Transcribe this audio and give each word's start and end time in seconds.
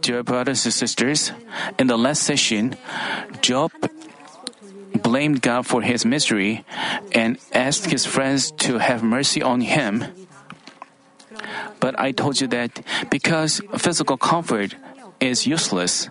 Dear 0.00 0.22
brothers 0.22 0.64
and 0.64 0.74
sisters, 0.74 1.32
in 1.78 1.86
the 1.86 1.98
last 1.98 2.22
session, 2.22 2.76
Job 3.42 3.72
blamed 5.02 5.42
God 5.42 5.66
for 5.66 5.82
his 5.82 6.04
misery 6.04 6.64
and 7.12 7.38
asked 7.52 7.90
his 7.90 8.06
friends 8.06 8.50
to 8.66 8.78
have 8.78 9.02
mercy 9.02 9.42
on 9.42 9.60
him. 9.60 10.04
But 11.80 11.98
I 11.98 12.12
told 12.12 12.40
you 12.40 12.46
that 12.48 12.80
because 13.10 13.60
physical 13.76 14.16
comfort 14.16 14.74
is 15.20 15.46
useless, 15.46 16.08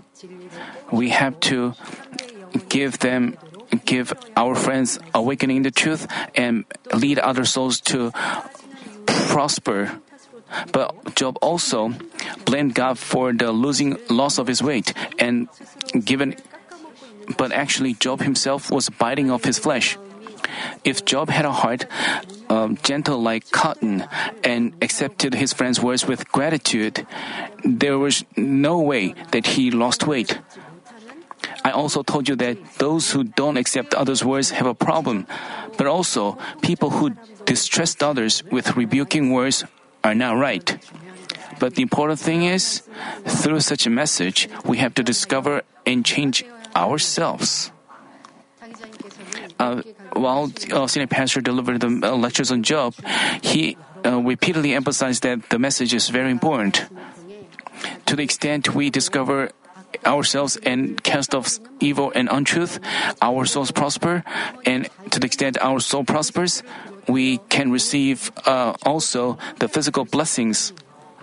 we 0.92 1.10
have 1.10 1.40
to 1.52 1.74
give 2.70 3.00
them 3.00 3.38
give 3.84 4.14
our 4.38 4.56
friends 4.56 5.00
awakening 5.14 5.64
the 5.64 5.72
truth 5.72 6.08
and 6.36 6.64
lead 6.94 7.20
other 7.20 7.46
souls 7.46 7.82
to 7.82 8.12
prosper. 9.06 10.00
But 10.72 11.16
Job 11.16 11.38
also 11.42 11.94
blamed 12.46 12.76
God 12.76 12.98
for 12.98 13.34
the 13.34 13.52
losing 13.52 13.98
loss 14.10 14.38
of 14.38 14.48
his 14.48 14.62
weight 14.62 14.94
and 15.20 15.48
given 16.04 16.36
but 17.38 17.52
actually 17.52 17.94
Job 17.94 18.22
himself 18.22 18.72
was 18.72 18.90
biting 18.90 19.32
off 19.32 19.44
his 19.44 19.58
flesh. 19.58 19.98
If 20.84 21.06
Job 21.06 21.30
had 21.30 21.46
a 21.46 21.52
heart 21.52 21.86
um, 22.50 22.78
gentle 22.84 23.22
like 23.22 23.50
cotton 23.52 24.06
and 24.44 24.74
accepted 24.82 25.34
his 25.34 25.54
friend's 25.54 25.82
words 25.82 26.06
with 26.06 26.32
gratitude, 26.32 27.06
there 27.64 27.98
was 27.98 28.24
no 28.38 28.80
way 28.80 29.16
that 29.32 29.48
he 29.48 29.72
lost 29.72 30.06
weight. 30.06 30.40
I 31.64 31.72
also 31.72 32.04
told 32.04 32.30
you 32.30 32.36
that 32.38 32.58
those 32.78 33.12
who 33.12 33.24
don't 33.24 33.58
accept 33.58 33.94
others' 33.96 34.24
words 34.24 34.52
have 34.52 34.68
a 34.68 34.76
problem, 34.76 35.26
but 35.78 35.88
also 35.88 36.38
people 36.62 36.92
who 36.92 37.18
distrust 37.46 38.04
others 38.04 38.44
with 38.52 38.78
rebuking 38.78 39.32
words 39.32 39.64
are 40.06 40.14
not 40.14 40.38
right. 40.38 40.78
But 41.58 41.74
the 41.74 41.82
important 41.82 42.20
thing 42.20 42.46
is, 42.46 42.86
through 43.26 43.62
such 43.62 43.88
a 43.88 43.90
message, 43.90 44.48
we 44.64 44.78
have 44.78 44.94
to 44.96 45.04
discover 45.04 45.64
and 45.86 46.06
change 46.06 46.46
ourselves. 46.76 47.72
Uh, 49.58 49.82
while 50.14 50.52
uh, 50.72 50.86
senior 50.86 51.08
pastor 51.08 51.42
delivered 51.42 51.82
the 51.82 51.90
uh, 52.04 52.14
lectures 52.14 52.52
on 52.52 52.62
Job, 52.62 52.94
he 53.42 53.78
uh, 54.06 54.22
repeatedly 54.22 54.76
emphasized 54.76 55.24
that 55.24 55.50
the 55.50 55.58
message 55.58 55.94
is 55.94 56.10
very 56.10 56.30
important. 56.30 56.86
To 58.06 58.16
the 58.16 58.24
extent 58.24 58.76
we 58.76 58.90
discover 58.90 59.50
ourselves 60.06 60.58
and 60.58 61.02
cast 61.02 61.34
off 61.34 61.58
evil 61.80 62.12
and 62.14 62.28
untruth, 62.30 62.80
our 63.22 63.46
souls 63.46 63.72
prosper, 63.72 64.24
and 64.66 64.90
to 65.12 65.20
the 65.20 65.26
extent 65.26 65.58
our 65.62 65.80
soul 65.80 66.04
prospers, 66.04 66.62
we 67.08 67.38
can 67.50 67.72
receive 67.72 68.32
uh, 68.46 68.74
also 68.84 69.38
the 69.60 69.68
physical 69.68 70.06
blessings 70.06 70.74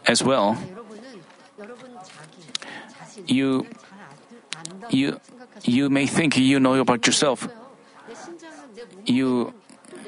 as 0.07 0.23
well. 0.23 0.57
You, 3.27 3.67
you, 4.91 5.21
you 5.65 5.91
may 5.91 6.07
think 6.07 6.37
you 6.37 6.59
know 6.59 6.75
about 6.75 7.07
yourself. 7.07 7.49
You, 9.05 9.53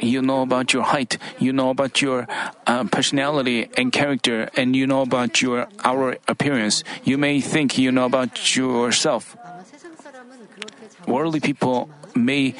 you 0.01 0.23
know 0.23 0.43
about 0.43 0.73
your 0.73 0.83
height. 0.83 1.19
You 1.39 1.53
know 1.53 1.71
about 1.71 2.03
your 2.03 2.27
uh, 2.67 2.85
personality 2.85 3.69
and 3.77 3.93
character, 3.93 4.51
and 4.57 4.75
you 4.75 4.87
know 4.87 5.03
about 5.03 5.43
your 5.43 5.69
our 5.85 6.17
appearance. 6.29 6.83
You 7.05 7.19
may 7.19 7.41
think 7.41 7.79
you 7.79 7.93
know 7.93 8.07
about 8.07 8.57
yourself. 8.57 9.37
Worldly 11.07 11.41
people 11.41 11.91
may 12.15 12.55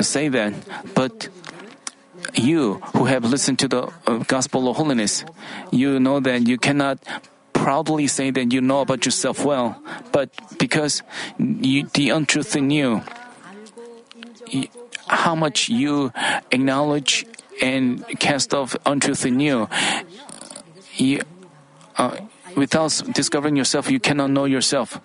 say 0.00 0.28
that, 0.28 0.54
but 0.94 1.28
you 2.34 2.74
who 2.94 3.06
have 3.06 3.24
listened 3.24 3.58
to 3.60 3.68
the 3.68 3.92
uh, 4.06 4.18
gospel 4.26 4.68
of 4.68 4.76
holiness, 4.76 5.24
you 5.70 6.00
know 6.00 6.20
that 6.20 6.46
you 6.46 6.58
cannot 6.58 6.98
proudly 7.52 8.06
say 8.06 8.30
that 8.30 8.52
you 8.52 8.60
know 8.60 8.80
about 8.80 9.04
yourself 9.04 9.44
well, 9.44 9.80
but 10.12 10.30
because 10.58 11.02
you, 11.38 11.86
the 11.94 12.10
untruth 12.10 12.54
in 12.56 12.70
you, 12.70 13.02
how 15.08 15.34
much 15.34 15.68
you 15.68 16.12
acknowledge 16.50 17.26
and 17.60 18.06
cast 18.18 18.54
off 18.54 18.76
untruth 18.86 19.26
in 19.26 19.40
you, 19.40 19.68
you 20.94 21.22
uh, 21.96 22.16
without 22.56 23.02
discovering 23.12 23.56
yourself, 23.56 23.90
you 23.90 24.00
cannot 24.00 24.30
know 24.30 24.44
yourself. 24.44 25.00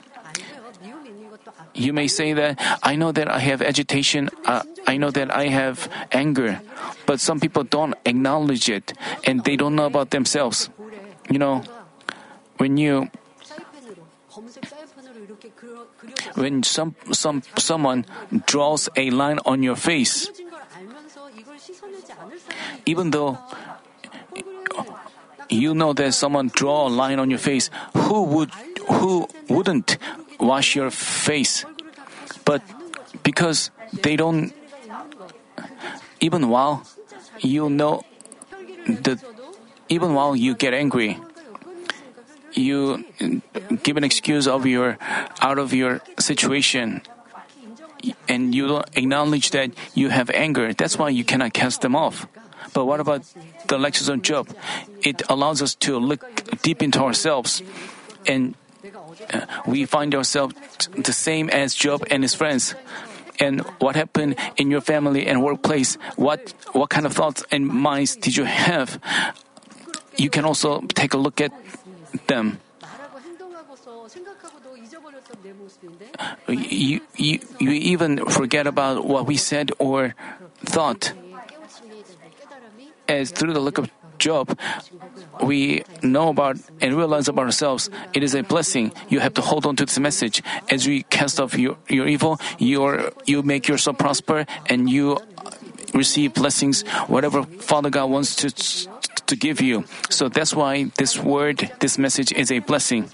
You 1.74 1.94
may 1.94 2.08
say 2.08 2.34
that 2.34 2.60
I 2.84 2.96
know 2.96 3.12
that 3.12 3.28
I 3.30 3.40
have 3.40 3.62
agitation, 3.62 4.30
uh, 4.46 4.62
I 4.88 4.98
know 4.98 5.10
that 5.12 5.34
I 5.36 5.48
have 5.48 5.90
anger, 6.12 6.62
but 7.06 7.20
some 7.20 7.40
people 7.40 7.64
don't 7.64 7.96
acknowledge 8.06 8.70
it 8.70 8.94
and 9.26 9.44
they 9.44 9.56
don't 9.56 9.76
know 9.76 9.86
about 9.86 10.12
themselves. 10.12 10.70
You 11.30 11.40
know, 11.40 11.64
when 12.58 12.78
you 12.78 13.10
when 16.36 16.64
some 16.64 16.96
some 17.12 17.44
someone 17.58 18.06
draws 18.46 18.90
a 18.96 19.10
line 19.12 19.40
on 19.46 19.64
your 19.64 19.76
face 19.76 20.30
even 22.86 23.12
though 23.12 23.38
you 25.50 25.74
know 25.74 25.94
that 25.94 26.14
someone 26.14 26.50
draw 26.54 26.88
a 26.88 26.92
line 26.92 27.20
on 27.20 27.30
your 27.30 27.40
face 27.40 27.70
who 27.94 28.24
would 28.24 28.50
who 28.90 29.28
wouldn't 29.50 29.98
wash 30.40 30.76
your 30.76 30.90
face. 30.92 31.66
But 32.46 32.62
because 33.24 33.72
they 33.92 34.16
don't 34.16 34.54
even 36.20 36.50
while 36.50 36.86
you 37.40 37.70
know 37.70 38.04
the 38.88 39.20
even 39.90 40.14
while 40.14 40.36
you 40.36 40.56
get 40.56 40.74
angry 40.74 41.20
you 42.54 43.04
give 43.84 43.98
an 43.98 44.04
excuse 44.04 44.48
of 44.48 44.66
your 44.66 44.98
out 45.42 45.58
of 45.58 45.74
your 45.74 46.02
situation 46.20 47.02
and 48.28 48.54
you 48.54 48.68
don't 48.68 48.90
acknowledge 48.96 49.52
that 49.52 49.72
you 49.94 50.10
have 50.10 50.30
anger. 50.32 50.74
That's 50.74 50.98
why 50.98 51.10
you 51.10 51.24
cannot 51.24 51.54
cast 51.54 51.82
them 51.82 51.96
off. 51.96 52.28
But 52.74 52.86
what 52.86 53.00
about 53.00 53.24
the 53.68 53.78
lectures 53.78 54.10
on 54.10 54.22
job? 54.22 54.50
It 55.02 55.22
allows 55.30 55.62
us 55.62 55.76
to 55.88 55.98
look 55.98 56.24
deep 56.62 56.82
into 56.84 57.00
ourselves 57.00 57.62
and 58.26 58.56
we 59.66 59.86
find 59.86 60.16
ourselves 60.16 60.56
the 60.98 61.14
same 61.14 61.50
as 61.50 61.74
job 61.74 62.04
and 62.12 62.24
his 62.24 62.36
friends 62.36 62.76
and 63.40 63.62
what 63.80 63.96
happened 63.96 64.36
in 64.58 64.70
your 64.70 64.82
family 64.82 65.26
and 65.26 65.42
workplace 65.42 65.96
what 66.16 66.54
what 66.74 66.90
kind 66.90 67.06
of 67.06 67.14
thoughts 67.14 67.44
and 67.52 67.66
minds 67.68 68.16
did 68.16 68.36
you 68.36 68.44
have 68.44 69.00
you 70.18 70.30
can 70.30 70.46
also 70.46 70.82
take 70.94 71.14
a 71.14 71.18
look 71.18 71.42
at 71.42 71.52
them. 72.28 72.60
You, 76.48 77.02
you, 77.16 77.40
you 77.60 77.72
even 77.72 78.26
forget 78.26 78.68
about 78.68 79.06
what 79.06 79.26
we 79.26 79.38
said 79.38 79.72
or 79.80 80.16
thought. 80.66 81.14
As 83.08 83.32
through 83.32 83.54
the 83.54 83.60
look 83.60 83.78
of 83.78 83.90
Job, 84.24 84.58
we 85.44 85.84
know 86.02 86.30
about 86.30 86.56
and 86.80 86.96
realize 86.96 87.28
about 87.28 87.44
ourselves. 87.44 87.90
It 88.14 88.24
is 88.24 88.36
a 88.36 88.42
blessing. 88.42 88.94
You 89.10 89.20
have 89.20 89.34
to 89.36 89.42
hold 89.44 89.66
on 89.66 89.76
to 89.76 89.86
this 89.86 90.00
message. 90.00 90.42
As 90.72 90.88
we 90.88 91.04
cast 91.04 91.42
off 91.44 91.60
your, 91.60 91.76
your 91.90 92.08
evil, 92.08 92.40
your, 92.58 93.12
you 93.26 93.44
make 93.44 93.68
yourself 93.68 93.98
prosper 93.98 94.46
and 94.72 94.90
you 94.90 95.20
receive 95.94 96.34
blessings, 96.34 96.88
whatever 97.12 97.44
Father 97.44 97.90
God 97.90 98.10
wants 98.10 98.40
to 98.48 98.48
to 99.28 99.36
give 99.36 99.62
you. 99.62 99.86
So 100.10 100.28
that's 100.30 100.54
why 100.56 100.92
this 100.98 101.18
word, 101.18 101.72
this 101.80 101.98
message 101.98 102.32
is 102.32 102.52
a 102.52 102.60
blessing. 102.60 103.10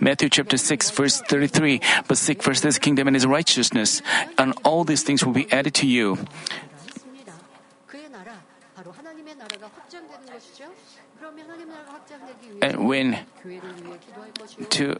Matthew 0.00 0.28
chapter 0.28 0.56
6 0.56 0.90
verse 0.90 1.20
33, 1.20 1.80
but 2.08 2.16
seek 2.16 2.42
first 2.42 2.62
his 2.64 2.78
kingdom 2.78 3.08
and 3.08 3.16
his 3.16 3.26
righteousness, 3.26 4.00
and 4.38 4.54
all 4.64 4.84
these 4.84 5.02
things 5.02 5.24
will 5.24 5.32
be 5.32 5.50
added 5.52 5.74
to 5.82 5.86
you. 5.86 6.18
And 12.62 12.86
when 12.86 13.18
to 14.70 14.96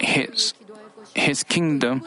his 0.00 0.52
his 1.14 1.44
kingdom 1.44 2.02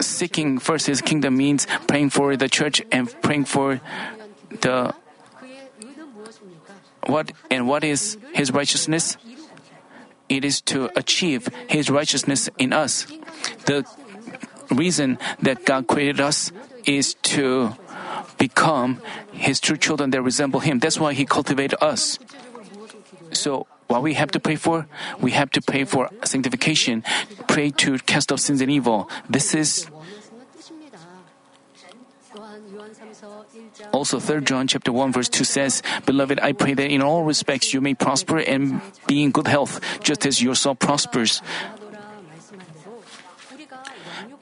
seeking 0.00 0.58
first 0.58 0.86
his 0.86 1.00
kingdom 1.00 1.36
means 1.36 1.66
praying 1.88 2.10
for 2.10 2.36
the 2.36 2.48
church 2.48 2.82
and 2.92 3.08
praying 3.22 3.46
for 3.46 3.80
the 4.60 4.92
what 7.06 7.32
and 7.50 7.66
what 7.66 7.84
is 7.84 8.18
his 8.32 8.52
righteousness? 8.52 9.16
It 10.28 10.44
is 10.44 10.60
to 10.72 10.90
achieve 10.96 11.48
his 11.68 11.90
righteousness 11.90 12.48
in 12.58 12.72
us. 12.72 13.06
The 13.66 13.84
reason 14.70 15.18
that 15.40 15.64
God 15.64 15.86
created 15.86 16.20
us 16.20 16.52
is 16.84 17.14
to 17.32 17.76
become 18.38 19.00
his 19.32 19.60
true 19.60 19.76
children 19.76 20.10
that 20.10 20.22
resemble 20.22 20.60
him. 20.60 20.78
That's 20.78 20.98
why 20.98 21.12
he 21.12 21.24
cultivated 21.24 21.76
us. 21.82 22.18
So 23.34 23.66
what 23.88 24.02
we 24.02 24.14
have 24.14 24.30
to 24.32 24.40
pray 24.40 24.56
for? 24.56 24.86
We 25.20 25.32
have 25.32 25.50
to 25.52 25.62
pray 25.62 25.84
for 25.84 26.10
sanctification, 26.24 27.04
pray 27.48 27.70
to 27.84 27.98
cast 27.98 28.32
off 28.32 28.40
sins 28.40 28.60
and 28.60 28.70
evil. 28.70 29.10
This 29.28 29.54
is 29.54 29.90
Also, 33.92 34.18
3 34.18 34.42
John 34.42 34.66
chapter 34.66 34.92
1 34.92 35.12
verse 35.12 35.28
2 35.28 35.44
says, 35.44 35.82
Beloved, 36.06 36.40
I 36.40 36.52
pray 36.52 36.74
that 36.74 36.90
in 36.90 37.02
all 37.02 37.22
respects 37.22 37.72
you 37.72 37.80
may 37.80 37.94
prosper 37.94 38.38
and 38.38 38.80
be 39.06 39.22
in 39.22 39.30
good 39.30 39.46
health, 39.46 39.80
just 40.02 40.26
as 40.26 40.42
your 40.42 40.54
soul 40.54 40.74
prospers. 40.74 41.42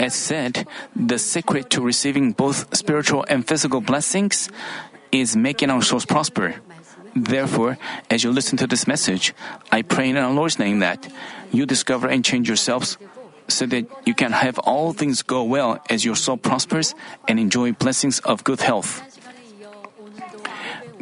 As 0.00 0.14
said, 0.14 0.66
the 0.96 1.18
secret 1.18 1.70
to 1.70 1.80
receiving 1.80 2.32
both 2.32 2.74
spiritual 2.74 3.24
and 3.28 3.46
physical 3.46 3.80
blessings 3.80 4.50
is 5.12 5.36
making 5.36 5.70
our 5.70 5.82
souls 5.82 6.06
prosper. 6.06 6.56
Therefore, 7.14 7.78
as 8.10 8.24
you 8.24 8.32
listen 8.32 8.56
to 8.58 8.66
this 8.66 8.86
message, 8.86 9.34
I 9.70 9.82
pray 9.82 10.08
in 10.08 10.16
our 10.16 10.32
Lord's 10.32 10.58
name 10.58 10.80
that 10.80 11.06
you 11.52 11.66
discover 11.66 12.08
and 12.08 12.24
change 12.24 12.48
yourselves 12.48 12.96
so 13.48 13.66
that 13.66 13.84
you 14.06 14.14
can 14.14 14.32
have 14.32 14.58
all 14.60 14.92
things 14.92 15.22
go 15.22 15.44
well 15.44 15.82
as 15.90 16.04
your 16.04 16.16
soul 16.16 16.36
prospers 16.36 16.94
and 17.28 17.38
enjoy 17.38 17.72
blessings 17.72 18.18
of 18.20 18.44
good 18.44 18.60
health. 18.60 19.11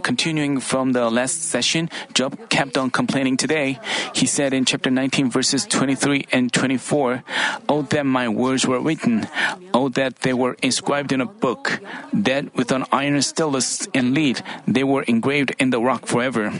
Continuing 0.02 0.60
from 0.60 0.92
the 0.92 1.10
last 1.10 1.42
session, 1.42 1.88
Job 2.14 2.48
kept 2.48 2.76
on 2.76 2.90
complaining 2.90 3.36
today. 3.36 3.78
He 4.14 4.26
said 4.26 4.52
in 4.52 4.64
chapter 4.64 4.90
19, 4.90 5.30
verses 5.30 5.66
23 5.66 6.26
and 6.32 6.52
24, 6.52 7.22
Oh, 7.68 7.82
that 7.82 8.06
my 8.06 8.28
words 8.28 8.66
were 8.66 8.80
written. 8.80 9.28
Oh, 9.72 9.88
that 9.90 10.20
they 10.20 10.32
were 10.32 10.56
inscribed 10.62 11.12
in 11.12 11.20
a 11.20 11.26
book. 11.26 11.80
That 12.12 12.54
with 12.54 12.72
an 12.72 12.84
iron 12.92 13.20
stylus 13.22 13.86
and 13.94 14.14
lead, 14.14 14.42
they 14.66 14.84
were 14.84 15.02
engraved 15.02 15.54
in 15.58 15.70
the 15.70 15.80
rock 15.80 16.06
forever. 16.06 16.52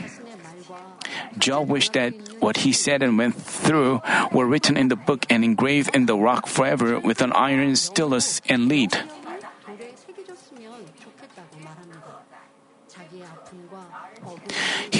Job 1.37 1.69
wished 1.69 1.93
that 1.93 2.13
what 2.39 2.57
he 2.57 2.73
said 2.73 3.01
and 3.01 3.17
went 3.17 3.35
through 3.35 4.01
were 4.31 4.45
written 4.45 4.77
in 4.77 4.89
the 4.89 4.95
book 4.95 5.25
and 5.29 5.43
engraved 5.43 5.95
in 5.95 6.05
the 6.05 6.15
rock 6.15 6.47
forever 6.47 6.99
with 6.99 7.21
an 7.21 7.31
iron 7.33 7.75
stylus 7.75 8.41
and 8.47 8.67
lead. 8.67 8.97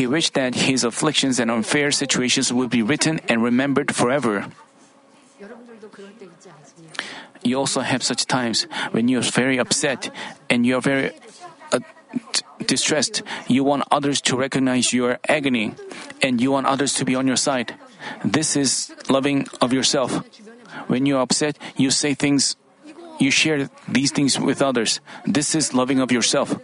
He 0.01 0.07
wished 0.07 0.33
that 0.33 0.56
his 0.56 0.83
afflictions 0.83 1.38
and 1.38 1.51
unfair 1.51 1.92
situations 1.92 2.51
would 2.51 2.71
be 2.71 2.81
written 2.81 3.21
and 3.30 3.44
remembered 3.44 3.94
forever. 3.94 4.50
You 7.44 7.59
also 7.59 7.81
have 7.81 8.01
such 8.01 8.25
times 8.25 8.65
when 8.98 9.07
you're 9.07 9.21
very 9.21 9.59
upset 9.59 10.09
and 10.50 10.65
you're 10.65 10.81
very 10.81 11.12
uh, 11.71 11.86
distressed. 12.65 13.21
You 13.45 13.63
want 13.63 13.83
others 13.92 14.21
to 14.21 14.36
recognize 14.36 14.92
your 14.92 15.19
agony 15.30 15.75
and 16.24 16.42
you 16.42 16.50
want 16.50 16.65
others 16.65 16.95
to 16.95 17.06
be 17.06 17.13
on 17.13 17.27
your 17.27 17.38
side. 17.38 17.77
This 18.25 18.57
is 18.57 18.89
loving 19.07 19.45
of 19.62 19.71
yourself. 19.71 20.25
When 20.89 21.06
you're 21.06 21.21
upset, 21.21 21.59
you 21.77 21.92
say 21.92 22.15
things, 22.15 22.56
you 23.19 23.30
share 23.30 23.69
these 23.88 24.09
things 24.09 24.39
with 24.39 24.63
others. 24.63 25.00
This 25.27 25.53
is 25.53 25.75
loving 25.75 26.00
of 26.00 26.12
yourself. 26.12 26.57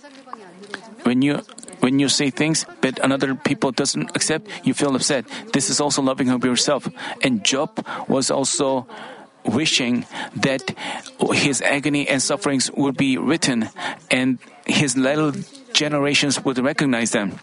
When 1.06 1.22
you 1.22 1.46
when 1.80 2.00
you 2.00 2.10
say 2.10 2.30
things 2.30 2.66
but 2.82 3.00
another 3.04 3.36
people 3.36 3.72
doesn't 3.72 4.16
accept, 4.16 4.48
you 4.64 4.74
feel 4.74 4.96
upset. 4.96 5.26
This 5.54 5.70
is 5.70 5.80
also 5.80 6.02
loving 6.02 6.30
of 6.30 6.44
yourself. 6.44 6.88
And 7.22 7.44
Job 7.44 7.86
was 8.08 8.32
also 8.32 8.88
wishing 9.46 10.06
that 10.36 10.62
his 11.32 11.62
agony 11.62 12.08
and 12.08 12.22
sufferings 12.22 12.72
would 12.72 12.98
be 12.98 13.18
written 13.18 13.70
and 14.12 14.40
his 14.66 14.98
little 14.98 15.32
generations 15.74 16.44
would 16.44 16.58
recognize 16.60 17.12
them. 17.12 17.40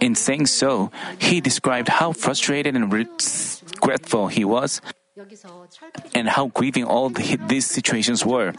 In 0.00 0.14
saying 0.14 0.46
so, 0.46 0.90
he 1.18 1.40
described 1.40 1.88
how 1.88 2.12
frustrated 2.12 2.76
and 2.76 2.92
regretful 2.92 4.28
he 4.28 4.44
was 4.44 4.82
and 6.14 6.28
how 6.28 6.48
grieving 6.48 6.84
all 6.84 7.08
the, 7.08 7.38
these 7.48 7.66
situations 7.66 8.24
were. 8.26 8.52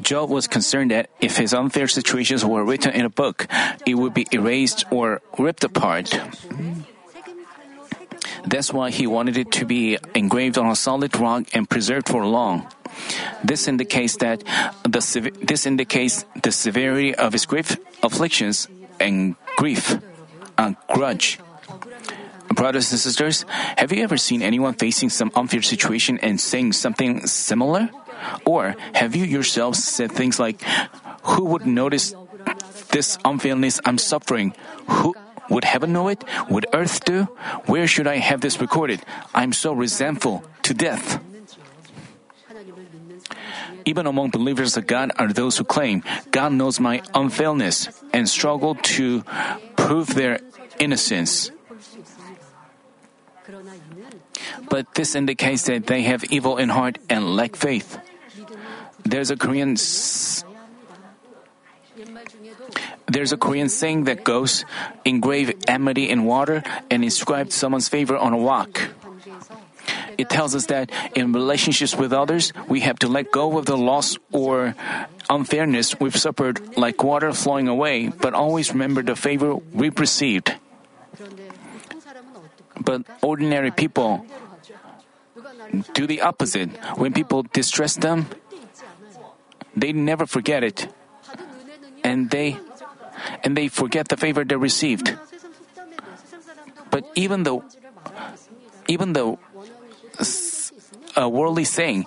Job 0.00 0.30
was 0.30 0.48
concerned 0.48 0.90
that 0.90 1.10
if 1.20 1.36
his 1.36 1.52
unfair 1.52 1.86
situations 1.86 2.44
were 2.44 2.64
written 2.64 2.92
in 2.92 3.04
a 3.04 3.10
book, 3.10 3.46
it 3.86 3.94
would 3.94 4.14
be 4.14 4.26
erased 4.32 4.84
or 4.90 5.20
ripped 5.38 5.64
apart. 5.64 6.10
That's 8.46 8.72
why 8.72 8.90
he 8.90 9.06
wanted 9.06 9.36
it 9.36 9.52
to 9.60 9.66
be 9.66 9.98
engraved 10.14 10.56
on 10.56 10.70
a 10.70 10.76
solid 10.76 11.14
rock 11.20 11.44
and 11.52 11.68
preserved 11.68 12.08
for 12.08 12.24
long. 12.24 12.66
This 13.44 13.68
indicates 13.68 14.16
that 14.18 14.42
the 14.82 15.00
this 15.42 15.66
indicates 15.66 16.24
the 16.42 16.50
severity 16.50 17.14
of 17.14 17.32
his 17.32 17.44
grief, 17.44 17.76
afflictions, 18.02 18.66
and 18.98 19.36
grief, 19.56 20.00
and 20.56 20.76
grudge. 20.88 21.38
Brothers 22.54 22.90
and 22.90 22.98
sisters, 22.98 23.44
have 23.78 23.92
you 23.92 24.02
ever 24.02 24.16
seen 24.16 24.42
anyone 24.42 24.74
facing 24.74 25.08
some 25.08 25.30
unfair 25.34 25.62
situation 25.62 26.18
and 26.18 26.40
saying 26.40 26.72
something 26.72 27.26
similar? 27.26 27.90
Or 28.44 28.74
have 28.94 29.14
you 29.14 29.24
yourselves 29.24 29.82
said 29.82 30.12
things 30.12 30.38
like, 30.38 30.62
Who 31.22 31.44
would 31.44 31.66
notice 31.66 32.14
this 32.90 33.18
unfairness 33.24 33.80
I'm 33.84 33.98
suffering? 33.98 34.54
Who 34.88 35.14
would 35.48 35.64
heaven 35.64 35.92
know 35.92 36.08
it? 36.08 36.24
Would 36.50 36.66
earth 36.72 37.04
do? 37.04 37.24
Where 37.66 37.86
should 37.86 38.06
I 38.06 38.18
have 38.18 38.40
this 38.40 38.60
recorded? 38.60 39.00
I'm 39.34 39.52
so 39.52 39.72
resentful 39.72 40.44
to 40.62 40.74
death. 40.74 41.20
Even 43.84 44.06
among 44.06 44.30
believers 44.30 44.76
of 44.76 44.86
God 44.86 45.10
are 45.16 45.32
those 45.32 45.56
who 45.56 45.64
claim 45.64 46.02
God 46.30 46.52
knows 46.52 46.78
my 46.80 47.02
unfairness 47.14 47.88
and 48.12 48.28
struggle 48.28 48.74
to 48.98 49.22
prove 49.76 50.14
their 50.14 50.40
innocence. 50.78 51.50
But 54.70 54.94
this 54.94 55.14
indicates 55.14 55.66
that 55.66 55.86
they 55.86 56.02
have 56.08 56.24
evil 56.30 56.56
in 56.56 56.70
heart 56.70 56.96
and 57.10 57.36
lack 57.36 57.56
faith. 57.56 57.98
There's 59.04 59.30
a 59.30 59.36
Korean 59.36 59.76
there's 63.10 63.32
a 63.32 63.36
Korean 63.36 63.68
saying 63.68 64.04
that 64.04 64.22
goes, 64.22 64.64
engrave 65.04 65.52
enmity 65.66 66.08
in 66.08 66.24
water 66.24 66.62
and 66.90 67.02
inscribe 67.02 67.50
someone's 67.50 67.88
favor 67.88 68.16
on 68.16 68.32
a 68.32 68.38
rock. 68.38 68.94
It 70.16 70.30
tells 70.30 70.54
us 70.54 70.66
that 70.66 70.90
in 71.16 71.32
relationships 71.32 71.96
with 71.96 72.12
others, 72.12 72.52
we 72.68 72.80
have 72.80 72.98
to 73.00 73.08
let 73.08 73.32
go 73.32 73.58
of 73.58 73.66
the 73.66 73.76
loss 73.76 74.16
or 74.30 74.76
unfairness 75.28 75.98
we've 75.98 76.16
suffered 76.16 76.76
like 76.76 77.02
water 77.02 77.32
flowing 77.32 77.66
away, 77.66 78.08
but 78.08 78.34
always 78.34 78.70
remember 78.70 79.02
the 79.02 79.16
favor 79.16 79.56
we've 79.56 79.98
received. 79.98 80.54
But 82.78 83.02
ordinary 83.22 83.70
people 83.70 84.24
do 85.94 86.06
the 86.06 86.20
opposite. 86.22 86.70
When 86.96 87.12
people 87.12 87.42
distress 87.42 87.96
them, 87.96 88.26
they 89.76 89.92
never 89.92 90.26
forget 90.26 90.64
it. 90.64 90.88
And 92.02 92.30
they 92.30 92.58
and 93.44 93.56
they 93.56 93.68
forget 93.68 94.08
the 94.08 94.16
favor 94.16 94.44
they 94.44 94.56
received. 94.56 95.16
But 96.90 97.06
even 97.14 97.44
though 97.44 97.64
even 98.88 99.12
though 99.12 99.38
a 101.16 101.28
worldly 101.28 101.64
saying 101.64 102.06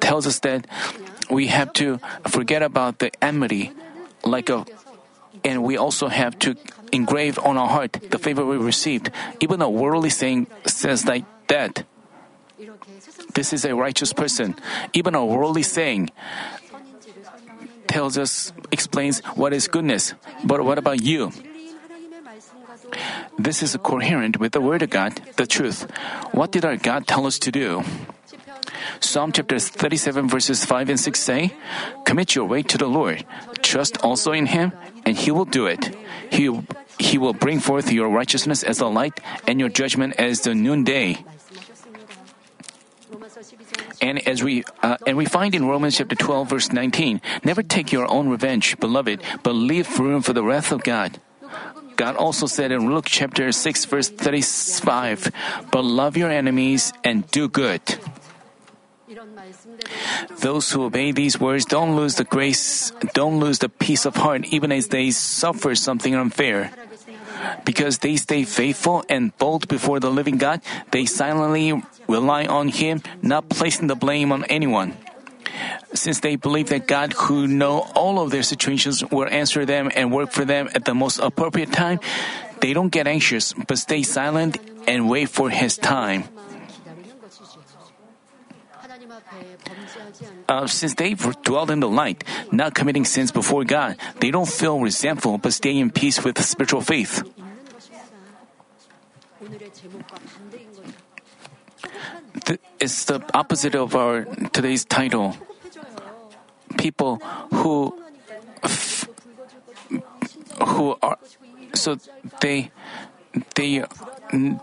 tells 0.00 0.26
us 0.26 0.40
that 0.40 0.66
we 1.30 1.46
have 1.46 1.72
to 1.74 2.00
forget 2.26 2.62
about 2.62 2.98
the 2.98 3.10
enmity 3.22 3.72
like 4.24 4.50
a 4.50 4.66
and 5.44 5.62
we 5.62 5.76
also 5.76 6.08
have 6.08 6.38
to 6.40 6.56
engrave 6.92 7.38
on 7.38 7.56
our 7.56 7.68
heart 7.68 7.96
the 8.10 8.18
favor 8.18 8.44
we 8.44 8.56
received. 8.56 9.10
Even 9.40 9.62
a 9.62 9.70
worldly 9.70 10.10
saying 10.10 10.46
says 10.66 11.06
like 11.06 11.24
that. 11.48 11.84
This 13.34 13.52
is 13.52 13.64
a 13.64 13.74
righteous 13.74 14.12
person. 14.12 14.54
Even 14.92 15.14
a 15.14 15.24
worldly 15.24 15.62
saying 15.62 16.10
tells 17.86 18.18
us, 18.18 18.52
explains 18.70 19.20
what 19.34 19.52
is 19.52 19.68
goodness. 19.68 20.14
But 20.44 20.64
what 20.64 20.78
about 20.78 21.02
you? 21.02 21.32
This 23.38 23.62
is 23.62 23.76
coherent 23.82 24.38
with 24.38 24.52
the 24.52 24.60
Word 24.60 24.82
of 24.82 24.90
God, 24.90 25.20
the 25.36 25.46
truth. 25.46 25.90
What 26.32 26.52
did 26.52 26.64
our 26.64 26.76
God 26.76 27.06
tell 27.06 27.26
us 27.26 27.38
to 27.40 27.50
do? 27.50 27.82
Psalm 29.00 29.32
chapter 29.32 29.58
37 29.58 30.28
verses 30.28 30.64
5 30.64 30.90
and 30.90 31.00
6 31.00 31.18
say, 31.18 31.52
Commit 32.04 32.34
your 32.34 32.46
way 32.46 32.62
to 32.62 32.78
the 32.78 32.86
Lord. 32.86 33.24
Trust 33.62 33.98
also 34.04 34.32
in 34.32 34.46
Him, 34.46 34.72
and 35.04 35.16
He 35.16 35.30
will 35.30 35.44
do 35.44 35.66
it. 35.66 35.94
He, 36.30 36.50
he 36.98 37.18
will 37.18 37.32
bring 37.32 37.60
forth 37.60 37.90
your 37.92 38.08
righteousness 38.08 38.62
as 38.62 38.78
the 38.78 38.90
light 38.90 39.18
and 39.46 39.58
your 39.58 39.68
judgment 39.68 40.14
as 40.18 40.42
the 40.42 40.54
noonday. 40.54 41.24
And 44.00 44.26
as 44.26 44.42
we 44.42 44.64
uh, 44.82 44.96
and 45.06 45.16
we 45.16 45.26
find 45.26 45.54
in 45.54 45.66
Romans 45.66 45.98
chapter 45.98 46.16
12 46.16 46.48
verse 46.48 46.72
19, 46.72 47.20
never 47.44 47.62
take 47.62 47.92
your 47.92 48.10
own 48.10 48.28
revenge, 48.28 48.78
beloved, 48.80 49.20
but 49.42 49.52
leave 49.52 49.98
room 49.98 50.22
for 50.22 50.32
the 50.32 50.42
wrath 50.42 50.72
of 50.72 50.82
God. 50.82 51.20
God 51.96 52.16
also 52.16 52.46
said 52.46 52.72
in 52.72 52.88
Luke 52.88 53.04
chapter 53.04 53.52
6 53.52 53.84
verse 53.84 54.08
35, 54.08 55.30
but 55.70 55.84
love 55.84 56.16
your 56.16 56.30
enemies 56.30 56.94
and 57.04 57.28
do 57.30 57.46
good. 57.46 57.82
Those 60.38 60.70
who 60.70 60.84
obey 60.84 61.12
these 61.12 61.38
words 61.38 61.66
don't 61.66 61.96
lose 61.96 62.14
the 62.14 62.24
grace, 62.24 62.92
don't 63.12 63.38
lose 63.38 63.58
the 63.58 63.68
peace 63.68 64.06
of 64.06 64.16
heart 64.16 64.46
even 64.46 64.72
as 64.72 64.88
they 64.88 65.10
suffer 65.10 65.74
something 65.74 66.14
unfair. 66.14 66.72
Because 67.64 67.98
they 67.98 68.16
stay 68.16 68.44
faithful 68.44 69.04
and 69.08 69.36
bold 69.38 69.68
before 69.68 70.00
the 70.00 70.10
living 70.10 70.38
God, 70.38 70.60
they 70.90 71.06
silently 71.06 71.82
rely 72.08 72.46
on 72.46 72.68
Him, 72.68 73.02
not 73.22 73.48
placing 73.48 73.86
the 73.88 73.94
blame 73.94 74.32
on 74.32 74.44
anyone. 74.44 74.96
Since 75.94 76.20
they 76.20 76.36
believe 76.36 76.68
that 76.68 76.86
God, 76.86 77.12
who 77.12 77.46
know 77.46 77.86
all 77.94 78.20
of 78.20 78.30
their 78.30 78.42
situations, 78.42 79.04
will 79.10 79.28
answer 79.28 79.66
them 79.66 79.90
and 79.94 80.12
work 80.12 80.30
for 80.30 80.44
them 80.44 80.68
at 80.74 80.84
the 80.84 80.94
most 80.94 81.18
appropriate 81.18 81.72
time, 81.72 81.98
they 82.60 82.72
don't 82.72 82.90
get 82.90 83.06
anxious, 83.06 83.52
but 83.52 83.78
stay 83.78 84.02
silent 84.02 84.58
and 84.86 85.08
wait 85.08 85.28
for 85.28 85.50
His 85.50 85.76
time. 85.76 86.24
Uh, 90.48 90.66
since 90.66 90.94
they've 90.94 91.20
dwelled 91.42 91.70
in 91.70 91.80
the 91.80 91.88
light, 91.88 92.24
not 92.50 92.74
committing 92.74 93.04
sins 93.04 93.30
before 93.30 93.64
God, 93.64 93.96
they 94.20 94.30
don't 94.30 94.48
feel 94.48 94.80
resentful 94.80 95.38
but 95.38 95.52
stay 95.52 95.78
in 95.78 95.90
peace 95.90 96.22
with 96.24 96.40
spiritual 96.42 96.80
faith. 96.80 97.22
it's 102.80 103.04
the 103.04 103.22
opposite 103.34 103.74
of 103.74 103.94
our 103.94 104.24
today's 104.52 104.84
title. 104.84 105.36
People 106.78 107.16
who 107.52 107.94
who 110.64 110.96
are 111.02 111.18
so 111.74 111.96
they 112.40 112.70
they 113.54 113.84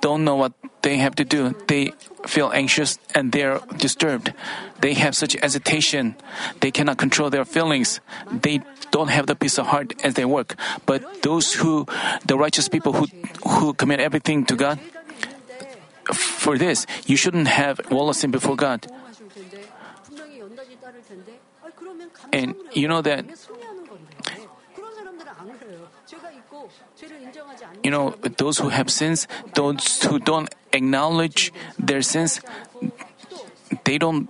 don't 0.01 0.23
know 0.23 0.35
what 0.35 0.53
they 0.81 0.97
have 0.97 1.15
to 1.15 1.25
do. 1.25 1.55
They 1.67 1.93
feel 2.25 2.51
anxious 2.53 2.99
and 3.15 3.31
they're 3.31 3.59
disturbed. 3.77 4.33
They 4.79 4.93
have 4.93 5.15
such 5.15 5.33
hesitation. 5.33 6.15
They 6.59 6.71
cannot 6.71 6.97
control 6.97 7.29
their 7.29 7.45
feelings. 7.45 7.99
They 8.31 8.61
don't 8.91 9.09
have 9.09 9.27
the 9.27 9.35
peace 9.35 9.57
of 9.57 9.67
heart 9.67 9.93
as 10.03 10.13
they 10.13 10.25
work. 10.25 10.55
But 10.85 11.23
those 11.23 11.53
who, 11.53 11.85
the 12.25 12.37
righteous 12.37 12.69
people 12.69 12.93
who, 12.93 13.07
who 13.47 13.73
commit 13.73 13.99
everything 13.99 14.45
to 14.45 14.55
God, 14.55 14.79
for 16.13 16.57
this, 16.57 16.85
you 17.05 17.17
shouldn't 17.17 17.47
have 17.47 17.81
wallowed 17.91 18.15
sin 18.15 18.31
before 18.31 18.55
God. 18.55 18.87
And 22.31 22.55
you 22.73 22.87
know 22.87 23.01
that 23.01 23.25
you 27.83 27.91
know, 27.91 28.15
those 28.37 28.59
who 28.59 28.69
have 28.69 28.89
sins, 28.89 29.27
those 29.55 30.03
who 30.03 30.19
don't 30.19 30.53
acknowledge 30.77 31.51
their 31.77 32.01
sins, 32.01 32.39
they 33.83 33.97
don't. 33.97 34.29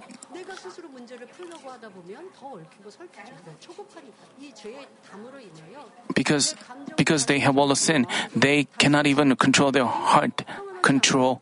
Because 6.16 6.56
because 6.96 7.26
they 7.28 7.40
have 7.40 7.58
all 7.58 7.68
the 7.68 7.76
sin, 7.76 8.08
they 8.36 8.66
cannot 8.82 9.06
even 9.06 9.36
control 9.36 9.72
their 9.72 9.86
heart. 9.86 10.44
Control. 10.82 11.42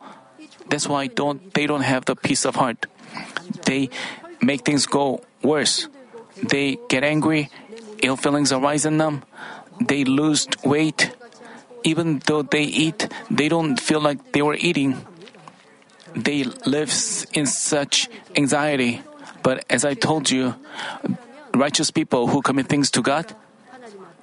That's 0.68 0.88
why 0.88 1.06
don't 1.06 1.54
they 1.54 1.66
don't 1.66 1.86
have 1.86 2.04
the 2.04 2.16
peace 2.16 2.44
of 2.44 2.56
heart. 2.56 2.86
They 3.64 3.88
make 4.42 4.64
things 4.68 4.86
go 4.86 5.22
worse. 5.42 5.88
They 6.36 6.78
get 6.88 7.04
angry. 7.04 7.48
Ill 8.02 8.16
feelings 8.16 8.52
arise 8.52 8.84
in 8.84 8.98
them. 8.98 9.24
They 9.80 10.04
lose 10.04 10.46
weight 10.64 11.15
even 11.86 12.18
though 12.26 12.42
they 12.42 12.66
eat, 12.66 13.06
they 13.30 13.48
don't 13.48 13.78
feel 13.78 14.02
like 14.02 14.32
they 14.32 14.42
were 14.42 14.58
eating. 14.58 15.06
They 16.14 16.42
live 16.66 16.90
in 17.32 17.46
such 17.46 18.10
anxiety. 18.34 19.02
But 19.42 19.62
as 19.70 19.84
I 19.84 19.94
told 19.94 20.28
you, 20.28 20.58
righteous 21.54 21.94
people 21.94 22.26
who 22.26 22.42
commit 22.42 22.66
things 22.66 22.90
to 22.90 23.02
God, 23.02 23.30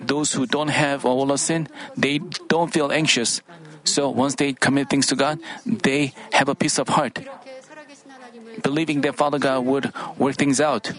those 0.03 0.33
who 0.33 0.45
don't 0.45 0.75
have 0.75 1.05
all 1.05 1.31
of 1.31 1.39
sin, 1.39 1.71
they 1.95 2.19
don't 2.51 2.73
feel 2.73 2.91
anxious. 2.91 3.39
So 3.85 4.09
once 4.09 4.35
they 4.35 4.51
commit 4.51 4.89
things 4.89 5.07
to 5.07 5.15
God, 5.15 5.39
they 5.65 6.11
have 6.33 6.49
a 6.49 6.55
peace 6.55 6.77
of 6.77 6.89
heart, 6.89 7.23
believing 8.61 9.01
that 9.07 9.15
Father 9.15 9.39
God 9.39 9.63
would 9.63 9.87
work 10.19 10.35
things 10.35 10.59
out 10.59 10.91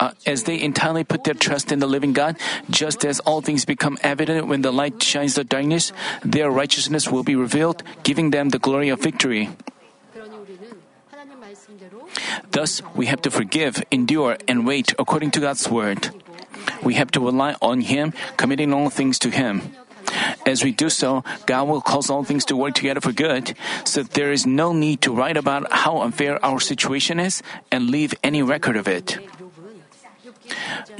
uh, 0.00 0.12
as 0.26 0.44
they 0.44 0.60
entirely 0.60 1.04
put 1.04 1.24
their 1.24 1.34
trust 1.34 1.72
in 1.72 1.78
the 1.78 1.86
living 1.86 2.12
God, 2.12 2.36
just 2.70 3.04
as 3.04 3.20
all 3.20 3.40
things 3.40 3.64
become 3.64 3.98
evident 4.02 4.46
when 4.46 4.62
the 4.62 4.72
light 4.72 5.02
shines 5.02 5.34
the 5.34 5.44
darkness, 5.44 5.92
their 6.22 6.50
righteousness 6.50 7.08
will 7.08 7.24
be 7.24 7.36
revealed, 7.36 7.82
giving 8.02 8.30
them 8.30 8.50
the 8.50 8.58
glory 8.58 8.88
of 8.88 9.00
victory. 9.00 9.50
Thus, 12.50 12.82
we 12.94 13.06
have 13.06 13.22
to 13.22 13.30
forgive, 13.30 13.82
endure, 13.90 14.36
and 14.48 14.66
wait 14.66 14.94
according 14.98 15.30
to 15.32 15.40
God's 15.40 15.68
word. 15.68 16.10
We 16.82 16.94
have 16.94 17.10
to 17.12 17.20
rely 17.20 17.56
on 17.60 17.80
Him, 17.80 18.12
committing 18.36 18.72
all 18.72 18.90
things 18.90 19.18
to 19.20 19.30
Him. 19.30 19.76
As 20.46 20.62
we 20.62 20.70
do 20.70 20.88
so, 20.88 21.24
God 21.46 21.68
will 21.68 21.80
cause 21.80 22.08
all 22.08 22.24
things 22.24 22.44
to 22.46 22.56
work 22.56 22.74
together 22.74 23.00
for 23.00 23.12
good, 23.12 23.54
so 23.84 24.02
there 24.02 24.32
is 24.32 24.46
no 24.46 24.72
need 24.72 25.02
to 25.02 25.12
write 25.12 25.36
about 25.36 25.70
how 25.72 25.98
unfair 25.98 26.42
our 26.44 26.60
situation 26.60 27.18
is 27.18 27.42
and 27.70 27.90
leave 27.90 28.14
any 28.22 28.42
record 28.42 28.76
of 28.76 28.86
it. 28.86 29.18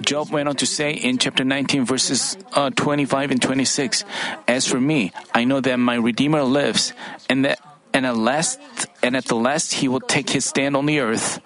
Job 0.01 0.31
went 0.31 0.49
on 0.49 0.57
to 0.57 0.67
say 0.67 0.93
in 0.93 1.19
chapter 1.19 1.45
19, 1.45 1.85
verses 1.85 2.37
uh, 2.53 2.71
25 2.71 3.31
and 3.31 3.43
26, 3.43 4.05
As 4.47 4.67
for 4.67 4.81
me, 4.81 5.13
I 5.35 5.45
know 5.45 5.61
that 5.61 5.77
my 5.77 5.95
Redeemer 5.95 6.43
lives, 6.43 6.93
and 7.29 7.45
that 7.45 7.61
and 7.97 8.05
at 8.05 8.17
last 8.17 8.61
and 9.03 9.17
at 9.17 9.25
the 9.25 9.35
last 9.35 9.73
he 9.81 9.89
will 9.89 10.05
take 10.05 10.29
his 10.29 10.45
stand 10.45 10.77
on 10.77 10.85
the 10.85 11.01
earth. 11.01 11.41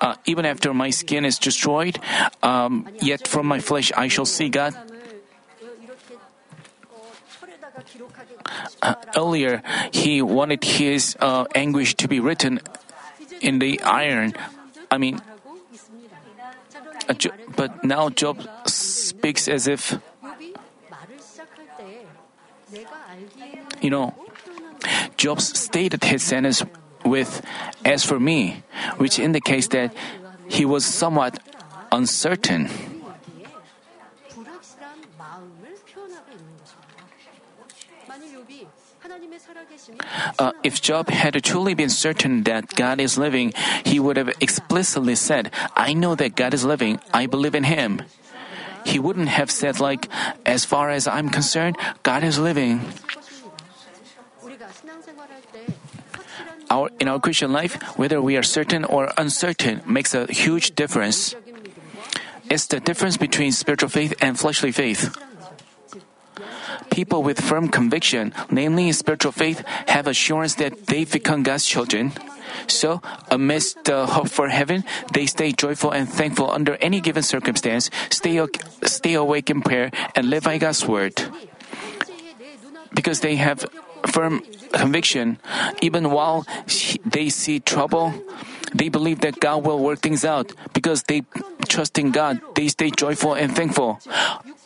Uh, 0.00 0.14
even 0.26 0.44
after 0.44 0.74
my 0.74 0.90
skin 0.90 1.24
is 1.24 1.38
destroyed, 1.38 1.98
um, 2.42 2.86
yet 3.00 3.26
from 3.26 3.46
my 3.46 3.58
flesh 3.58 3.90
I 3.96 4.08
shall 4.08 4.26
see 4.26 4.48
God. 4.48 4.76
Uh, 8.82 8.94
earlier, 9.16 9.62
he 9.92 10.20
wanted 10.22 10.62
his 10.62 11.16
uh, 11.18 11.46
anguish 11.54 11.96
to 11.96 12.06
be 12.06 12.20
written 12.20 12.60
in 13.40 13.58
the 13.58 13.80
iron. 13.80 14.34
I 14.90 14.98
mean, 14.98 15.20
but 17.56 17.84
now 17.84 18.10
Job 18.10 18.46
speaks 18.66 19.48
as 19.48 19.66
if, 19.66 19.98
you 23.80 23.90
know, 23.90 24.14
Job 25.16 25.40
stated 25.40 26.04
his 26.04 26.22
sentence 26.22 26.62
with, 27.04 27.42
as 27.84 28.04
for 28.04 28.20
me, 28.20 28.62
which 28.98 29.18
indicates 29.18 29.68
that 29.68 29.94
he 30.48 30.64
was 30.64 30.84
somewhat 30.84 31.38
uncertain. 31.90 32.68
Uh, 40.38 40.52
if 40.62 40.80
Job 40.80 41.10
had 41.10 41.34
truly 41.42 41.74
been 41.74 41.90
certain 41.90 42.44
that 42.44 42.74
God 42.74 43.00
is 43.00 43.18
living, 43.18 43.52
he 43.84 44.00
would 44.00 44.16
have 44.16 44.30
explicitly 44.40 45.14
said, 45.14 45.50
I 45.76 45.92
know 45.92 46.14
that 46.14 46.36
God 46.36 46.54
is 46.54 46.64
living, 46.64 47.00
I 47.12 47.26
believe 47.26 47.54
in 47.54 47.64
him. 47.64 48.02
He 48.84 48.98
wouldn't 48.98 49.28
have 49.28 49.50
said, 49.50 49.80
like, 49.80 50.08
as 50.46 50.64
far 50.64 50.90
as 50.90 51.06
I'm 51.06 51.28
concerned, 51.28 51.76
God 52.02 52.24
is 52.24 52.38
living. 52.38 52.80
Our, 56.70 56.90
in 57.00 57.08
our 57.08 57.20
Christian 57.20 57.52
life, 57.52 57.80
whether 57.98 58.20
we 58.20 58.36
are 58.36 58.42
certain 58.42 58.84
or 58.84 59.12
uncertain 59.16 59.82
makes 59.86 60.14
a 60.14 60.26
huge 60.30 60.74
difference. 60.74 61.34
It's 62.48 62.66
the 62.66 62.80
difference 62.80 63.16
between 63.16 63.52
spiritual 63.52 63.88
faith 63.88 64.14
and 64.20 64.38
fleshly 64.38 64.72
faith. 64.72 65.16
People 66.90 67.22
with 67.22 67.40
firm 67.40 67.68
conviction, 67.68 68.32
namely 68.50 68.92
spiritual 68.92 69.32
faith, 69.32 69.64
have 69.88 70.06
assurance 70.06 70.54
that 70.56 70.86
they've 70.86 71.10
become 71.10 71.42
God's 71.42 71.66
children. 71.66 72.12
So, 72.66 73.02
amidst 73.30 73.84
the 73.84 74.06
hope 74.06 74.28
for 74.28 74.48
heaven, 74.48 74.84
they 75.12 75.26
stay 75.26 75.52
joyful 75.52 75.90
and 75.92 76.08
thankful 76.08 76.50
under 76.50 76.76
any 76.80 77.00
given 77.00 77.22
circumstance, 77.22 77.90
stay, 78.10 78.40
stay 78.84 79.14
awake 79.14 79.50
in 79.50 79.62
prayer, 79.62 79.90
and 80.14 80.30
live 80.30 80.44
by 80.44 80.58
God's 80.58 80.86
word. 80.86 81.14
Because 82.94 83.20
they 83.20 83.36
have 83.36 83.64
firm 84.06 84.42
conviction, 84.72 85.38
even 85.82 86.10
while 86.10 86.46
they 87.04 87.28
see 87.28 87.60
trouble, 87.60 88.12
they 88.74 88.88
believe 88.88 89.20
that 89.20 89.40
God 89.40 89.64
will 89.64 89.78
work 89.78 90.00
things 90.00 90.24
out. 90.24 90.52
Because 90.72 91.04
they 91.04 91.22
trust 91.68 91.98
in 91.98 92.10
God, 92.10 92.40
they 92.54 92.68
stay 92.68 92.90
joyful 92.90 93.34
and 93.34 93.54
thankful. 93.54 94.00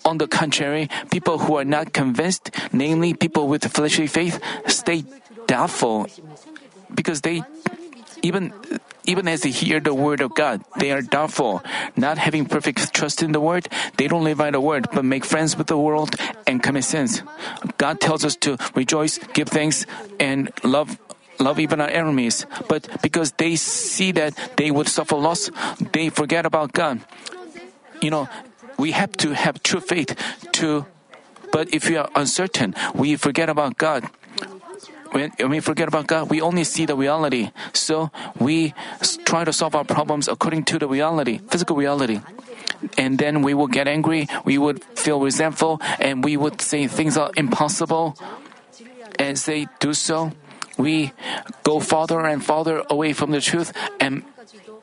On 0.04 0.18
the 0.18 0.26
contrary, 0.26 0.88
people 1.10 1.38
who 1.38 1.56
are 1.56 1.64
not 1.64 1.92
convinced, 1.92 2.50
namely 2.72 3.14
people 3.14 3.46
with 3.46 3.66
fleshly 3.70 4.06
faith, 4.06 4.40
stay 4.66 5.04
doubtful 5.46 6.06
because 6.94 7.22
they 7.22 7.42
even 8.22 8.52
even 9.04 9.26
as 9.26 9.42
they 9.42 9.50
hear 9.50 9.80
the 9.80 9.94
word 9.94 10.20
of 10.20 10.34
God, 10.34 10.62
they 10.78 10.92
are 10.92 11.02
doubtful. 11.02 11.62
Not 11.96 12.18
having 12.18 12.46
perfect 12.46 12.94
trust 12.94 13.22
in 13.22 13.32
the 13.32 13.40
word, 13.40 13.66
they 13.96 14.06
don't 14.06 14.22
live 14.22 14.38
by 14.38 14.50
the 14.50 14.60
word, 14.60 14.86
but 14.92 15.04
make 15.04 15.24
friends 15.24 15.58
with 15.58 15.66
the 15.66 15.76
world 15.76 16.14
and 16.46 16.62
commit 16.62 16.84
sins. 16.84 17.22
God 17.78 18.00
tells 18.00 18.24
us 18.24 18.36
to 18.46 18.56
rejoice, 18.74 19.18
give 19.34 19.48
thanks, 19.48 19.86
and 20.20 20.52
love 20.62 20.98
love 21.42 21.58
even 21.58 21.80
our 21.80 21.90
enemies. 21.90 22.46
But 22.68 23.02
because 23.02 23.32
they 23.32 23.56
see 23.56 24.12
that 24.12 24.38
they 24.56 24.70
would 24.70 24.88
suffer 24.88 25.16
loss, 25.16 25.50
they 25.92 26.08
forget 26.08 26.46
about 26.46 26.72
God. 26.72 27.00
You 28.00 28.10
know, 28.10 28.28
we 28.78 28.92
have 28.92 29.12
to 29.18 29.34
have 29.34 29.62
true 29.62 29.80
faith 29.80 30.14
to 30.62 30.86
But 31.52 31.68
if 31.68 31.88
we 31.88 32.00
are 32.00 32.08
uncertain, 32.16 32.74
we 32.94 33.14
forget 33.16 33.52
about 33.52 33.76
God. 33.76 34.08
When, 35.12 35.30
we 35.52 35.60
forget 35.60 35.86
about 35.86 36.08
God, 36.08 36.30
we 36.30 36.40
only 36.40 36.64
see 36.64 36.86
the 36.86 36.96
reality. 36.96 37.52
So 37.74 38.10
we 38.40 38.72
try 39.28 39.44
to 39.44 39.52
solve 39.52 39.76
our 39.76 39.84
problems 39.84 40.26
according 40.26 40.64
to 40.72 40.78
the 40.80 40.88
reality, 40.88 41.44
physical 41.52 41.76
reality. 41.76 42.24
And 42.96 43.18
then 43.20 43.42
we 43.42 43.52
will 43.52 43.68
get 43.68 43.86
angry, 43.86 44.26
we 44.44 44.56
would 44.56 44.82
feel 44.96 45.20
resentful, 45.20 45.78
and 46.00 46.24
we 46.24 46.40
would 46.40 46.60
say 46.64 46.88
things 46.88 47.20
are 47.20 47.30
impossible. 47.36 48.16
and 49.18 49.36
they 49.36 49.68
do 49.78 49.94
so, 49.94 50.32
we 50.78 51.12
go 51.64 51.80
farther 51.80 52.20
and 52.20 52.44
farther 52.44 52.82
away 52.88 53.12
from 53.12 53.30
the 53.30 53.40
truth 53.40 53.72
and 54.00 54.24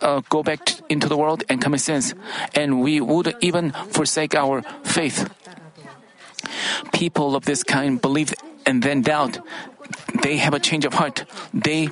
uh, 0.02 0.22
go 0.30 0.44
back 0.44 0.66
t- 0.66 0.82
into 0.90 1.08
the 1.08 1.18
world 1.18 1.44
and 1.50 1.62
commit 1.62 1.82
sins. 1.82 2.14
And 2.56 2.82
we 2.82 3.02
would 3.02 3.36
even 3.42 3.72
forsake 3.92 4.36
our 4.36 4.62
faith. 4.84 5.30
People 6.94 7.36
of 7.36 7.46
this 7.46 7.64
kind 7.64 8.02
believe 8.02 8.34
and 8.66 8.84
then 8.84 9.02
doubt. 9.02 9.40
They 10.22 10.38
have 10.38 10.54
a 10.54 10.60
change 10.60 10.86
of 10.86 10.94
heart. 10.94 11.26
They, 11.54 11.88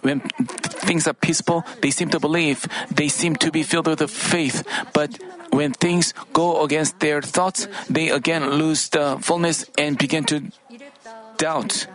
when 0.00 0.20
things 0.20 1.06
are 1.06 1.14
peaceful, 1.14 1.64
they 1.80 1.90
seem 1.90 2.08
to 2.10 2.20
believe. 2.20 2.66
They 2.90 3.08
seem 3.08 3.36
to 3.36 3.50
be 3.50 3.62
filled 3.62 3.86
with 3.86 3.98
the 4.00 4.08
faith. 4.08 4.66
But 4.92 5.18
when 5.50 5.72
things 5.72 6.14
go 6.32 6.64
against 6.64 7.00
their 7.00 7.20
thoughts, 7.20 7.68
they 7.88 8.08
again 8.08 8.56
lose 8.56 8.88
the 8.88 9.18
fullness 9.20 9.66
and 9.76 9.98
begin 9.98 10.24
to 10.24 10.50
doubt. 11.38 11.86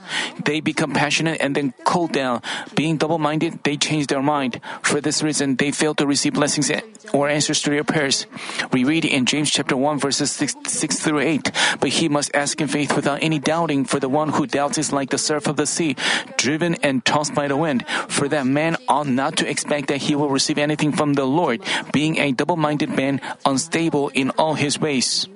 They 0.44 0.60
become 0.60 0.94
passionate 0.94 1.40
and 1.42 1.56
then 1.56 1.74
cool 1.84 2.08
down. 2.08 2.42
Being 2.76 2.98
double 2.98 3.18
minded, 3.18 3.64
they 3.64 3.78
change 3.78 4.08
their 4.08 4.22
mind. 4.22 4.60
For 4.82 5.02
this 5.02 5.24
reason, 5.24 5.56
they 5.56 5.72
fail 5.72 5.96
to 5.96 6.06
receive 6.06 6.34
blessings 6.34 6.72
or 7.14 7.30
answers 7.30 7.62
to 7.64 7.70
their 7.70 7.84
prayers. 7.84 8.26
We 8.72 8.84
read 8.84 9.06
in 9.06 9.26
James 9.26 9.50
chapter 9.50 9.76
1, 9.76 10.00
verses 10.00 10.32
6, 10.32 10.56
6 10.68 11.00
through 11.00 11.20
8. 11.20 11.52
But 11.80 11.90
he 11.90 12.10
must 12.10 12.36
ask 12.36 12.60
in 12.62 12.68
faith 12.68 12.96
without 12.96 13.24
any 13.24 13.40
doubting, 13.40 13.86
for 13.86 14.00
the 14.00 14.10
one 14.10 14.30
who 14.30 14.46
doubts 14.48 14.78
is 14.78 14.92
like 14.92 15.10
the 15.10 15.18
surf 15.18 15.48
of 15.48 15.56
the 15.56 15.66
sea, 15.66 15.96
driven 16.38 16.76
and 16.84 17.04
tossed 17.06 17.34
by 17.34 17.48
the 17.48 17.58
wind. 17.58 17.86
For 18.08 18.28
that 18.28 18.46
man 18.46 18.78
ought 18.88 19.08
not 19.08 19.38
to 19.38 19.50
expect 19.50 19.88
that 19.88 20.08
he 20.08 20.16
will 20.16 20.30
receive 20.30 20.58
anything 20.58 20.92
from 20.92 21.14
the 21.14 21.26
Lord, 21.26 21.62
being 21.92 22.18
a 22.18 22.32
double 22.32 22.58
minded 22.58 22.90
man, 22.90 23.22
unstable 23.46 24.10
in 24.10 24.32
all 24.32 24.56
his 24.56 24.80
ways. 24.80 25.28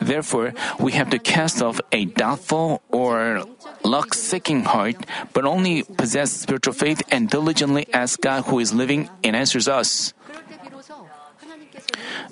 Therefore, 0.00 0.54
we 0.78 0.92
have 0.92 1.10
to 1.10 1.18
cast 1.18 1.62
off 1.62 1.80
a 1.92 2.04
doubtful 2.06 2.82
or 2.88 3.44
luck 3.84 4.14
seeking 4.14 4.64
heart, 4.64 4.96
but 5.32 5.44
only 5.44 5.82
possess 5.82 6.32
spiritual 6.32 6.72
faith 6.72 7.02
and 7.10 7.28
diligently 7.28 7.86
ask 7.92 8.20
God 8.20 8.44
who 8.44 8.58
is 8.58 8.72
living 8.72 9.10
and 9.22 9.36
answers 9.36 9.68
us. 9.68 10.14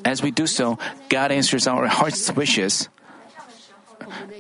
As 0.05 0.23
we 0.23 0.31
do 0.31 0.47
so, 0.47 0.79
God 1.09 1.31
answers 1.31 1.67
our 1.67 1.87
heart's 1.87 2.33
wishes. 2.33 2.89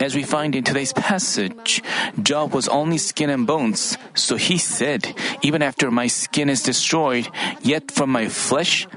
As 0.00 0.14
we 0.14 0.22
find 0.22 0.54
in 0.56 0.64
today's 0.64 0.92
passage, 0.92 1.82
Job 2.20 2.52
was 2.52 2.68
only 2.68 2.98
skin 2.98 3.30
and 3.30 3.46
bones, 3.46 3.96
so 4.14 4.36
he 4.36 4.58
said, 4.58 5.14
Even 5.42 5.62
after 5.62 5.90
my 5.90 6.08
skin 6.08 6.48
is 6.48 6.62
destroyed, 6.62 7.28
yet 7.62 7.90
from 7.90 8.10
my 8.10 8.28
flesh 8.28 8.88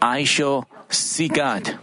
I 0.00 0.24
shall 0.24 0.68
see 0.88 1.28
God. 1.28 1.78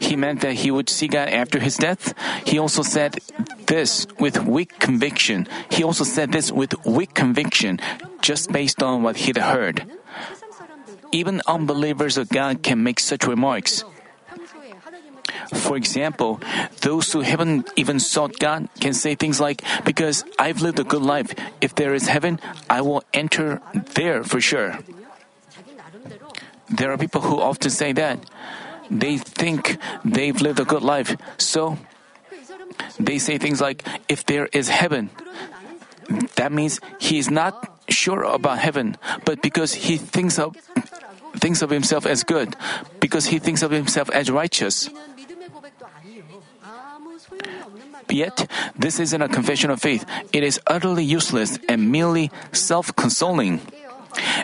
He 0.00 0.16
meant 0.16 0.40
that 0.40 0.64
he 0.64 0.70
would 0.70 0.88
see 0.88 1.08
God 1.08 1.28
after 1.28 1.60
his 1.60 1.76
death. 1.76 2.14
He 2.44 2.58
also 2.58 2.82
said 2.82 3.18
this 3.66 4.06
with 4.18 4.44
weak 4.44 4.78
conviction. 4.78 5.48
He 5.70 5.82
also 5.82 6.04
said 6.04 6.32
this 6.32 6.52
with 6.52 6.74
weak 6.84 7.14
conviction, 7.14 7.80
just 8.20 8.52
based 8.52 8.82
on 8.82 9.02
what 9.02 9.16
he'd 9.16 9.38
heard. 9.38 9.86
Even 11.12 11.42
unbelievers 11.46 12.18
of 12.18 12.28
God 12.28 12.62
can 12.62 12.82
make 12.82 12.98
such 12.98 13.26
remarks. 13.26 13.84
For 15.52 15.76
example, 15.76 16.40
those 16.80 17.12
who 17.12 17.20
haven't 17.20 17.70
even 17.76 18.00
sought 18.00 18.38
God 18.38 18.68
can 18.80 18.92
say 18.92 19.14
things 19.14 19.40
like, 19.40 19.62
Because 19.84 20.24
I've 20.38 20.62
lived 20.62 20.80
a 20.80 20.84
good 20.84 21.02
life, 21.02 21.34
if 21.60 21.74
there 21.74 21.94
is 21.94 22.08
heaven, 22.08 22.40
I 22.68 22.80
will 22.80 23.04
enter 23.12 23.60
there 23.94 24.24
for 24.24 24.40
sure. 24.40 24.78
There 26.70 26.90
are 26.92 26.98
people 26.98 27.20
who 27.20 27.40
often 27.40 27.70
say 27.70 27.92
that. 27.92 28.18
They 28.90 29.18
think 29.18 29.78
they've 30.04 30.40
lived 30.40 30.60
a 30.60 30.64
good 30.64 30.82
life, 30.82 31.16
so 31.38 31.78
they 32.98 33.18
say 33.18 33.38
things 33.38 33.60
like, 33.60 33.86
If 34.08 34.26
there 34.26 34.48
is 34.52 34.68
heaven, 34.68 35.10
that 36.36 36.52
means 36.52 36.80
he 36.98 37.18
is 37.18 37.30
not 37.30 37.70
sure 37.88 38.22
about 38.22 38.58
heaven, 38.58 38.96
but 39.24 39.42
because 39.42 39.74
he 39.74 39.96
thinks 39.96 40.38
of 40.38 40.56
thinks 41.36 41.62
of 41.62 41.70
himself 41.70 42.06
as 42.06 42.22
good, 42.22 42.56
because 43.00 43.26
he 43.26 43.38
thinks 43.38 43.62
of 43.62 43.70
himself 43.70 44.10
as 44.10 44.30
righteous. 44.30 44.88
Yet, 48.08 48.48
this 48.78 49.00
isn't 49.00 49.22
a 49.22 49.28
confession 49.28 49.70
of 49.70 49.80
faith. 49.80 50.06
It 50.32 50.44
is 50.44 50.60
utterly 50.66 51.04
useless 51.04 51.58
and 51.68 51.90
merely 51.90 52.30
self 52.52 52.94
consoling. 52.94 53.60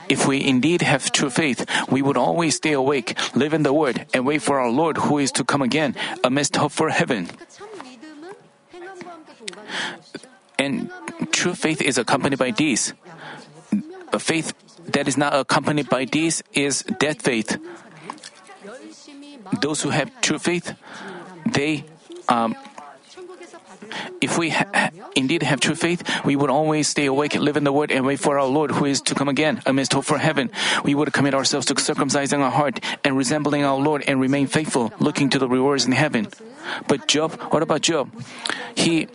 If 0.08 0.26
we 0.26 0.42
indeed 0.42 0.82
have 0.82 1.12
true 1.12 1.30
faith, 1.30 1.64
we 1.90 2.02
would 2.02 2.16
always 2.16 2.56
stay 2.56 2.72
awake, 2.72 3.18
live 3.34 3.54
in 3.54 3.62
the 3.62 3.72
Word, 3.72 4.06
and 4.12 4.26
wait 4.26 4.42
for 4.42 4.60
our 4.60 4.70
Lord 4.70 4.96
who 4.98 5.18
is 5.18 5.32
to 5.32 5.44
come 5.44 5.62
again 5.62 5.94
amidst 6.24 6.56
hope 6.56 6.72
for 6.72 6.90
heaven. 6.90 7.28
And 10.58 10.90
true 11.32 11.54
faith 11.54 11.80
is 11.80 11.96
accompanied 11.96 12.38
by 12.38 12.50
deeds. 12.50 12.92
A 14.12 14.18
faith 14.18 14.52
that 14.92 15.08
is 15.08 15.16
not 15.16 15.34
accompanied 15.34 15.88
by 15.88 16.04
deeds 16.04 16.42
is 16.52 16.82
dead 16.98 17.22
faith. 17.22 17.56
Those 19.60 19.82
who 19.82 19.90
have 19.90 20.10
true 20.20 20.38
faith, 20.38 20.74
they 21.46 21.84
um, 22.28 22.54
if 24.20 24.38
we 24.38 24.50
ha- 24.50 24.90
indeed 25.14 25.42
have 25.42 25.60
true 25.60 25.74
faith, 25.74 26.02
we 26.24 26.36
would 26.36 26.50
always 26.50 26.88
stay 26.88 27.06
awake, 27.06 27.34
live 27.34 27.56
in 27.56 27.64
the 27.64 27.72
Word, 27.72 27.90
and 27.90 28.06
wait 28.06 28.20
for 28.20 28.38
our 28.38 28.46
Lord 28.46 28.72
who 28.72 28.84
is 28.84 29.00
to 29.02 29.14
come 29.14 29.28
again 29.28 29.62
amidst 29.66 29.92
hope 29.92 30.04
for 30.04 30.18
heaven. 30.18 30.50
We 30.84 30.94
would 30.94 31.12
commit 31.12 31.34
ourselves 31.34 31.66
to 31.66 31.74
circumcising 31.74 32.40
our 32.40 32.50
heart 32.50 32.80
and 33.04 33.16
resembling 33.16 33.64
our 33.64 33.78
Lord 33.78 34.04
and 34.06 34.20
remain 34.20 34.46
faithful, 34.46 34.92
looking 34.98 35.30
to 35.30 35.38
the 35.38 35.48
rewards 35.48 35.86
in 35.86 35.92
heaven. 35.92 36.28
But 36.88 37.08
Job, 37.08 37.34
what 37.50 37.62
about 37.62 37.82
Job? 37.82 38.10
He 38.74 39.08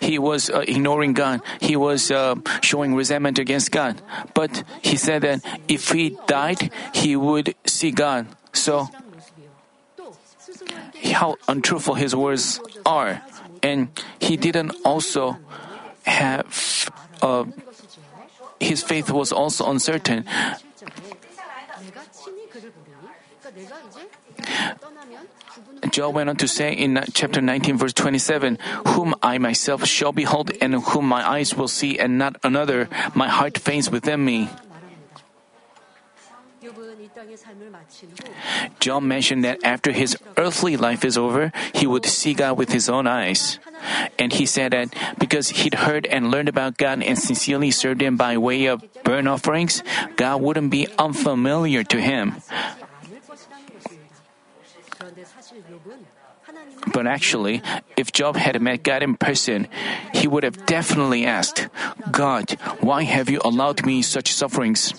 he 0.00 0.18
was 0.18 0.50
uh, 0.50 0.64
ignoring 0.66 1.14
God. 1.14 1.40
He 1.60 1.76
was 1.76 2.10
uh, 2.10 2.36
showing 2.60 2.94
resentment 2.94 3.38
against 3.38 3.72
God. 3.72 4.00
But 4.34 4.62
he 4.82 4.96
said 4.96 5.22
that 5.22 5.40
if 5.68 5.90
he 5.90 6.16
died, 6.26 6.70
he 6.92 7.16
would 7.16 7.54
see 7.66 7.90
God. 7.90 8.26
So, 8.52 8.88
how 11.12 11.36
untruthful 11.48 11.94
his 11.94 12.14
words 12.14 12.60
are. 12.86 13.22
And 13.64 13.88
he 14.20 14.36
didn't 14.36 14.76
also 14.84 15.40
have, 16.04 16.92
uh, 17.22 17.48
his 18.60 18.84
faith 18.84 19.08
was 19.10 19.32
also 19.32 19.70
uncertain. 19.70 20.28
Job 25.90 26.14
went 26.14 26.28
on 26.28 26.36
to 26.36 26.48
say 26.48 26.72
in 26.72 27.00
chapter 27.14 27.40
19, 27.40 27.78
verse 27.78 27.92
27, 27.94 28.58
Whom 28.88 29.14
I 29.22 29.38
myself 29.38 29.86
shall 29.86 30.12
behold, 30.12 30.52
and 30.60 30.74
whom 30.92 31.08
my 31.08 31.24
eyes 31.24 31.54
will 31.54 31.68
see, 31.68 31.98
and 31.98 32.18
not 32.18 32.36
another, 32.44 32.88
my 33.14 33.28
heart 33.28 33.56
faints 33.56 33.88
within 33.88 34.24
me. 34.24 34.50
Job 38.80 39.02
mentioned 39.02 39.44
that 39.44 39.58
after 39.64 39.92
his 39.92 40.16
earthly 40.36 40.76
life 40.76 41.04
is 41.04 41.18
over, 41.18 41.52
he 41.72 41.86
would 41.86 42.06
see 42.06 42.34
God 42.34 42.56
with 42.58 42.72
his 42.72 42.88
own 42.88 43.06
eyes. 43.06 43.58
And 44.18 44.32
he 44.32 44.46
said 44.46 44.72
that 44.72 44.94
because 45.18 45.48
he'd 45.64 45.74
heard 45.86 46.06
and 46.06 46.30
learned 46.30 46.48
about 46.48 46.76
God 46.76 47.02
and 47.02 47.18
sincerely 47.18 47.70
served 47.70 48.00
him 48.00 48.16
by 48.16 48.36
way 48.38 48.66
of 48.66 48.84
burnt 49.04 49.28
offerings, 49.28 49.82
God 50.16 50.40
wouldn't 50.40 50.70
be 50.70 50.88
unfamiliar 50.98 51.84
to 51.84 52.00
him. 52.00 52.40
But 56.92 57.06
actually, 57.06 57.62
if 57.96 58.12
Job 58.12 58.36
had 58.36 58.60
met 58.60 58.82
God 58.82 59.02
in 59.02 59.16
person, 59.16 59.68
he 60.12 60.28
would 60.28 60.44
have 60.44 60.66
definitely 60.66 61.26
asked, 61.26 61.68
God, 62.10 62.52
why 62.80 63.02
have 63.02 63.28
you 63.28 63.40
allowed 63.44 63.84
me 63.84 64.02
such 64.02 64.32
sufferings? 64.32 64.94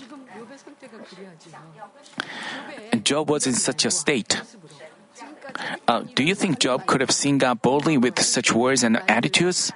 Job 3.04 3.30
was 3.30 3.48
in 3.48 3.54
such 3.54 3.86
a 3.86 3.92
state. 3.92 4.42
Uh, 5.88 6.04
do 6.16 6.24
you 6.24 6.36
think 6.36 6.60
Job 6.60 6.86
could 6.86 7.02
have 7.02 7.12
seen 7.12 7.38
God 7.38 7.62
boldly 7.62 7.98
with 7.98 8.20
such 8.20 8.54
words 8.54 8.84
and 8.84 9.02
attitudes? 9.10 9.72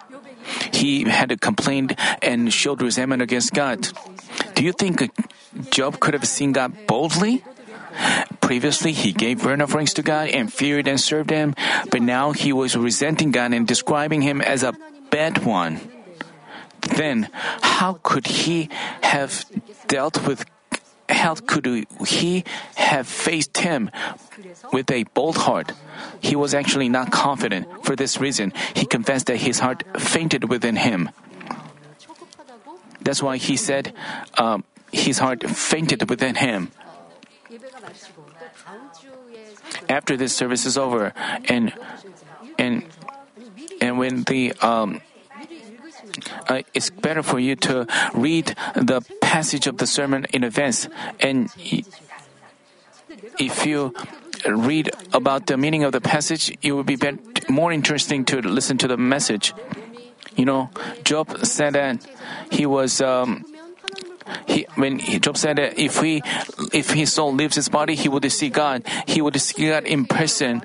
He 0.73 1.03
had 1.03 1.39
complained 1.41 1.95
and 2.21 2.51
showed 2.51 2.81
resentment 2.81 3.21
against 3.21 3.53
God. 3.53 3.87
Do 4.55 4.63
you 4.63 4.73
think 4.73 5.11
Job 5.71 5.99
could 5.99 6.13
have 6.13 6.27
seen 6.27 6.51
God 6.53 6.73
boldly? 6.87 7.43
Previously, 8.41 8.91
he 8.93 9.11
gave 9.11 9.43
burnt 9.43 9.61
offerings 9.61 9.93
to 9.93 10.01
God 10.01 10.29
and 10.29 10.51
feared 10.51 10.87
and 10.87 10.99
served 10.99 11.29
Him, 11.29 11.53
but 11.91 12.01
now 12.01 12.31
he 12.31 12.53
was 12.53 12.75
resenting 12.75 13.31
God 13.31 13.53
and 13.53 13.67
describing 13.67 14.21
Him 14.21 14.41
as 14.41 14.63
a 14.63 14.73
bad 15.11 15.45
one. 15.45 15.79
Then, 16.81 17.29
how 17.61 17.99
could 18.03 18.27
he 18.27 18.69
have 19.01 19.45
dealt 19.87 20.25
with 20.25 20.45
how 21.09 21.35
could 21.35 21.65
he 22.07 22.43
have 22.75 23.07
faced 23.07 23.57
him 23.57 23.89
with 24.71 24.89
a 24.91 25.03
bold 25.13 25.37
heart? 25.37 25.73
He 26.21 26.35
was 26.35 26.53
actually 26.53 26.89
not 26.89 27.11
confident. 27.11 27.67
For 27.83 27.95
this 27.95 28.19
reason, 28.19 28.53
he 28.73 28.85
confessed 28.85 29.27
that 29.27 29.37
his 29.37 29.59
heart 29.59 29.83
fainted 29.97 30.49
within 30.49 30.77
him. 30.77 31.09
That's 33.01 33.23
why 33.23 33.37
he 33.37 33.57
said 33.57 33.93
um, 34.37 34.63
his 34.91 35.19
heart 35.19 35.43
fainted 35.49 36.09
within 36.09 36.35
him. 36.35 36.71
After 39.87 40.15
this 40.15 40.35
service 40.35 40.65
is 40.65 40.77
over, 40.77 41.13
and 41.47 41.73
and 42.57 42.83
and 43.81 43.97
when 43.97 44.23
the 44.23 44.53
um, 44.61 45.01
uh, 46.47 46.61
it's 46.73 46.89
better 46.89 47.23
for 47.23 47.39
you 47.39 47.55
to 47.55 47.87
read 48.13 48.55
the 48.75 49.01
passage 49.21 49.67
of 49.67 49.77
the 49.77 49.87
sermon 49.87 50.25
in 50.33 50.43
advance. 50.43 50.87
And 51.19 51.49
if 53.39 53.65
you 53.65 53.93
read 54.47 54.91
about 55.13 55.47
the 55.47 55.57
meaning 55.57 55.83
of 55.83 55.91
the 55.91 56.01
passage, 56.01 56.55
it 56.61 56.71
will 56.71 56.83
be 56.83 56.97
more 57.49 57.71
interesting 57.71 58.25
to 58.25 58.41
listen 58.41 58.77
to 58.79 58.87
the 58.87 58.97
message. 58.97 59.53
You 60.35 60.45
know, 60.45 60.69
Job 61.03 61.45
said 61.45 61.73
that 61.73 62.05
he 62.51 62.65
was. 62.65 63.01
Um, 63.01 63.45
he, 64.47 64.67
when 64.75 64.99
Job 64.99 65.37
said 65.37 65.57
that 65.57 65.79
if 65.79 66.01
he, 66.01 66.21
if 66.71 66.91
his 66.91 67.11
soul 67.13 67.33
leaves 67.33 67.55
his 67.55 67.67
body, 67.67 67.95
he 67.95 68.07
would 68.07 68.31
see 68.31 68.49
God. 68.49 68.85
He 69.07 69.21
would 69.21 69.39
see 69.41 69.67
God 69.67 69.85
in 69.85 70.05
person, 70.05 70.61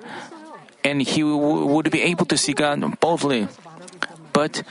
and 0.85 1.01
he 1.01 1.23
w- 1.23 1.65
would 1.65 1.91
be 1.91 2.03
able 2.03 2.27
to 2.27 2.37
see 2.37 2.53
God 2.53 3.01
boldly. 3.01 3.49
But 4.35 4.63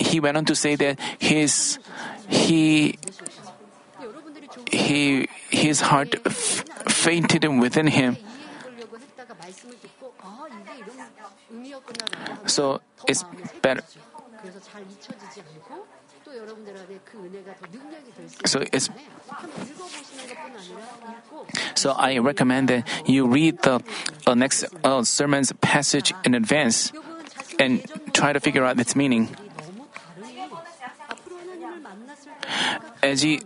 he 0.00 0.20
went 0.20 0.36
on 0.36 0.44
to 0.46 0.54
say 0.54 0.74
that 0.76 0.98
his 1.18 1.78
he 2.28 2.96
he 4.72 5.28
his 5.50 5.80
heart 5.80 6.14
f- 6.24 6.64
fainted 6.88 7.44
within 7.60 7.86
him. 7.86 8.16
So 12.46 12.80
it's 13.06 13.24
better. 13.62 13.82
So 18.46 18.64
it's 18.72 18.88
so 21.74 21.92
I 21.92 22.18
recommend 22.18 22.68
that 22.68 22.88
you 23.06 23.26
read 23.26 23.62
the 23.62 23.82
uh, 24.26 24.34
next 24.34 24.64
uh, 24.84 25.02
sermon's 25.02 25.52
passage 25.60 26.12
in 26.24 26.34
advance 26.34 26.92
and 27.58 27.84
try 28.12 28.32
to 28.32 28.40
figure 28.40 28.64
out 28.64 28.78
its 28.80 28.96
meaning. 28.96 29.28
As 33.02 33.22
he 33.22 33.40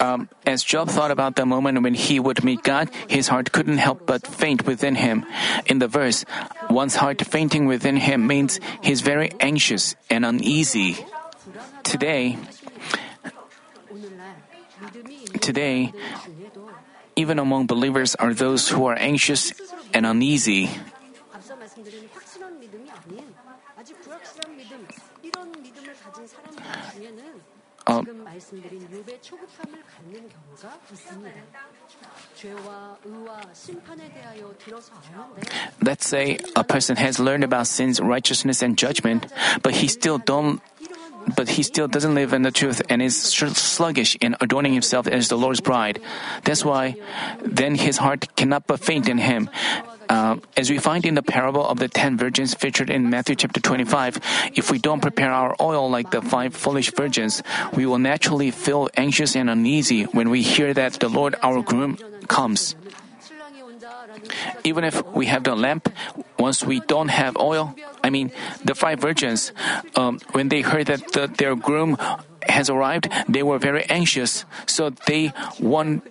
um, 0.00 0.28
as 0.44 0.62
Job 0.62 0.88
thought 0.88 1.10
about 1.10 1.36
the 1.36 1.46
moment 1.46 1.82
when 1.82 1.94
he 1.94 2.20
would 2.20 2.44
meet 2.44 2.62
God, 2.62 2.90
his 3.08 3.28
heart 3.28 3.52
couldn't 3.52 3.78
help 3.78 4.06
but 4.06 4.26
faint 4.26 4.66
within 4.66 4.94
him. 4.94 5.24
In 5.66 5.78
the 5.78 5.88
verse, 5.88 6.24
one's 6.68 6.96
heart 6.96 7.22
fainting 7.22 7.66
within 7.66 7.96
him 7.96 8.26
means 8.26 8.60
he's 8.82 9.00
very 9.00 9.32
anxious 9.40 9.96
and 10.10 10.24
uneasy. 10.24 10.98
Today, 11.82 12.38
today, 15.40 15.92
even 17.14 17.38
among 17.38 17.66
believers 17.66 18.14
are 18.16 18.34
those 18.34 18.68
who 18.68 18.86
are 18.86 18.96
anxious 18.98 19.52
and 19.94 20.04
uneasy. 20.04 20.68
Let's 35.82 36.08
say 36.08 36.38
a 36.56 36.64
person 36.64 36.96
has 36.96 37.20
learned 37.20 37.44
about 37.44 37.66
sins, 37.66 38.00
righteousness, 38.00 38.62
and 38.62 38.76
judgment, 38.76 39.26
but 39.62 39.74
he 39.74 39.88
still 39.88 40.18
don't 40.18 40.60
but 41.34 41.48
he 41.48 41.62
still 41.62 41.88
doesn't 41.88 42.14
live 42.14 42.32
in 42.32 42.42
the 42.42 42.52
truth 42.52 42.82
and 42.88 43.02
is 43.02 43.20
sluggish 43.20 44.16
in 44.20 44.36
adorning 44.40 44.72
himself 44.72 45.08
as 45.08 45.26
the 45.26 45.36
Lord's 45.36 45.60
bride. 45.60 46.00
That's 46.44 46.64
why 46.64 46.94
then 47.42 47.74
his 47.74 47.98
heart 47.98 48.36
cannot 48.36 48.66
but 48.68 48.78
faint 48.78 49.08
in 49.08 49.18
him. 49.18 49.50
Uh, 50.08 50.36
as 50.56 50.70
we 50.70 50.78
find 50.78 51.04
in 51.04 51.14
the 51.14 51.22
parable 51.22 51.66
of 51.66 51.78
the 51.78 51.88
ten 51.88 52.16
virgins 52.16 52.54
featured 52.54 52.90
in 52.90 53.10
Matthew 53.10 53.34
chapter 53.34 53.60
25, 53.60 54.20
if 54.54 54.70
we 54.70 54.78
don't 54.78 55.00
prepare 55.00 55.32
our 55.32 55.56
oil 55.60 55.90
like 55.90 56.10
the 56.10 56.22
five 56.22 56.54
foolish 56.54 56.92
virgins, 56.92 57.42
we 57.74 57.86
will 57.86 57.98
naturally 57.98 58.50
feel 58.50 58.88
anxious 58.96 59.34
and 59.34 59.50
uneasy 59.50 60.04
when 60.04 60.30
we 60.30 60.42
hear 60.42 60.72
that 60.74 60.94
the 60.94 61.08
Lord 61.08 61.34
our 61.42 61.62
groom 61.62 61.98
comes. 62.28 62.76
Even 64.64 64.84
if 64.84 65.04
we 65.14 65.26
have 65.26 65.44
the 65.44 65.54
lamp, 65.54 65.88
once 66.38 66.64
we 66.64 66.80
don't 66.80 67.08
have 67.08 67.36
oil, 67.36 67.74
I 68.02 68.10
mean, 68.10 68.32
the 68.64 68.74
five 68.74 69.00
virgins, 69.00 69.52
um, 69.94 70.20
when 70.32 70.48
they 70.48 70.62
heard 70.62 70.86
that 70.86 71.12
the, 71.12 71.26
their 71.26 71.54
groom 71.54 71.96
has 72.48 72.70
arrived, 72.70 73.08
they 73.28 73.42
were 73.42 73.58
very 73.58 73.84
anxious. 73.84 74.44
So 74.66 74.90
they 74.90 75.32
want, 75.60 76.02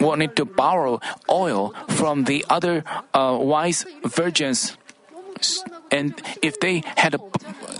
wanted 0.00 0.36
to 0.36 0.44
borrow 0.44 1.00
oil 1.30 1.74
from 1.88 2.24
the 2.24 2.44
other 2.48 2.84
uh, 3.14 3.36
wise 3.40 3.84
virgins. 4.04 4.76
And 5.90 6.20
if 6.42 6.60
they 6.60 6.82
had 6.96 7.16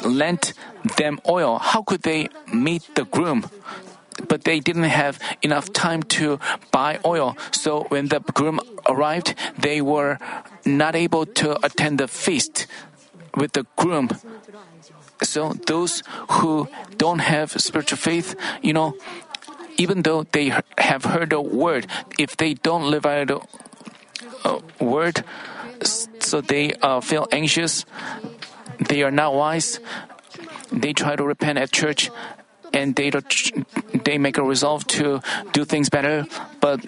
lent 0.05 0.53
them 0.97 1.21
oil, 1.29 1.59
how 1.59 1.83
could 1.83 2.03
they 2.03 2.29
meet 2.53 2.83
the 2.95 3.05
groom? 3.05 3.49
but 4.29 4.45
they 4.45 4.61
didn't 4.61 4.85
have 4.85 5.19
enough 5.43 5.73
time 5.73 6.03
to 6.03 6.41
buy 6.71 6.99
oil. 7.05 7.37
So 7.51 7.85
when 7.89 8.09
the 8.09 8.21
groom 8.21 8.61
arrived, 8.89 9.35
they 9.59 9.81
were 9.81 10.19
not 10.65 10.97
able 10.97 11.27
to 11.45 11.65
attend 11.65 11.99
the 11.99 12.09
feast 12.09 12.67
with 13.35 13.53
the 13.53 13.67
groom. 13.77 14.09
So 15.23 15.53
those 15.67 16.03
who 16.41 16.69
don't 16.97 17.21
have 17.21 17.53
spiritual 17.53 17.99
faith, 17.99 18.35
you 18.63 18.73
know, 18.73 18.95
even 19.77 20.03
though 20.03 20.25
they 20.25 20.53
have 20.79 21.05
heard 21.05 21.31
the 21.31 21.41
word, 21.41 21.87
if 22.19 22.37
they 22.37 22.55
don't 22.55 22.91
live 22.91 23.07
out 23.07 23.29
the 23.29 23.41
uh, 24.45 24.61
word, 24.81 25.25
so 25.83 26.41
they 26.41 26.73
uh, 26.83 27.01
feel 27.01 27.27
anxious, 27.33 27.85
they 28.89 29.03
are 29.03 29.11
not 29.11 29.35
wise, 29.35 29.81
they 30.73 30.93
try 30.93 31.17
to 31.17 31.25
repent 31.25 31.59
at 31.59 31.73
church, 31.73 32.11
and 32.73 32.95
they 32.95 33.11
they 34.05 34.19
make 34.19 34.37
a 34.39 34.43
resolve 34.43 34.87
to 34.87 35.21
do 35.53 35.65
things 35.65 35.89
better, 35.89 36.27
but 36.61 36.85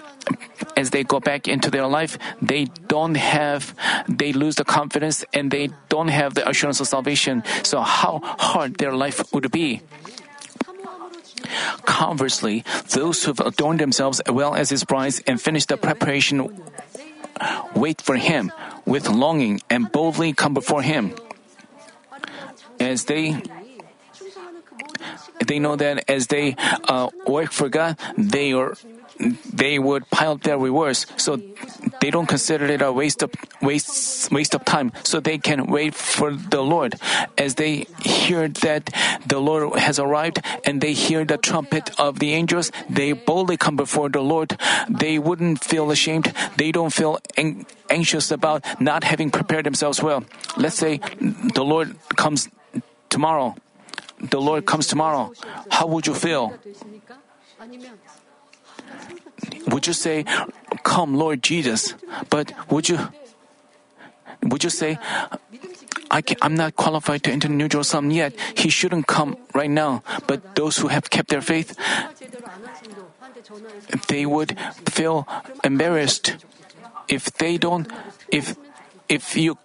as 0.77 0.91
they 0.91 1.03
go 1.03 1.19
back 1.19 1.49
into 1.49 1.71
their 1.71 1.87
life, 1.87 2.19
they 2.43 2.67
don't 2.87 3.17
have, 3.17 3.75
they 4.09 4.33
lose 4.33 4.57
the 4.57 4.65
confidence 4.65 5.25
and 5.33 5.51
they 5.51 5.71
don't 5.89 6.09
have 6.09 6.35
the 6.35 6.49
assurance 6.49 6.81
of 6.81 6.87
salvation. 6.87 7.43
So 7.63 7.81
how 7.81 8.21
hard 8.23 8.77
their 8.77 8.93
life 8.93 9.33
would 9.33 9.51
be. 9.51 9.83
Conversely, 11.85 12.65
those 12.91 13.25
who've 13.25 13.41
adorned 13.41 13.81
themselves 13.81 14.21
well 14.29 14.55
as 14.55 14.71
his 14.71 14.85
brides 14.85 15.21
and 15.27 15.41
finished 15.41 15.69
the 15.69 15.77
preparation 15.77 16.49
wait 17.75 18.01
for 18.03 18.17
him 18.17 18.53
with 18.85 19.09
longing 19.09 19.61
and 19.71 19.91
boldly 19.93 20.33
come 20.33 20.55
before 20.55 20.83
him. 20.83 21.15
As 22.81 23.05
they 23.05 23.41
they 25.47 25.59
know 25.59 25.77
that 25.77 26.05
as 26.09 26.27
they 26.27 26.57
uh, 26.89 27.09
work 27.27 27.53
for 27.53 27.69
God, 27.69 27.97
they 28.17 28.53
are 28.53 28.75
they 29.53 29.79
would 29.79 30.09
pile 30.11 30.33
up 30.33 30.43
their 30.43 30.59
rewards. 30.59 31.07
So 31.17 31.41
they 32.01 32.11
don't 32.11 32.27
consider 32.27 32.67
it 32.67 32.83
a 32.83 32.93
waste 32.93 33.23
of 33.23 33.31
waste 33.61 34.31
waste 34.31 34.55
of 34.55 34.65
time. 34.65 34.93
So 35.03 35.21
they 35.21 35.39
can 35.39 35.67
wait 35.67 35.95
for 35.95 36.33
the 36.33 36.63
Lord. 36.63 36.97
As 37.37 37.57
they 37.57 37.87
hear 38.03 38.49
that 38.63 38.91
the 39.27 39.41
Lord 39.41 39.79
has 39.79 39.99
arrived 39.99 40.41
and 40.65 40.81
they 40.81 40.93
hear 40.93 41.25
the 41.25 41.37
trumpet 41.39 41.91
of 41.99 42.19
the 42.19 42.35
angels, 42.35 42.71
they 42.89 43.13
boldly 43.13 43.57
come 43.57 43.77
before 43.77 44.09
the 44.09 44.23
Lord. 44.23 44.59
They 44.89 45.19
wouldn't 45.19 45.65
feel 45.65 45.91
ashamed. 45.91 46.33
They 46.57 46.73
don't 46.73 46.93
feel 46.93 47.19
ang- 47.37 47.67
anxious 47.91 48.31
about 48.31 48.65
not 48.81 49.05
having 49.05 49.31
prepared 49.31 49.67
themselves 49.67 50.03
well. 50.03 50.25
Let's 50.57 50.77
say 50.77 51.01
the 51.21 51.65
Lord 51.65 51.97
comes 52.17 52.49
tomorrow 53.09 53.57
the 54.21 54.41
Lord 54.41 54.67
comes 54.67 54.87
tomorrow, 54.87 55.33
how 55.71 55.87
would 55.87 56.07
you 56.07 56.15
feel? 56.15 56.53
Would 59.69 59.87
you 59.87 59.93
say, 59.93 60.25
Come, 60.83 61.15
Lord 61.15 61.43
Jesus? 61.43 61.95
But 62.31 62.53
would 62.71 62.89
you 62.89 62.99
would 64.43 64.65
you 64.65 64.71
say, 64.71 64.99
I 66.11 66.23
am 66.43 66.55
not 66.55 66.77
qualified 66.77 67.23
to 67.25 67.33
enter 67.33 67.49
New 67.49 67.69
Jerusalem 67.69 68.11
yet. 68.11 68.35
He 68.57 68.71
shouldn't 68.71 69.07
come 69.07 69.37
right 69.55 69.71
now. 69.71 70.03
But 70.27 70.55
those 70.55 70.79
who 70.79 70.89
have 70.89 71.11
kept 71.11 71.29
their 71.29 71.43
faith, 71.43 71.77
they 74.09 74.25
would 74.25 74.57
feel 74.89 75.27
embarrassed 75.65 76.37
if 77.09 77.33
they 77.39 77.59
don't, 77.59 77.91
if, 78.31 78.57
if 79.09 79.37
you 79.37 79.59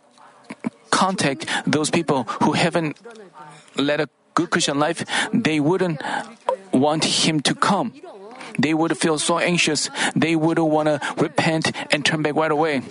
contact 0.89 1.45
those 1.65 1.89
people 1.89 2.23
who 2.41 2.53
haven't 2.53 2.97
led 3.75 4.01
a 4.01 4.09
good 4.33 4.49
Christian 4.49 4.79
life, 4.79 5.05
they 5.33 5.59
wouldn't 5.59 6.01
want 6.71 7.03
him 7.03 7.39
to 7.41 7.53
come. 7.53 7.93
They 8.57 8.73
would 8.73 8.97
feel 8.97 9.17
so 9.17 9.39
anxious, 9.39 9.89
they 10.15 10.35
would 10.35 10.59
want 10.59 10.87
to 10.87 10.99
repent 11.17 11.71
and 11.91 12.05
turn 12.05 12.21
back 12.21 12.35
right 12.35 12.51
away. 12.51 12.83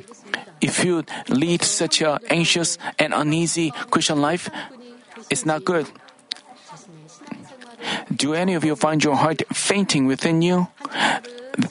If 0.61 0.85
you 0.85 1.05
lead 1.29 1.62
such 1.62 2.01
a 2.03 2.21
anxious 2.31 2.79
and 2.99 3.12
uneasy 3.12 3.73
Christian 3.91 4.21
life, 4.21 4.49
it's 5.31 5.45
not 5.45 5.65
good. 5.65 5.87
Do 8.15 8.35
any 8.35 8.55
of 8.55 8.65
you 8.65 8.77
find 8.77 9.03
your 9.03 9.17
heart 9.17 9.43
fainting 9.53 10.07
within 10.07 10.43
you? 10.43 10.69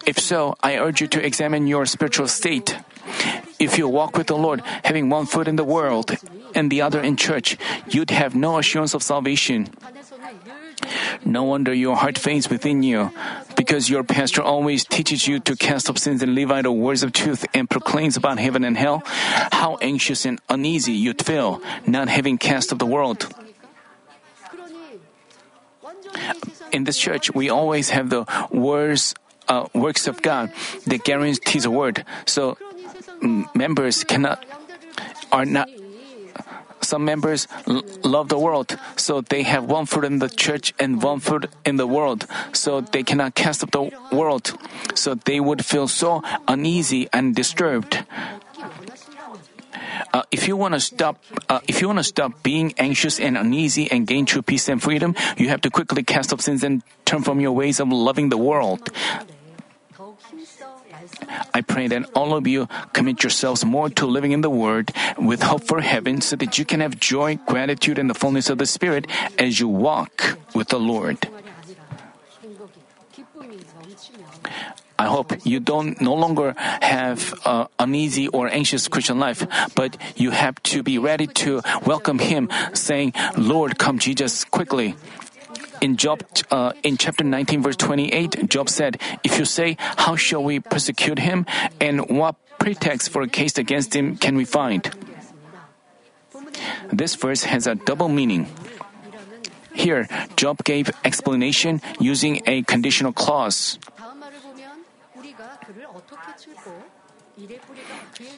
If 0.06 0.20
so, 0.20 0.56
I 0.62 0.78
urge 0.78 1.02
you 1.02 1.08
to 1.08 1.26
examine 1.26 1.68
your 1.68 1.86
spiritual 1.86 2.28
state. 2.28 2.78
If 3.60 3.78
you 3.78 3.88
walk 3.88 4.18
with 4.18 4.28
the 4.28 4.36
Lord, 4.36 4.62
having 4.84 5.10
one 5.10 5.26
foot 5.26 5.48
in 5.48 5.56
the 5.56 5.64
world 5.64 6.18
and 6.54 6.72
the 6.72 6.82
other 6.82 7.00
in 7.00 7.16
church, 7.16 7.58
you'd 7.88 8.12
have 8.12 8.36
no 8.36 8.58
assurance 8.58 8.94
of 8.94 9.04
salvation. 9.04 9.70
No 11.24 11.44
wonder 11.44 11.74
your 11.74 11.96
heart 11.96 12.18
faints 12.18 12.50
within 12.50 12.84
you, 12.84 13.12
because 13.56 13.90
your 13.90 14.04
pastor 14.04 14.42
always 14.42 14.84
teaches 14.84 15.28
you 15.28 15.40
to 15.42 15.56
cast 15.56 15.90
off 15.90 15.98
sins 15.98 16.24
and 16.24 16.36
live 16.36 16.52
out 16.52 16.64
the 16.64 16.72
words 16.72 17.04
of 17.04 17.14
truth 17.14 17.46
and 17.54 17.70
proclaims 17.70 18.18
about 18.18 18.40
heaven 18.40 18.64
and 18.64 18.76
hell. 18.76 19.04
How 19.06 19.78
anxious 19.82 20.26
and 20.26 20.40
uneasy 20.50 20.94
you'd 20.94 21.24
feel, 21.24 21.62
not 21.86 22.10
having 22.10 22.38
cast 22.38 22.74
off 22.74 22.80
the 22.80 22.86
world. 22.86 23.28
In 26.72 26.86
this 26.86 26.98
church, 26.98 27.34
we 27.34 27.50
always 27.50 27.90
have 27.92 28.10
the 28.10 28.26
words, 28.50 29.14
uh, 29.48 29.68
works 29.74 30.08
of 30.08 30.22
God 30.22 30.52
that 30.88 31.04
guarantees 31.04 31.66
a 31.66 31.72
word. 31.72 32.04
So 32.26 32.58
members 33.54 34.04
cannot 34.04 34.44
are 35.32 35.46
not 35.46 35.70
some 36.82 37.06
members 37.06 37.48
l- 37.68 37.84
love 38.04 38.30
the 38.30 38.38
world, 38.38 38.78
so 38.96 39.22
they 39.22 39.44
have 39.44 39.66
one 39.66 39.86
foot 39.86 40.04
in 40.06 40.20
the 40.20 40.30
church 40.30 40.74
and 40.80 41.02
one 41.02 41.20
foot 41.20 41.50
in 41.66 41.78
the 41.78 41.88
world, 41.88 42.28
so 42.54 42.82
they 42.82 43.04
cannot 43.04 43.36
cast 43.36 43.64
up 43.64 43.72
the 43.72 43.92
world. 44.12 44.54
So 44.96 45.16
they 45.16 45.40
would 45.40 45.66
feel 45.66 45.88
so 45.88 46.24
uneasy 46.48 47.08
and 47.14 47.36
disturbed. 47.36 48.04
Uh, 50.14 50.24
if 50.32 50.48
you 50.48 50.58
want 50.58 50.74
to 50.74 50.80
stop, 50.80 51.24
uh, 51.48 51.60
if 51.68 51.82
you 51.82 51.88
want 51.88 52.00
to 52.00 52.04
stop 52.04 52.44
being 52.44 52.74
anxious 52.78 53.20
and 53.20 53.38
uneasy 53.38 53.90
and 53.92 54.06
gain 54.06 54.26
true 54.26 54.42
peace 54.42 54.68
and 54.68 54.82
freedom, 54.82 55.16
you 55.38 55.48
have 55.50 55.62
to 55.62 55.70
quickly 55.70 56.04
cast 56.04 56.34
off 56.34 56.42
sins 56.42 56.64
and 56.64 56.84
turn 57.06 57.22
from 57.24 57.40
your 57.40 57.52
ways 57.52 57.80
of 57.80 57.90
loving 57.90 58.30
the 58.30 58.38
world. 58.38 58.90
I 61.54 61.62
pray 61.62 61.88
that 61.88 62.10
all 62.16 62.34
of 62.34 62.48
you 62.48 62.68
commit 62.94 63.24
yourselves 63.24 63.66
more 63.66 63.90
to 63.90 64.06
living 64.06 64.32
in 64.32 64.42
the 64.42 64.50
Word 64.50 64.92
with 65.18 65.44
hope 65.44 65.64
for 65.64 65.82
heaven 65.82 66.22
so 66.22 66.36
that 66.38 66.58
you 66.58 66.66
can 66.66 66.80
have 66.80 67.00
joy, 67.00 67.38
gratitude, 67.46 67.98
and 67.98 68.10
the 68.10 68.18
fullness 68.18 68.50
of 68.50 68.58
the 68.58 68.66
Spirit 68.66 69.08
as 69.38 69.60
you 69.60 69.68
walk 69.68 70.38
with 70.54 70.70
the 70.70 70.80
Lord. 70.80 71.18
I 75.00 75.08
hope 75.08 75.34
you 75.46 75.60
don't 75.60 76.00
no 76.00 76.14
longer 76.14 76.54
have 76.58 77.34
uh, 77.44 77.66
uneasy 77.80 78.28
or 78.28 78.48
anxious 78.48 78.88
Christian 78.88 79.18
life, 79.18 79.42
but 79.74 79.98
you 80.16 80.30
have 80.30 80.62
to 80.70 80.84
be 80.84 81.00
ready 81.00 81.26
to 81.42 81.62
welcome 81.86 82.20
Him, 82.20 82.50
saying, 82.74 83.14
"Lord, 83.36 83.80
come, 83.82 83.98
Jesus, 83.98 84.46
quickly." 84.46 84.94
In 85.82 85.98
Job, 85.98 86.24
uh, 86.52 86.74
in 86.84 86.96
chapter 86.96 87.24
19, 87.24 87.64
verse 87.64 87.76
28, 87.76 88.48
Job 88.48 88.70
said, 88.70 89.02
"If 89.26 89.40
you 89.42 89.46
say, 89.46 89.78
how 90.06 90.16
shall 90.16 90.44
we 90.44 90.62
persecute 90.62 91.18
him, 91.18 91.50
and 91.82 92.06
what 92.06 92.38
pretext 92.62 93.10
for 93.10 93.26
a 93.26 93.28
case 93.28 93.58
against 93.58 93.96
him 93.98 94.16
can 94.16 94.38
we 94.38 94.46
find?" 94.46 94.94
This 96.94 97.16
verse 97.18 97.50
has 97.50 97.66
a 97.66 97.74
double 97.74 98.10
meaning. 98.10 98.46
Here, 99.74 100.06
Job 100.38 100.62
gave 100.64 100.94
explanation 101.04 101.82
using 101.98 102.46
a 102.46 102.62
conditional 102.62 103.12
clause. 103.12 103.80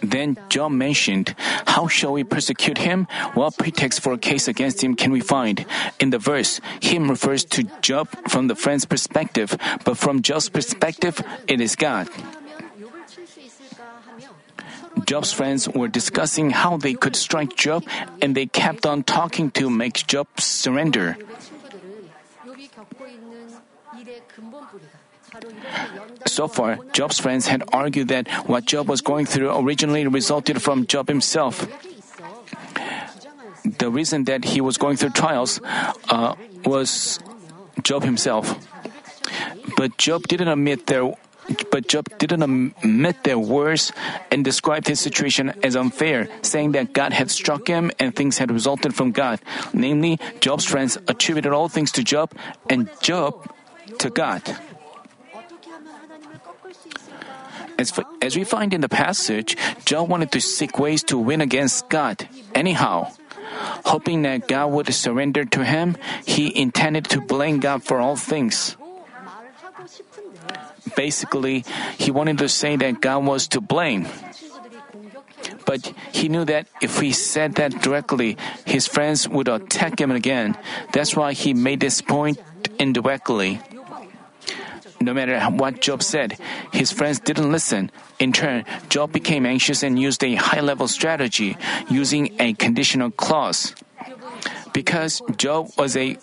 Then 0.01 0.37
Job 0.49 0.71
mentioned, 0.71 1.35
How 1.65 1.87
shall 1.87 2.13
we 2.13 2.23
persecute 2.23 2.77
him? 2.77 3.07
What 3.33 3.57
pretext 3.57 4.01
for 4.01 4.13
a 4.13 4.17
case 4.17 4.47
against 4.47 4.83
him 4.83 4.95
can 4.95 5.11
we 5.11 5.19
find? 5.19 5.65
In 5.99 6.09
the 6.11 6.19
verse, 6.19 6.59
him 6.81 7.09
refers 7.09 7.43
to 7.57 7.63
Job 7.81 8.07
from 8.29 8.47
the 8.47 8.55
friend's 8.55 8.85
perspective, 8.85 9.57
but 9.83 9.97
from 9.97 10.21
Job's 10.21 10.49
perspective, 10.49 11.21
it 11.47 11.59
is 11.61 11.75
God. 11.75 12.07
Job's 15.05 15.33
friends 15.33 15.67
were 15.67 15.87
discussing 15.87 16.51
how 16.51 16.77
they 16.77 16.93
could 16.93 17.15
strike 17.15 17.55
Job, 17.55 17.83
and 18.21 18.35
they 18.35 18.45
kept 18.45 18.85
on 18.85 19.03
talking 19.03 19.51
to 19.51 19.69
make 19.69 20.05
Job 20.07 20.27
surrender. 20.37 21.17
So 26.25 26.47
far, 26.47 26.79
Job's 26.93 27.19
friends 27.19 27.47
had 27.47 27.63
argued 27.73 28.07
that 28.09 28.27
what 28.47 28.65
Job 28.65 28.87
was 28.87 29.01
going 29.01 29.25
through 29.25 29.55
originally 29.57 30.07
resulted 30.07 30.61
from 30.61 30.87
Job 30.87 31.07
himself. 31.07 31.67
The 33.63 33.89
reason 33.89 34.25
that 34.25 34.43
he 34.43 34.61
was 34.61 34.77
going 34.77 34.97
through 34.97 35.11
trials 35.11 35.59
uh, 36.09 36.35
was 36.65 37.19
Job 37.81 38.03
himself. 38.03 38.55
But 39.77 39.97
Job 39.97 40.27
didn't 40.27 40.49
admit 40.49 40.87
their 40.87 41.13
but 41.71 41.87
Job 41.87 42.07
didn't 42.19 42.41
admit 42.41 43.23
their 43.25 43.37
words 43.37 43.91
and 44.31 44.45
described 44.45 44.87
his 44.87 45.01
situation 45.01 45.51
as 45.61 45.75
unfair, 45.75 46.29
saying 46.41 46.71
that 46.71 46.93
God 46.93 47.11
had 47.11 47.29
struck 47.29 47.67
him 47.67 47.91
and 47.99 48.15
things 48.15 48.37
had 48.37 48.49
resulted 48.49 48.95
from 48.95 49.11
God. 49.11 49.41
Namely, 49.73 50.19
Job's 50.39 50.63
friends 50.63 50.97
attributed 51.07 51.51
all 51.51 51.67
things 51.67 51.91
to 51.93 52.03
Job 52.03 52.31
and 52.69 52.89
Job 53.01 53.51
to 53.99 54.09
God. 54.09 54.41
As, 57.77 57.91
as 58.21 58.35
we 58.35 58.43
find 58.43 58.73
in 58.73 58.81
the 58.81 58.89
passage, 58.89 59.57
Job 59.85 60.09
wanted 60.09 60.31
to 60.31 60.41
seek 60.41 60.79
ways 60.79 61.03
to 61.03 61.17
win 61.17 61.41
against 61.41 61.89
God. 61.89 62.27
Anyhow, 62.53 63.11
hoping 63.85 64.21
that 64.23 64.47
God 64.47 64.71
would 64.71 64.93
surrender 64.93 65.45
to 65.45 65.63
him, 65.63 65.97
he 66.25 66.53
intended 66.55 67.05
to 67.09 67.21
blame 67.21 67.59
God 67.59 67.83
for 67.83 67.99
all 67.99 68.15
things. 68.15 68.77
Basically, 70.95 71.65
he 71.97 72.11
wanted 72.11 72.37
to 72.39 72.49
say 72.49 72.75
that 72.75 73.01
God 73.01 73.25
was 73.25 73.47
to 73.49 73.61
blame. 73.61 74.07
But 75.65 75.93
he 76.11 76.29
knew 76.29 76.45
that 76.45 76.67
if 76.81 76.99
he 76.99 77.11
said 77.11 77.55
that 77.55 77.81
directly, 77.81 78.37
his 78.65 78.87
friends 78.87 79.27
would 79.27 79.47
attack 79.47 79.99
him 79.99 80.11
again. 80.11 80.57
That's 80.91 81.15
why 81.15 81.33
he 81.33 81.53
made 81.53 81.79
this 81.79 82.01
point 82.01 82.37
indirectly. 82.79 83.59
No 85.03 85.13
matter 85.13 85.39
what 85.51 85.81
Job 85.81 86.01
said, 86.01 86.39
his 86.71 86.91
friends 86.91 87.19
didn't 87.19 87.51
listen. 87.51 87.91
In 88.19 88.31
turn, 88.31 88.63
Job 88.87 89.11
became 89.11 89.45
anxious 89.45 89.83
and 89.83 89.99
used 89.99 90.23
a 90.23 90.35
high 90.35 90.61
level 90.61 90.87
strategy, 90.87 91.57
using 91.89 92.39
a 92.39 92.53
conditional 92.53 93.11
clause. 93.11 93.75
Because 94.71 95.21
Job 95.37 95.69
was 95.77 95.97
a 95.97 96.17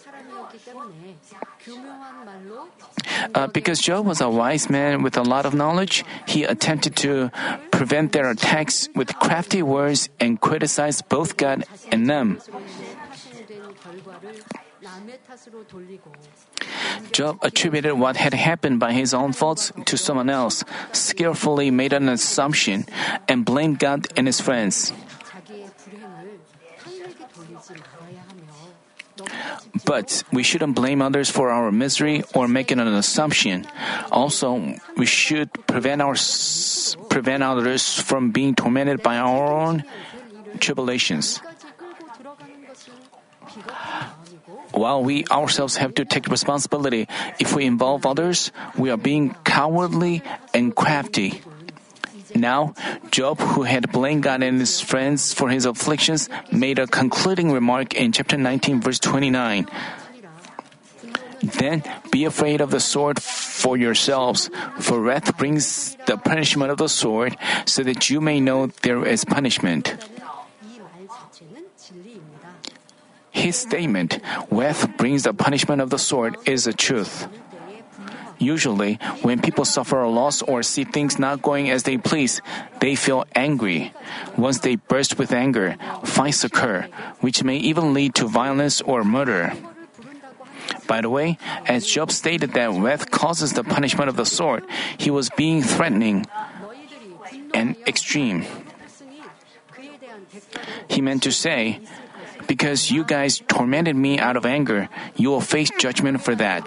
uh, 3.35 3.47
because 3.49 3.81
Job 3.81 4.07
was 4.07 4.21
a 4.21 4.29
wise 4.31 4.71
man 4.71 5.03
with 5.03 5.17
a 5.17 5.23
lot 5.23 5.45
of 5.45 5.55
knowledge, 5.55 6.05
he 6.27 6.45
attempted 6.45 6.97
to 6.97 7.31
prevent 7.71 8.13
their 8.13 8.31
attacks 8.31 8.89
with 8.95 9.15
crafty 9.17 9.63
words 9.63 10.09
and 10.19 10.41
criticized 10.41 11.09
both 11.09 11.37
God 11.37 11.65
and 11.93 12.09
them. 12.09 12.41
Job 17.13 17.39
attributed 17.43 17.95
what 17.99 18.17
had 18.17 18.35
happened 18.35 18.81
by 18.81 18.93
his 18.93 19.15
own 19.15 19.33
faults 19.33 19.73
to 19.87 19.97
someone 19.97 20.31
else, 20.31 20.65
skillfully 20.93 21.71
made 21.71 21.93
an 21.93 22.09
assumption, 22.09 22.87
and 23.29 23.45
blamed 23.45 23.79
God 23.79 24.07
and 24.17 24.27
his 24.27 24.41
friends. 24.41 24.93
But 29.85 30.25
we 30.33 30.43
shouldn't 30.43 30.75
blame 30.75 31.03
others 31.03 31.31
for 31.31 31.51
our 31.51 31.71
misery 31.71 32.23
or 32.35 32.49
make 32.49 32.71
an 32.71 32.81
assumption. 32.81 33.67
Also, 34.11 34.77
we 34.97 35.07
should 35.07 35.53
prevent 35.67 36.01
our 36.01 36.17
prevent 37.09 37.43
others 37.43 38.01
from 38.01 38.31
being 38.31 38.55
tormented 38.55 39.03
by 39.03 39.19
our 39.19 39.53
own 39.53 39.85
tribulations. 40.59 41.41
While 44.73 45.03
we 45.03 45.25
ourselves 45.31 45.77
have 45.77 45.95
to 45.95 46.05
take 46.05 46.29
responsibility, 46.29 47.09
if 47.39 47.55
we 47.55 47.67
involve 47.67 48.07
others, 48.07 48.53
we 48.77 48.91
are 48.91 48.97
being 48.97 49.35
cowardly 49.45 50.23
and 50.55 50.75
crafty. 50.75 51.43
Now, 52.35 52.75
Job, 53.11 53.41
who 53.41 53.63
had 53.65 53.91
blamed 53.91 54.23
God 54.23 54.43
and 54.43 54.61
his 54.61 54.81
friends 54.81 55.35
for 55.35 55.51
his 55.51 55.67
afflictions, 55.67 56.29
made 56.53 56.79
a 56.79 56.87
concluding 56.87 57.51
remark 57.51 57.95
in 57.95 58.13
chapter 58.13 58.37
19, 58.37 58.81
verse 58.81 58.99
29. 59.01 59.67
Then 61.43 61.83
be 62.13 62.25
afraid 62.25 62.61
of 62.61 62.71
the 62.71 62.81
sword 62.81 63.21
for 63.21 63.77
yourselves, 63.77 64.51
for 64.79 65.01
wrath 65.01 65.37
brings 65.39 65.97
the 66.07 66.17
punishment 66.17 66.71
of 66.71 66.79
the 66.79 66.89
sword, 66.89 67.37
so 67.65 67.83
that 67.83 68.11
you 68.11 68.21
may 68.21 68.41
know 68.41 68.69
there 68.83 69.05
is 69.07 69.25
punishment. 69.25 69.97
His 73.41 73.57
statement, 73.57 74.21
Wrath 74.51 74.97
brings 74.97 75.25
the 75.25 75.33
punishment 75.33 75.81
of 75.81 75.91
the 75.91 75.99
sword, 75.99 76.37
is 76.47 76.67
a 76.67 76.73
truth. 76.73 77.27
Usually, 78.41 78.97
when 79.21 79.41
people 79.41 79.65
suffer 79.65 80.01
a 80.01 80.09
loss 80.09 80.41
or 80.41 80.63
see 80.63 80.85
things 80.85 81.19
not 81.19 81.43
going 81.43 81.69
as 81.69 81.85
they 81.85 81.99
please, 81.99 82.41
they 82.81 82.97
feel 82.97 83.25
angry. 83.35 83.93
Once 84.37 84.61
they 84.61 84.77
burst 84.77 85.19
with 85.19 85.33
anger, 85.33 85.77
fights 86.05 86.45
occur, 86.45 86.89
which 87.21 87.45
may 87.45 87.57
even 87.57 87.93
lead 87.93 88.15
to 88.17 88.27
violence 88.27 88.81
or 88.81 89.05
murder. 89.05 89.53
By 90.87 91.03
the 91.03 91.11
way, 91.11 91.37
as 91.67 91.87
Job 91.87 92.11
stated 92.11 92.55
that 92.55 92.73
wrath 92.73 93.11
causes 93.11 93.53
the 93.53 93.65
punishment 93.65 94.09
of 94.09 94.17
the 94.17 94.25
sword, 94.25 94.65
he 94.97 95.11
was 95.11 95.29
being 95.37 95.63
threatening 95.63 96.27
and 97.53 97.77
extreme. 97.87 98.47
He 100.89 101.01
meant 101.01 101.23
to 101.25 101.33
say, 101.33 101.81
Because 102.51 102.91
you 102.91 103.07
guys 103.07 103.39
tormented 103.47 103.95
me 103.95 104.19
out 104.19 104.35
of 104.35 104.45
anger, 104.45 104.91
you 105.15 105.31
will 105.31 105.41
face 105.41 105.71
judgment 105.79 106.19
for 106.19 106.35
that. 106.35 106.67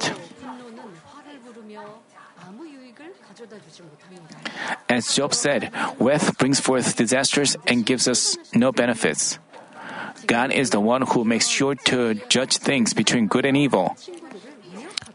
As 4.87 5.13
Job 5.13 5.33
said, 5.33 5.75
wrath 5.99 6.37
brings 6.37 6.61
forth 6.61 6.95
disasters 6.95 7.57
and 7.67 7.85
gives 7.85 8.07
us 8.07 8.37
no 8.55 8.71
benefits. 8.71 9.39
God 10.25 10.53
is 10.53 10.69
the 10.69 10.79
one 10.79 11.01
who 11.01 11.25
makes 11.27 11.51
sure 11.51 11.75
to 11.91 12.15
judge 12.31 12.63
things 12.63 12.93
between 12.93 13.27
good 13.27 13.43
and 13.43 13.57
evil. 13.57 13.97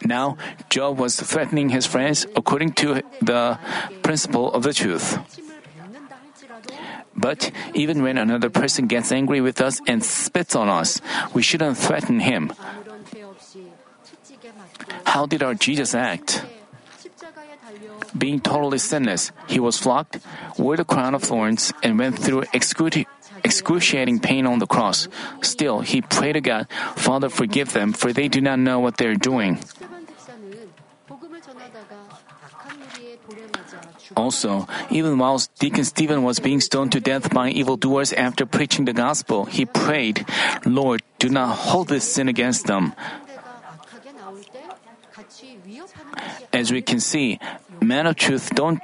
Now, 0.05 0.37
Job 0.69 0.99
was 0.99 1.17
threatening 1.17 1.71
his 1.71 1.87
friends 1.87 2.27
according 2.37 2.77
to 2.85 3.01
the 3.25 3.59
principle 4.03 4.53
of 4.53 4.65
the 4.65 4.75
truth. 4.75 5.17
But 7.19 7.51
even 7.75 8.03
when 8.03 8.17
another 8.17 8.49
person 8.49 8.87
gets 8.87 9.11
angry 9.11 9.41
with 9.41 9.61
us 9.61 9.83
and 9.87 10.05
spits 10.05 10.55
on 10.55 10.69
us, 10.69 11.03
we 11.35 11.43
shouldn't 11.43 11.77
threaten 11.77 12.21
him. 12.21 12.53
How 15.05 15.27
did 15.27 15.43
our 15.43 15.55
Jesus 15.55 15.95
act? 15.95 16.47
Being 18.17 18.41
totally 18.41 18.79
sinless, 18.79 19.33
he 19.47 19.61
was 19.61 19.77
flogged, 19.77 20.21
wore 20.57 20.77
the 20.77 20.85
crown 20.85 21.15
of 21.15 21.23
thorns, 21.23 21.73
and 21.83 21.99
went 21.99 22.19
through 22.19 22.45
excruciating 22.55 24.21
pain 24.21 24.47
on 24.47 24.59
the 24.59 24.67
cross. 24.67 25.09
Still, 25.43 25.81
he 25.81 26.01
prayed 26.01 26.33
to 26.33 26.41
God, 26.41 26.67
Father, 26.97 27.29
forgive 27.29 27.73
them, 27.73 27.93
for 27.93 28.13
they 28.13 28.29
do 28.29 28.41
not 28.41 28.59
know 28.59 28.81
what 28.81 28.97
they 28.97 29.07
are 29.07 29.19
doing. 29.19 29.59
Also, 34.19 34.67
even 34.91 35.15
while 35.15 35.39
Deacon 35.63 35.87
Stephen 35.87 36.27
was 36.27 36.43
being 36.43 36.59
stoned 36.59 36.91
to 36.91 36.99
death 36.99 37.31
by 37.31 37.55
evildoers 37.55 38.13
after 38.13 38.43
preaching 38.43 38.85
the 38.85 38.93
gospel, 38.93 39.47
he 39.47 39.63
prayed, 39.63 40.27
Lord, 40.67 41.07
do 41.23 41.31
not 41.31 41.71
hold 41.71 41.87
this 41.87 42.03
sin 42.03 42.27
against 42.27 42.67
them. 42.67 42.99
As 46.53 46.75
we 46.75 46.83
can 46.83 46.99
see, 46.99 47.39
men 47.81 48.11
of 48.11 48.17
truth 48.19 48.51
don't 48.59 48.83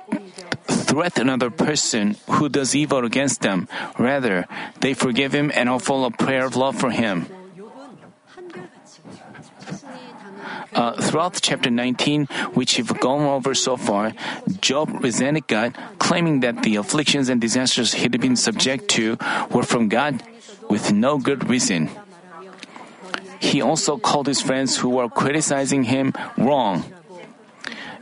threaten 0.71 1.27
another 1.27 1.51
person 1.51 2.15
who 2.39 2.49
does 2.49 2.79
evil 2.79 3.03
against 3.05 3.43
them. 3.43 3.67
Rather, 3.99 4.47
they 4.87 4.95
forgive 4.95 5.35
him 5.35 5.51
and 5.51 5.67
offer 5.69 6.07
a 6.07 6.15
prayer 6.15 6.47
of 6.47 6.55
love 6.55 6.79
for 6.79 6.95
him. 6.95 7.27
Uh, 10.75 11.01
throughout 11.01 11.39
chapter 11.41 11.71
19, 11.71 12.27
which 12.55 12.77
we've 12.77 12.99
gone 12.99 13.23
over 13.23 13.55
so 13.55 13.77
far, 13.77 14.13
Job 14.61 14.91
resented 15.03 15.47
God, 15.47 15.77
claiming 15.99 16.41
that 16.41 16.63
the 16.63 16.77
afflictions 16.77 17.29
and 17.29 17.41
disasters 17.41 17.95
he'd 17.95 18.21
been 18.21 18.37
subject 18.37 18.89
to 18.99 19.17
were 19.51 19.63
from 19.63 19.89
God 19.89 20.23
with 20.69 20.93
no 20.93 21.19
good 21.19 21.49
reason. 21.49 21.91
He 23.39 23.63
also 23.63 23.99
called 23.99 24.27
his 24.27 24.41
friends 24.41 24.79
who 24.79 24.91
were 24.91 25.09
criticizing 25.09 25.85
him 25.85 26.13
wrong. 26.37 26.85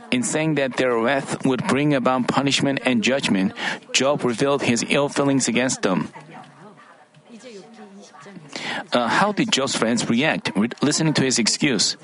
In 0.09 0.23
saying 0.23 0.55
that 0.55 0.77
their 0.77 0.97
wrath 0.97 1.45
would 1.45 1.65
bring 1.67 1.93
about 1.93 2.27
punishment 2.27 2.79
and 2.85 3.03
judgment, 3.03 3.53
Job 3.93 4.23
revealed 4.23 4.61
his 4.61 4.85
ill 4.89 5.09
feelings 5.09 5.47
against 5.47 5.81
them. 5.81 6.09
Uh, 8.91 9.07
how 9.07 9.31
did 9.31 9.51
Job's 9.51 9.75
friends 9.75 10.09
react 10.09 10.51
listening 10.81 11.13
to 11.13 11.23
his 11.23 11.39
excuse? 11.39 11.97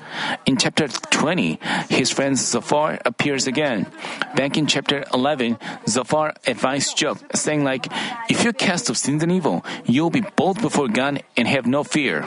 In 0.46 0.56
chapter 0.56 0.88
20, 0.88 1.58
his 1.88 2.10
friend 2.10 2.36
Zophar 2.36 2.98
appears 3.04 3.46
again. 3.46 3.86
Back 4.34 4.56
in 4.56 4.66
chapter 4.66 5.04
11, 5.12 5.58
Zophar 5.86 6.34
advised 6.46 6.96
Job, 6.96 7.18
saying 7.34 7.64
like, 7.64 7.86
If 8.28 8.44
you're 8.44 8.52
cast 8.52 8.90
of 8.90 8.98
sins 8.98 9.22
and 9.22 9.32
evil, 9.32 9.64
you'll 9.84 10.10
be 10.10 10.22
bold 10.36 10.60
before 10.60 10.88
God 10.88 11.22
and 11.36 11.48
have 11.48 11.66
no 11.66 11.84
fear. 11.84 12.26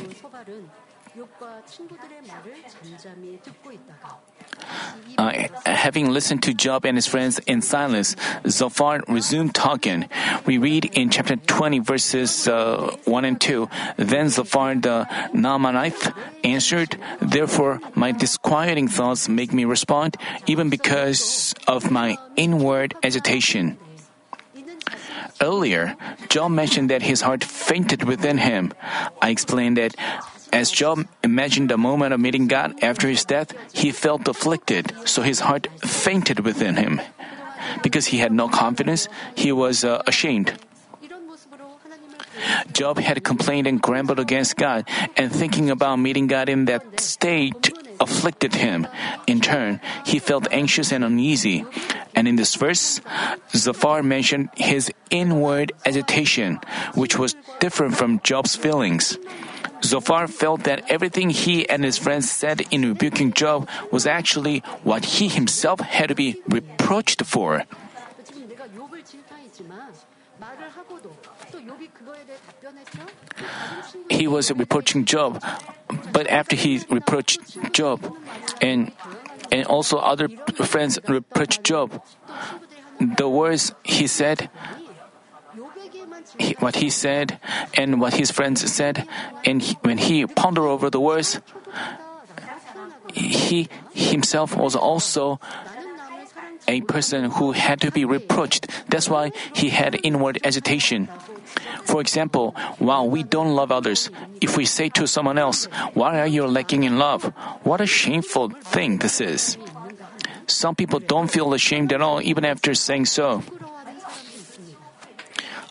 Uh, 5.17 5.47
having 5.65 6.09
listened 6.09 6.41
to 6.41 6.53
Job 6.53 6.85
and 6.85 6.97
his 6.97 7.05
friends 7.05 7.37
in 7.45 7.61
silence, 7.61 8.15
Zophar 8.47 9.03
resumed 9.07 9.53
talking. 9.53 10.09
We 10.45 10.57
read 10.57 10.85
in 10.85 11.11
chapter 11.11 11.35
20, 11.35 11.79
verses 11.79 12.47
uh, 12.47 12.95
1 13.05 13.25
and 13.25 13.39
2 13.39 13.69
Then 13.97 14.29
Zophar 14.29 14.73
the 14.75 15.05
Naamathite 15.33 16.13
answered, 16.43 16.97
Therefore, 17.21 17.79
my 17.93 18.11
disquieting 18.11 18.87
thoughts 18.87 19.29
make 19.29 19.53
me 19.53 19.65
respond, 19.65 20.17
even 20.47 20.69
because 20.69 21.53
of 21.67 21.91
my 21.91 22.17
inward 22.35 22.95
agitation. 23.03 23.77
Earlier, 25.41 25.95
Job 26.29 26.51
mentioned 26.51 26.89
that 26.89 27.01
his 27.01 27.21
heart 27.21 27.43
fainted 27.43 28.03
within 28.03 28.37
him. 28.37 28.73
I 29.21 29.29
explained 29.29 29.77
that 29.77 29.95
as 30.53 30.69
Job 30.69 31.09
imagined 31.23 31.73
the 31.73 31.77
moment 31.77 32.13
of 32.13 32.21
meeting 32.21 32.45
God 32.47 32.77
after 32.83 33.09
his 33.09 33.25
death, 33.25 33.51
he 33.73 33.89
felt 33.89 34.27
afflicted, 34.29 34.93
so 35.03 35.25
his 35.25 35.41
heart 35.41 35.67
fainted 35.81 36.45
within 36.45 36.77
him. 36.77 37.01
Because 37.81 38.13
he 38.13 38.19
had 38.19 38.31
no 38.31 38.47
confidence, 38.47 39.09
he 39.33 39.51
was 39.51 39.83
uh, 39.83 40.03
ashamed. 40.05 40.53
Job 42.71 42.99
had 42.99 43.23
complained 43.23 43.65
and 43.65 43.81
grumbled 43.81 44.19
against 44.19 44.55
God, 44.55 44.87
and 45.17 45.33
thinking 45.33 45.69
about 45.69 45.97
meeting 45.97 46.27
God 46.27 46.49
in 46.49 46.65
that 46.65 46.99
state 46.99 47.72
afflicted 48.03 48.53
him. 48.53 48.87
In 49.25 49.41
turn, 49.41 49.79
he 50.05 50.19
felt 50.19 50.47
anxious 50.51 50.91
and 50.91 51.03
uneasy. 51.03 51.65
And 52.15 52.27
in 52.27 52.35
this 52.35 52.55
verse, 52.55 53.01
Zophar 53.55 54.03
mentioned 54.03 54.49
his 54.55 54.91
inward 55.09 55.71
agitation, 55.85 56.59
which 56.93 57.17
was 57.17 57.35
different 57.59 57.97
from 57.97 58.19
Job's 58.21 58.55
feelings. 58.55 59.17
Zophar 59.83 60.27
felt 60.27 60.63
that 60.63 60.89
everything 60.89 61.29
he 61.29 61.67
and 61.67 61.83
his 61.83 61.97
friends 61.97 62.31
said 62.31 62.61
in 62.71 62.87
rebuking 62.87 63.33
Job 63.33 63.67
was 63.91 64.07
actually 64.07 64.59
what 64.83 65.03
he 65.19 65.27
himself 65.27 65.79
had 65.81 66.07
to 66.09 66.15
be 66.15 66.39
reproached 66.47 67.25
for. 67.25 67.63
He 74.09 74.27
was 74.27 74.51
reproaching 74.51 75.05
Job, 75.05 75.43
but 76.11 76.27
after 76.27 76.55
he 76.55 76.81
reproached 76.89 77.39
Job, 77.73 78.01
and 78.61 78.91
and 79.51 79.65
also 79.67 79.97
other 79.97 80.29
friends 80.65 80.99
reproached 81.07 81.63
Job, 81.63 82.01
the 82.99 83.29
words 83.29 83.73
he 83.83 84.07
said 84.07 84.49
he, 86.37 86.55
what 86.59 86.77
he 86.77 86.89
said 86.89 87.39
and 87.73 88.01
what 88.01 88.13
his 88.13 88.31
friends 88.31 88.61
said, 88.71 89.07
and 89.45 89.61
he, 89.61 89.75
when 89.81 89.97
he 89.97 90.25
pondered 90.25 90.65
over 90.65 90.89
the 90.89 90.99
words, 90.99 91.39
he 93.13 93.69
himself 93.93 94.55
was 94.55 94.75
also 94.75 95.39
a 96.67 96.81
person 96.81 97.29
who 97.31 97.51
had 97.51 97.81
to 97.81 97.91
be 97.91 98.05
reproached. 98.05 98.67
That's 98.89 99.09
why 99.09 99.31
he 99.53 99.69
had 99.69 99.99
inward 100.03 100.39
agitation. 100.43 101.09
For 101.83 102.01
example, 102.01 102.55
while 102.79 103.09
we 103.09 103.23
don't 103.23 103.55
love 103.55 103.71
others, 103.71 104.09
if 104.41 104.57
we 104.57 104.65
say 104.65 104.89
to 104.89 105.07
someone 105.07 105.37
else, 105.37 105.65
Why 105.93 106.19
are 106.19 106.27
you 106.27 106.47
lacking 106.47 106.83
in 106.83 106.97
love? 106.97 107.25
What 107.63 107.81
a 107.81 107.85
shameful 107.85 108.49
thing 108.49 108.97
this 108.97 109.21
is. 109.21 109.57
Some 110.47 110.75
people 110.75 110.99
don't 110.99 111.31
feel 111.31 111.53
ashamed 111.53 111.93
at 111.93 112.01
all 112.01 112.21
even 112.21 112.45
after 112.45 112.73
saying 112.73 113.05
so. 113.05 113.43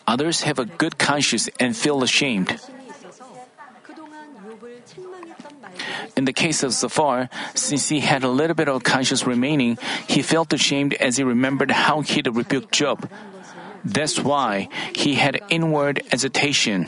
Others 0.07 0.41
have 0.43 0.59
a 0.59 0.65
good 0.65 0.97
conscience 0.97 1.49
and 1.59 1.75
feel 1.75 2.03
ashamed. 2.03 2.59
In 6.15 6.25
the 6.25 6.33
case 6.33 6.61
of 6.61 6.73
Zophar, 6.73 7.29
since 7.55 7.89
he 7.89 8.01
had 8.01 8.23
a 8.23 8.29
little 8.29 8.53
bit 8.53 8.67
of 8.67 8.83
conscience 8.83 9.25
remaining, 9.25 9.77
he 10.07 10.21
felt 10.21 10.53
ashamed 10.53 10.93
as 10.95 11.17
he 11.17 11.23
remembered 11.23 11.71
how 11.71 12.01
he 12.01 12.21
had 12.21 12.35
rebuked 12.35 12.71
Job. 12.71 13.09
That's 13.83 14.19
why 14.19 14.69
he 14.95 15.15
had 15.15 15.41
inward 15.49 16.03
hesitation. 16.09 16.87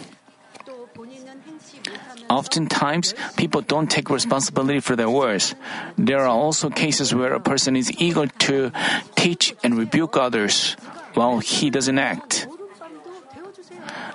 Oftentimes, 2.29 3.13
people 3.37 3.61
don't 3.61 3.89
take 3.89 4.09
responsibility 4.09 4.79
for 4.79 4.95
their 4.95 5.09
words. 5.09 5.53
There 5.97 6.19
are 6.19 6.27
also 6.27 6.69
cases 6.69 7.13
where 7.13 7.33
a 7.33 7.39
person 7.39 7.75
is 7.75 7.91
eager 8.01 8.25
to 8.49 8.71
teach 9.15 9.53
and 9.63 9.77
rebuke 9.77 10.17
others 10.17 10.73
while 11.13 11.39
he 11.39 11.69
doesn't 11.69 11.99
act. 11.99 12.47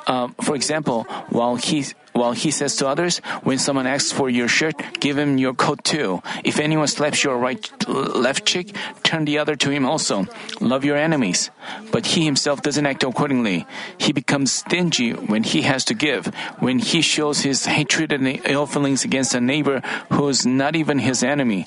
Uh, 0.06 0.28
for 0.42 0.56
example, 0.56 1.04
while 1.28 1.54
he 1.54 1.84
while 2.20 2.36
he 2.36 2.50
says 2.52 2.76
to 2.76 2.86
others, 2.86 3.24
when 3.42 3.56
someone 3.56 3.86
asks 3.86 4.12
for 4.12 4.28
your 4.28 4.46
shirt, 4.46 4.76
give 5.00 5.16
him 5.16 5.38
your 5.40 5.54
coat 5.54 5.82
too. 5.82 6.20
If 6.44 6.60
anyone 6.60 6.86
slaps 6.86 7.24
your 7.24 7.38
right 7.38 7.64
left 7.88 8.44
cheek, 8.44 8.76
turn 9.02 9.24
the 9.24 9.38
other 9.38 9.56
to 9.56 9.70
him 9.70 9.86
also. 9.88 10.26
Love 10.60 10.84
your 10.84 11.00
enemies. 11.00 11.50
But 11.90 12.12
he 12.12 12.28
himself 12.28 12.60
doesn't 12.60 12.84
act 12.84 13.02
accordingly. 13.02 13.64
He 13.96 14.12
becomes 14.12 14.52
stingy 14.52 15.12
when 15.12 15.42
he 15.42 15.62
has 15.62 15.84
to 15.86 15.94
give, 15.94 16.28
when 16.60 16.78
he 16.78 17.00
shows 17.00 17.40
his 17.40 17.64
hatred 17.64 18.12
and 18.12 18.28
ill 18.44 18.66
feelings 18.66 19.02
against 19.02 19.34
a 19.34 19.40
neighbor 19.40 19.80
who's 20.12 20.44
not 20.44 20.76
even 20.76 20.98
his 20.98 21.24
enemy. 21.24 21.66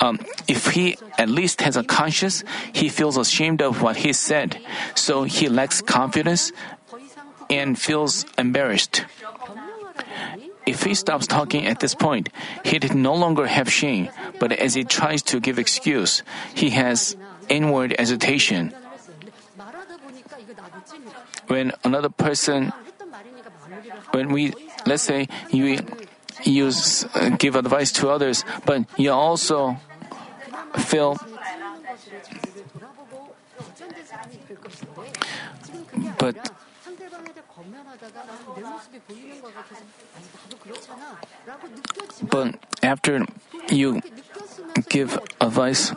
Um, 0.00 0.18
if 0.48 0.74
he 0.74 0.98
at 1.18 1.30
least 1.30 1.62
has 1.62 1.76
a 1.76 1.84
conscience, 1.84 2.42
he 2.74 2.88
feels 2.88 3.16
ashamed 3.16 3.62
of 3.62 3.80
what 3.80 4.02
he 4.02 4.12
said, 4.12 4.58
so 4.96 5.22
he 5.22 5.48
lacks 5.48 5.80
confidence 5.80 6.50
and 7.48 7.78
feels 7.78 8.26
embarrassed. 8.36 9.04
If 10.66 10.82
he 10.84 10.94
stops 10.94 11.26
talking 11.26 11.66
at 11.66 11.80
this 11.80 11.94
point, 11.94 12.30
he 12.64 12.78
no 12.94 13.14
longer 13.14 13.46
have 13.46 13.70
shame, 13.70 14.08
but 14.40 14.52
as 14.52 14.74
he 14.74 14.84
tries 14.84 15.22
to 15.28 15.40
give 15.40 15.58
excuse, 15.58 16.22
he 16.54 16.70
has 16.70 17.16
inward 17.48 17.94
hesitation. 17.98 18.72
When 21.46 21.72
another 21.84 22.08
person, 22.08 22.72
when 24.12 24.32
we, 24.32 24.54
let's 24.86 25.02
say 25.02 25.28
you 25.50 25.78
use 26.42 27.04
uh, 27.14 27.30
give 27.38 27.56
advice 27.56 27.92
to 27.92 28.08
others, 28.08 28.44
but 28.64 28.84
you 28.98 29.12
also 29.12 29.76
feel 30.76 31.16
but 36.18 36.36
but 42.30 42.54
after 42.82 43.26
you 43.70 44.00
give 44.88 45.18
advice 45.40 45.92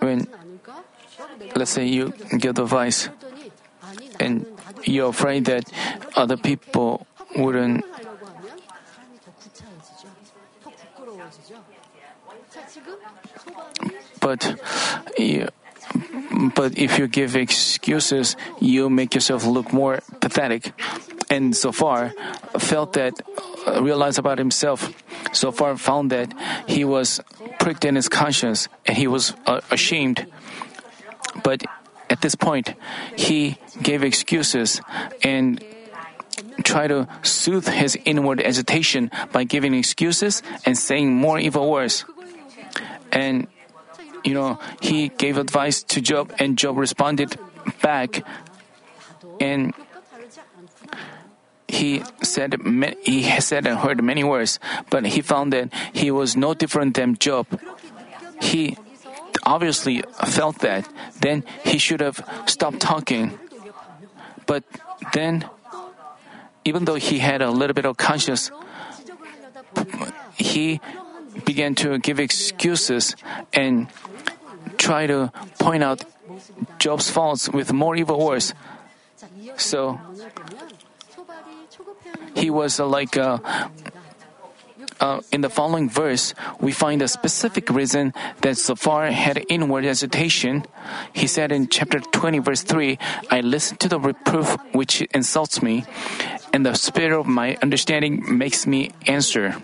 when 0.00 0.26
let's 1.54 1.70
say 1.70 1.86
you 1.86 2.12
give 2.38 2.58
advice 2.58 3.08
and 4.20 4.46
you're 4.84 5.08
afraid 5.10 5.44
that 5.44 5.64
other 6.16 6.36
people 6.36 7.06
wouldn't 7.36 7.84
but 14.20 14.56
but 16.54 16.76
if 16.76 16.98
you 16.98 17.06
give 17.08 17.36
excuses, 17.36 18.36
you 18.60 18.90
make 18.90 19.14
yourself 19.14 19.44
look 19.46 19.72
more 19.72 20.00
pathetic. 20.20 20.72
And 21.30 21.54
Zophar, 21.54 22.12
felt 22.58 22.92
that, 22.94 23.14
uh, 23.66 23.82
realized 23.82 24.18
about 24.18 24.38
himself, 24.38 24.92
Zophar 25.34 25.76
found 25.76 26.10
that 26.10 26.32
he 26.68 26.84
was 26.84 27.20
pricked 27.58 27.84
in 27.84 27.96
his 27.96 28.08
conscience 28.08 28.68
and 28.84 28.96
he 28.96 29.06
was 29.06 29.34
uh, 29.46 29.60
ashamed. 29.70 30.26
But 31.42 31.64
at 32.10 32.20
this 32.20 32.34
point, 32.34 32.74
he 33.16 33.58
gave 33.82 34.04
excuses 34.04 34.80
and 35.22 35.64
tried 36.62 36.88
to 36.88 37.08
soothe 37.22 37.68
his 37.68 37.98
inward 38.04 38.40
agitation 38.40 39.10
by 39.32 39.44
giving 39.44 39.74
excuses 39.74 40.42
and 40.64 40.76
saying 40.78 41.14
more 41.14 41.38
evil 41.38 41.70
words. 41.70 42.04
And 43.12 43.46
you 44.26 44.34
know, 44.34 44.58
he 44.82 45.08
gave 45.08 45.38
advice 45.38 45.82
to 45.84 46.00
Job 46.00 46.34
and 46.38 46.58
Job 46.58 46.76
responded 46.76 47.38
back. 47.80 48.26
And 49.40 49.72
he 51.68 52.02
said 52.22 52.58
he 53.02 53.22
said 53.40 53.66
and 53.66 53.78
heard 53.78 54.02
many 54.02 54.24
words, 54.24 54.58
but 54.90 55.06
he 55.06 55.22
found 55.22 55.52
that 55.52 55.72
he 55.92 56.10
was 56.10 56.36
no 56.36 56.54
different 56.54 56.96
than 56.96 57.16
Job. 57.18 57.46
He 58.40 58.76
obviously 59.44 60.02
felt 60.26 60.58
that. 60.60 60.88
Then 61.20 61.44
he 61.64 61.78
should 61.78 62.00
have 62.00 62.18
stopped 62.46 62.80
talking. 62.80 63.38
But 64.46 64.64
then, 65.12 65.48
even 66.64 66.84
though 66.84 66.96
he 66.98 67.18
had 67.18 67.42
a 67.42 67.50
little 67.50 67.74
bit 67.74 67.86
of 67.86 67.96
conscience, 67.96 68.50
he 70.34 70.80
began 71.44 71.74
to 71.76 71.98
give 71.98 72.20
excuses 72.20 73.16
and 73.52 73.88
try 74.78 75.06
to 75.06 75.32
point 75.58 75.82
out 75.82 76.04
Job's 76.78 77.10
faults 77.10 77.48
with 77.48 77.72
more 77.72 77.96
evil 77.96 78.24
words. 78.24 78.54
So 79.56 79.98
he 82.34 82.50
was 82.50 82.78
uh, 82.78 82.86
like 82.86 83.16
uh, 83.16 83.38
uh, 85.00 85.20
in 85.32 85.40
the 85.40 85.50
following 85.50 85.88
verse, 85.88 86.34
we 86.60 86.72
find 86.72 87.02
a 87.02 87.08
specific 87.08 87.70
reason 87.70 88.12
that 88.40 88.56
Zophar 88.56 89.10
had 89.10 89.44
inward 89.48 89.84
hesitation. 89.84 90.64
He 91.12 91.26
said 91.26 91.52
in 91.52 91.68
chapter 91.68 92.00
20, 92.00 92.38
verse 92.40 92.62
3, 92.62 92.98
I 93.30 93.40
listen 93.40 93.76
to 93.78 93.88
the 93.88 94.00
reproof 94.00 94.56
which 94.72 95.02
insults 95.12 95.62
me, 95.62 95.84
and 96.52 96.64
the 96.64 96.74
spirit 96.74 97.18
of 97.18 97.26
my 97.26 97.56
understanding 97.62 98.38
makes 98.38 98.66
me 98.66 98.90
answer. 99.06 99.56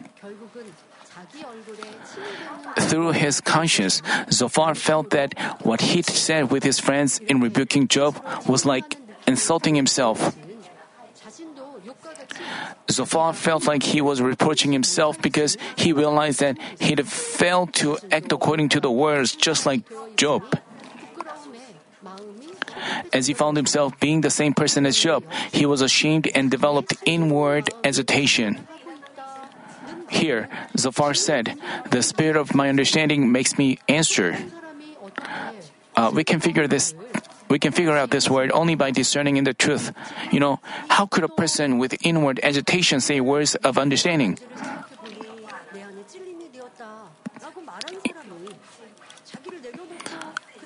Through 2.79 3.13
his 3.13 3.41
conscience, 3.41 4.03
Zophar 4.31 4.75
felt 4.75 5.11
that 5.11 5.39
what 5.63 5.81
he 5.81 6.03
said 6.03 6.51
with 6.51 6.63
his 6.63 6.79
friends 6.79 7.19
in 7.19 7.41
rebuking 7.41 7.89
Job 7.89 8.17
was 8.47 8.65
like 8.65 8.97
insulting 9.27 9.75
himself. 9.75 10.37
Zophar 12.91 13.33
felt 13.33 13.67
like 13.67 13.83
he 13.83 14.01
was 14.01 14.21
reproaching 14.21 14.73
himself 14.73 15.21
because 15.21 15.57
he 15.77 15.93
realized 15.93 16.41
that 16.41 16.59
he'd 16.81 17.07
failed 17.07 17.73
to 17.75 17.99
act 18.11 18.33
according 18.33 18.69
to 18.71 18.81
the 18.81 18.91
words 18.91 19.35
just 19.35 19.67
like 19.67 19.83
Job. 20.17 20.43
As 23.13 23.27
he 23.27 23.35
found 23.35 23.57
himself 23.57 23.99
being 24.01 24.21
the 24.21 24.31
same 24.31 24.55
person 24.55 24.87
as 24.87 24.97
Job, 24.97 25.25
he 25.53 25.67
was 25.67 25.83
ashamed 25.83 26.29
and 26.35 26.51
developed 26.51 26.95
inward 27.05 27.71
hesitation. 27.85 28.67
Here, 30.13 30.49
Zophar 30.77 31.15
said, 31.15 31.57
The 31.89 32.03
spirit 32.03 32.37
of 32.37 32.55
my 32.55 32.69
understanding 32.69 33.33
makes 33.33 33.57
me 33.57 33.79
answer. 33.89 34.37
Uh, 35.97 36.13
we 36.13 36.23
can 36.23 36.39
figure 36.39 36.69
this. 36.69 36.95
We 37.49 37.59
can 37.59 37.73
figure 37.73 37.97
out 37.97 38.11
this 38.11 38.29
word 38.29 38.53
only 38.53 38.75
by 38.77 38.93
discerning 38.93 39.37
in 39.37 39.45
the 39.45 39.55
truth. 39.55 39.93
You 40.31 40.41
know, 40.41 40.61
how 40.89 41.07
could 41.07 41.25
a 41.25 41.29
person 41.29 41.79
with 41.79 41.97
inward 42.05 42.41
agitation 42.43 43.01
say 43.01 43.21
words 43.21 43.57
of 43.57 43.79
understanding? 43.79 44.39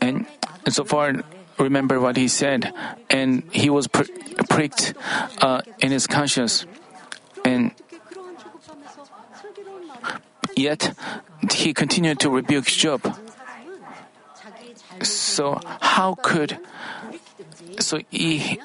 And 0.01 0.27
Zophar, 0.69 1.23
remember 1.59 2.01
what 2.01 2.17
he 2.17 2.27
said, 2.27 2.75
and 3.09 3.43
he 3.53 3.71
was 3.71 3.87
pricked 3.87 4.95
uh, 5.41 5.63
in 5.79 5.93
his 5.93 6.07
conscience, 6.07 6.67
and 7.45 7.71
Yet, 10.57 10.97
he 11.53 11.73
continued 11.73 12.19
to 12.21 12.31
rebuke 12.31 12.67
Job. 12.67 13.05
So, 15.03 15.61
how 15.81 16.17
could 16.17 16.59
so 17.81 18.01
he, 18.11 18.61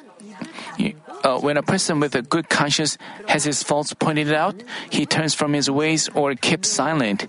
uh, 1.24 1.40
when 1.40 1.58
a 1.58 1.64
person 1.64 2.00
with 2.00 2.16
a 2.16 2.22
good 2.22 2.50
conscience 2.50 2.98
has 3.28 3.44
his 3.44 3.64
faults 3.64 3.94
pointed 3.94 4.32
out, 4.32 4.56
he 4.90 5.06
turns 5.06 5.34
from 5.34 5.54
his 5.54 5.70
ways 5.70 6.10
or 6.14 6.36
keeps 6.36 6.70
silent. 6.70 7.28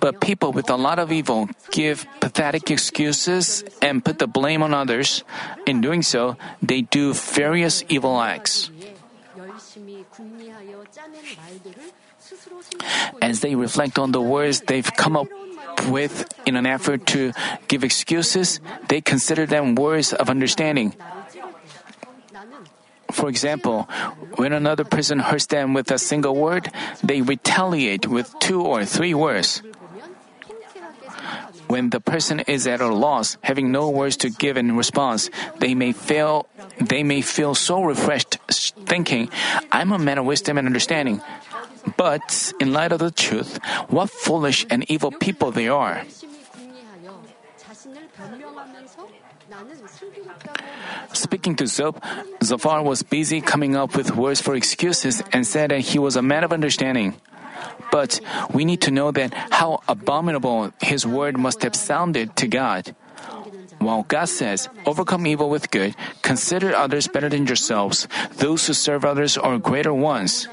But 0.00 0.20
people 0.20 0.52
with 0.52 0.70
a 0.70 0.76
lot 0.76 0.98
of 0.98 1.12
evil 1.12 1.48
give 1.70 2.06
pathetic 2.20 2.70
excuses 2.70 3.64
and 3.82 4.04
put 4.04 4.18
the 4.18 4.26
blame 4.26 4.62
on 4.62 4.74
others. 4.74 5.24
In 5.66 5.80
doing 5.80 6.02
so, 6.02 6.36
they 6.62 6.82
do 6.82 7.12
various 7.12 7.84
evil 7.88 8.20
acts. 8.20 8.70
As 13.22 13.40
they 13.40 13.54
reflect 13.54 13.98
on 13.98 14.12
the 14.12 14.20
words 14.20 14.60
they've 14.60 14.92
come 14.96 15.16
up 15.16 15.28
with 15.88 16.26
in 16.46 16.56
an 16.56 16.66
effort 16.66 17.06
to 17.06 17.32
give 17.68 17.84
excuses, 17.84 18.60
they 18.88 19.00
consider 19.00 19.46
them 19.46 19.74
words 19.74 20.12
of 20.12 20.30
understanding. 20.30 20.94
For 23.12 23.28
example, 23.28 23.88
when 24.36 24.52
another 24.52 24.84
person 24.84 25.20
hurts 25.20 25.46
them 25.46 25.74
with 25.74 25.90
a 25.90 25.98
single 25.98 26.34
word, 26.34 26.70
they 27.02 27.22
retaliate 27.22 28.06
with 28.06 28.34
two 28.40 28.60
or 28.60 28.84
three 28.84 29.14
words. 29.14 29.62
When 31.66 31.90
the 31.90 31.98
person 31.98 32.40
is 32.46 32.66
at 32.66 32.80
a 32.80 32.92
loss, 32.92 33.38
having 33.42 33.72
no 33.72 33.90
words 33.90 34.16
to 34.18 34.30
give 34.30 34.56
in 34.56 34.76
response, 34.76 35.30
they 35.58 35.74
may 35.74 35.90
feel 35.92 36.46
they 36.78 37.02
may 37.02 37.22
feel 37.22 37.54
so 37.54 37.82
refreshed, 37.82 38.38
thinking, 38.86 39.30
"I'm 39.72 39.90
a 39.90 39.98
man 39.98 40.18
of 40.18 40.26
wisdom 40.26 40.58
and 40.58 40.66
understanding." 40.66 41.22
But 41.96 42.52
in 42.58 42.72
light 42.72 42.92
of 42.92 42.98
the 42.98 43.10
truth, 43.10 43.58
what 43.88 44.10
foolish 44.10 44.66
and 44.70 44.88
evil 44.90 45.12
people 45.12 45.52
they 45.52 45.68
are. 45.68 46.02
Speaking 51.12 51.54
to 51.56 51.64
Zob, 51.64 52.02
Zophar 52.42 52.82
was 52.82 53.02
busy 53.02 53.40
coming 53.40 53.76
up 53.76 53.96
with 53.96 54.16
words 54.16 54.40
for 54.40 54.54
excuses 54.54 55.22
and 55.32 55.46
said 55.46 55.70
that 55.70 55.80
he 55.80 55.98
was 55.98 56.16
a 56.16 56.22
man 56.22 56.42
of 56.44 56.52
understanding. 56.52 57.14
But 57.90 58.20
we 58.52 58.64
need 58.64 58.82
to 58.82 58.90
know 58.90 59.10
that 59.12 59.32
how 59.50 59.80
abominable 59.88 60.72
his 60.82 61.06
word 61.06 61.38
must 61.38 61.62
have 61.62 61.74
sounded 61.76 62.36
to 62.36 62.48
God. 62.48 62.94
While 63.78 64.02
God 64.02 64.28
says, 64.28 64.68
overcome 64.84 65.26
evil 65.26 65.48
with 65.48 65.70
good, 65.70 65.94
consider 66.22 66.74
others 66.74 67.08
better 67.08 67.28
than 67.28 67.46
yourselves, 67.46 68.08
those 68.36 68.66
who 68.66 68.72
serve 68.72 69.04
others 69.04 69.38
are 69.38 69.58
greater 69.58 69.94
ones. 69.94 70.48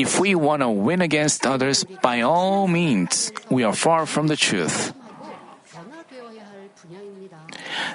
If 0.00 0.16
we 0.18 0.34
want 0.34 0.64
to 0.64 0.70
win 0.72 1.04
against 1.04 1.44
others, 1.44 1.84
by 2.00 2.22
all 2.22 2.64
means, 2.64 3.32
we 3.52 3.64
are 3.68 3.76
far 3.76 4.06
from 4.06 4.32
the 4.32 4.36
truth. 4.36 4.96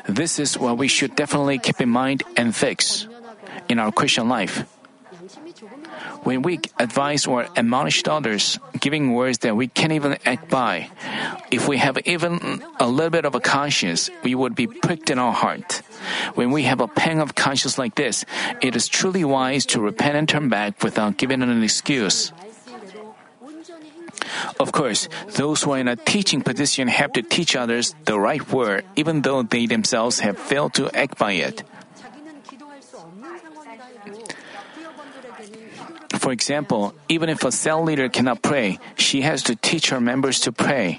This 0.05 0.37
is 0.37 0.53
what 0.53 0.77
we 0.77 0.87
should 0.87 1.15
definitely 1.15 1.57
keep 1.57 1.81
in 1.81 1.89
mind 1.89 2.21
and 2.37 2.53
fix 2.53 3.07
in 3.67 3.79
our 3.81 3.91
Christian 3.91 4.29
life. 4.29 4.69
When 6.25 6.41
we 6.41 6.57
advise 6.81 7.27
or 7.29 7.45
admonish 7.55 8.01
others, 8.09 8.57
giving 8.81 9.13
words 9.13 9.45
that 9.45 9.55
we 9.55 9.67
can't 9.69 9.93
even 9.93 10.17
act 10.25 10.49
by, 10.49 10.89
if 11.51 11.69
we 11.69 11.77
have 11.77 12.01
even 12.05 12.65
a 12.79 12.89
little 12.89 13.13
bit 13.13 13.25
of 13.25 13.35
a 13.35 13.39
conscience, 13.39 14.09
we 14.23 14.33
would 14.33 14.55
be 14.55 14.65
pricked 14.65 15.13
in 15.13 15.19
our 15.19 15.31
heart. 15.31 15.85
When 16.33 16.49
we 16.49 16.63
have 16.63 16.81
a 16.81 16.89
pang 16.89 17.21
of 17.21 17.35
conscience 17.35 17.77
like 17.77 17.93
this, 17.93 18.25
it 18.59 18.75
is 18.75 18.87
truly 18.89 19.23
wise 19.23 19.67
to 19.67 19.79
repent 19.79 20.17
and 20.17 20.27
turn 20.27 20.49
back 20.49 20.81
without 20.81 21.17
giving 21.17 21.43
an 21.43 21.61
excuse. 21.61 22.33
Of 24.59 24.71
course, 24.71 25.07
those 25.37 25.61
who 25.61 25.77
are 25.77 25.77
in 25.77 25.87
a 25.87 25.95
teaching 25.95 26.41
position 26.41 26.87
have 26.87 27.13
to 27.13 27.21
teach 27.21 27.55
others 27.55 27.93
the 28.05 28.19
right 28.19 28.41
word, 28.49 28.83
even 28.95 29.21
though 29.21 29.43
they 29.43 29.67
themselves 29.67 30.25
have 30.25 30.39
failed 30.39 30.73
to 30.81 30.89
act 30.89 31.19
by 31.19 31.33
it. 31.33 31.61
For 36.25 36.31
example, 36.31 36.95
even 37.07 37.29
if 37.29 37.45
a 37.45 37.51
cell 37.51 37.83
leader 37.83 38.09
cannot 38.09 38.41
pray, 38.41 38.79
she 38.97 39.21
has 39.21 39.43
to 39.43 39.55
teach 39.55 39.93
her 39.93 40.01
members 40.01 40.39
to 40.49 40.51
pray. 40.51 40.97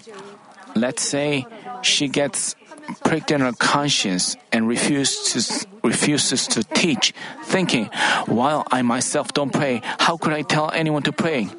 Let's 0.77 1.03
say 1.03 1.51
she 1.83 2.07
gets 2.07 2.55
pricked 3.03 3.33
in 3.33 3.41
her 3.41 3.51
conscience 3.51 4.37
and 4.53 4.69
refuses 4.69 5.67
refuses 5.83 6.47
to 6.55 6.63
teach, 6.63 7.11
thinking, 7.43 7.91
while 8.31 8.63
I 8.71 8.83
myself 8.83 9.35
don't 9.35 9.51
pray, 9.51 9.83
how 9.99 10.17
could 10.17 10.33
I 10.33 10.43
tell 10.43 10.71
anyone 10.71 11.03
to 11.11 11.13
pray? 11.13 11.51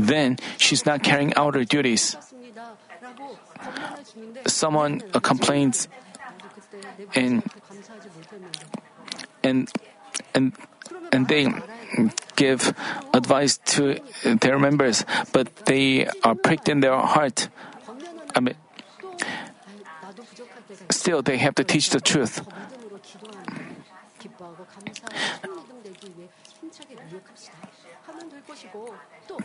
Then 0.00 0.38
she's 0.56 0.86
not 0.88 1.04
carrying 1.04 1.34
out 1.36 1.52
her 1.52 1.68
duties. 1.68 2.16
Someone 4.48 5.04
uh, 5.12 5.20
complains 5.20 5.84
and 7.14 7.44
and 9.44 9.68
and 10.32 10.56
and 11.12 11.28
they 11.28 11.52
give 12.36 12.74
advice 13.14 13.58
to 13.76 13.98
their 14.24 14.58
members, 14.58 15.04
but 15.32 15.54
they 15.66 16.06
are 16.24 16.34
pricked 16.34 16.68
in 16.68 16.80
their 16.80 16.96
heart. 16.96 17.48
I 18.34 18.40
mean, 18.40 18.54
still 20.90 21.22
they 21.22 21.38
have 21.38 21.54
to 21.56 21.64
teach 21.64 21.90
the 21.90 22.00
truth. 22.00 22.40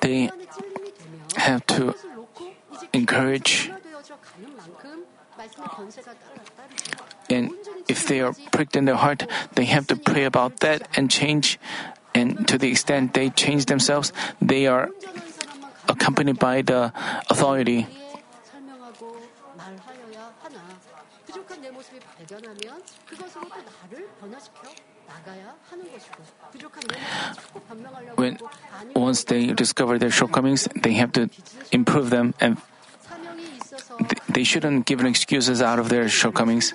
They 0.02 0.30
have 1.36 1.66
to 1.68 1.96
encourage 2.94 3.72
and 7.30 7.52
if 7.88 8.08
they 8.08 8.22
are 8.22 8.34
pricked 8.52 8.76
in 8.76 8.86
their 8.86 8.96
heart, 8.96 9.30
they 9.54 9.66
have 9.66 9.88
to 9.88 9.96
pray 9.96 10.24
about 10.24 10.60
that 10.62 10.88
and 10.96 11.10
change. 11.10 11.60
And 12.18 12.48
to 12.50 12.58
the 12.58 12.74
extent 12.74 13.14
they 13.14 13.30
change 13.30 13.70
themselves, 13.70 14.12
they 14.42 14.66
are 14.66 14.90
accompanied 15.88 16.40
by 16.40 16.66
the 16.66 16.92
authority. 17.30 17.86
When 28.16 28.38
once 28.96 29.24
they 29.26 29.54
discover 29.54 30.02
their 30.02 30.10
shortcomings, 30.10 30.68
they 30.74 30.94
have 30.98 31.14
to 31.14 31.30
improve 31.72 32.10
them 32.10 32.34
and 32.42 32.58
they 34.28 34.44
shouldn't 34.44 34.90
give 34.90 35.06
excuses 35.06 35.62
out 35.62 35.78
of 35.78 35.90
their 35.90 36.10
shortcomings. 36.10 36.74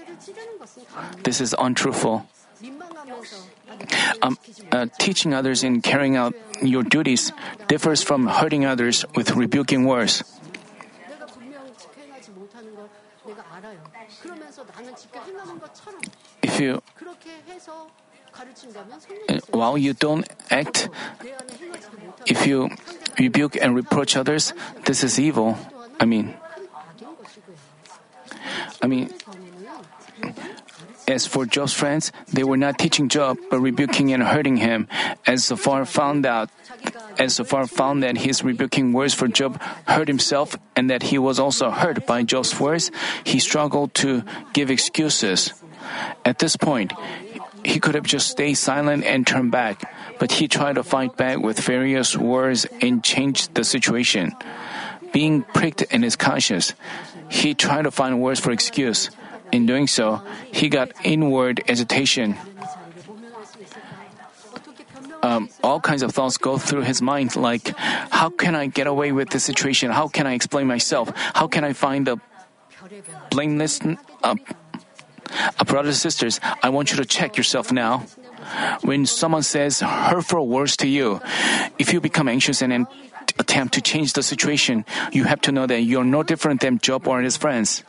This 1.27 1.41
is 1.41 1.55
untruthful. 1.59 2.31
Um, 4.23 4.39
uh, 4.71 4.87
teaching 4.99 5.35
others 5.35 5.63
in 5.63 5.83
carrying 5.83 6.17
out 6.17 6.35
your 6.61 6.83
duties 6.83 7.33
differs 7.69 8.03
from 8.03 8.27
hurting 8.27 8.65
others 8.65 9.05
with 9.15 9.33
rebuking 9.33 9.85
words. 9.85 10.23
If 16.43 16.61
you 16.61 16.83
uh, 19.29 19.39
while 19.51 19.77
you 19.77 19.93
don't 19.93 20.27
act, 20.51 20.89
if 22.27 22.47
you 22.47 22.71
rebuke 23.19 23.57
and 23.61 23.75
reproach 23.75 24.17
others, 24.17 24.53
this 24.85 25.05
is 25.05 25.21
evil. 25.21 25.59
I 26.01 26.05
mean, 26.05 26.35
I 28.81 28.87
mean, 28.87 29.13
as 31.13 31.27
for 31.27 31.47
Job's 31.47 31.73
friends, 31.73 32.11
they 32.33 32.43
were 32.43 32.57
not 32.57 32.79
teaching 32.79 33.09
Job, 33.09 33.39
but 33.51 33.61
rebuking 33.61 34.13
and 34.13 34.23
hurting 34.23 34.57
him. 34.57 34.89
As 35.27 35.45
Zophar 35.45 35.85
found 35.85 36.27
out, 36.27 36.51
as 37.19 37.35
Zophar 37.35 37.67
found 37.67 38.03
that 38.03 38.17
his 38.17 38.43
rebuking 38.43 38.93
words 38.93 39.15
for 39.15 39.29
Job 39.29 39.61
hurt 39.87 40.09
himself 40.09 40.57
and 40.75 40.91
that 40.91 41.03
he 41.05 41.19
was 41.19 41.39
also 41.39 41.71
hurt 41.71 42.07
by 42.07 42.23
Job's 42.23 42.59
words, 42.59 42.91
he 43.25 43.39
struggled 43.39 43.95
to 44.03 44.25
give 44.53 44.71
excuses. 44.71 45.53
At 46.25 46.39
this 46.39 46.57
point, 46.57 46.93
he 47.65 47.79
could 47.79 47.95
have 47.95 48.07
just 48.07 48.29
stayed 48.29 48.55
silent 48.55 49.05
and 49.05 49.27
turned 49.27 49.53
back, 49.53 49.85
but 50.19 50.33
he 50.33 50.49
tried 50.49 50.75
to 50.77 50.83
fight 50.83 51.17
back 51.17 51.39
with 51.39 51.61
various 51.61 52.17
words 52.17 52.67
and 52.81 53.05
change 53.05 53.49
the 53.55 53.65
situation. 53.65 54.33
Being 55.13 55.43
pricked 55.43 55.83
in 55.83 56.03
his 56.03 56.17
conscience, 56.17 56.75
he 57.29 57.55
tried 57.55 57.83
to 57.83 57.91
find 57.91 58.21
words 58.21 58.41
for 58.41 58.51
excuse. 58.51 59.11
In 59.53 59.67
doing 59.67 59.87
so, 59.87 60.23
he 60.51 60.69
got 60.69 60.91
inward 61.05 61.63
agitation. 61.69 62.37
Um, 65.23 65.51
all 65.63 65.79
kinds 65.79 66.03
of 66.03 66.11
thoughts 66.11 66.37
go 66.37 66.59
through 66.59 66.83
his 66.83 67.01
mind, 67.01 67.37
like, 67.37 67.77
how 67.77 68.31
can 68.31 68.57
I 68.57 68.67
get 68.67 68.89
away 68.89 69.13
with 69.13 69.31
this 69.31 69.45
situation? 69.45 69.93
How 69.93 70.09
can 70.09 70.27
I 70.27 70.33
explain 70.33 70.67
myself? 70.67 71.13
How 71.15 71.47
can 71.47 71.63
I 71.63 71.75
find 71.75 72.09
a 72.09 72.19
blameless? 73.31 73.79
Uh, 74.25 74.35
uh, 75.59 75.65
brothers 75.65 75.95
and 75.95 76.03
sisters, 76.03 76.41
I 76.63 76.71
want 76.71 76.91
you 76.91 76.97
to 76.97 77.05
check 77.05 77.37
yourself 77.37 77.71
now. 77.71 78.07
When 78.83 79.07
someone 79.07 79.43
says 79.43 79.81
hurtful 79.81 80.49
words 80.49 80.77
to 80.79 80.89
you, 80.89 81.21
if 81.79 81.93
you 81.93 82.01
become 82.01 82.27
anxious 82.27 82.61
and 82.61 82.87
attempt 83.39 83.75
to 83.75 83.81
change 83.81 84.15
the 84.15 84.23
situation, 84.23 84.85
you 85.13 85.25
have 85.25 85.41
to 85.43 85.53
know 85.53 85.67
that 85.67 85.83
you're 85.83 86.05
no 86.05 86.23
different 86.23 86.61
than 86.61 86.79
Job 86.79 87.07
or 87.07 87.23
his 87.23 87.37
friends. 87.37 87.85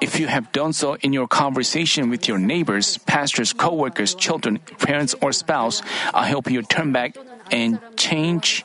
If 0.00 0.20
you 0.20 0.26
have 0.26 0.52
done 0.52 0.72
so 0.72 0.94
in 1.00 1.12
your 1.12 1.26
conversation 1.26 2.10
with 2.10 2.28
your 2.28 2.38
neighbors, 2.38 2.98
pastors, 2.98 3.52
co-workers, 3.52 4.14
children, 4.14 4.58
parents, 4.78 5.14
or 5.20 5.32
spouse, 5.32 5.82
I 6.12 6.28
hope 6.28 6.50
you 6.50 6.62
turn 6.62 6.92
back 6.92 7.16
and 7.50 7.80
change 7.96 8.64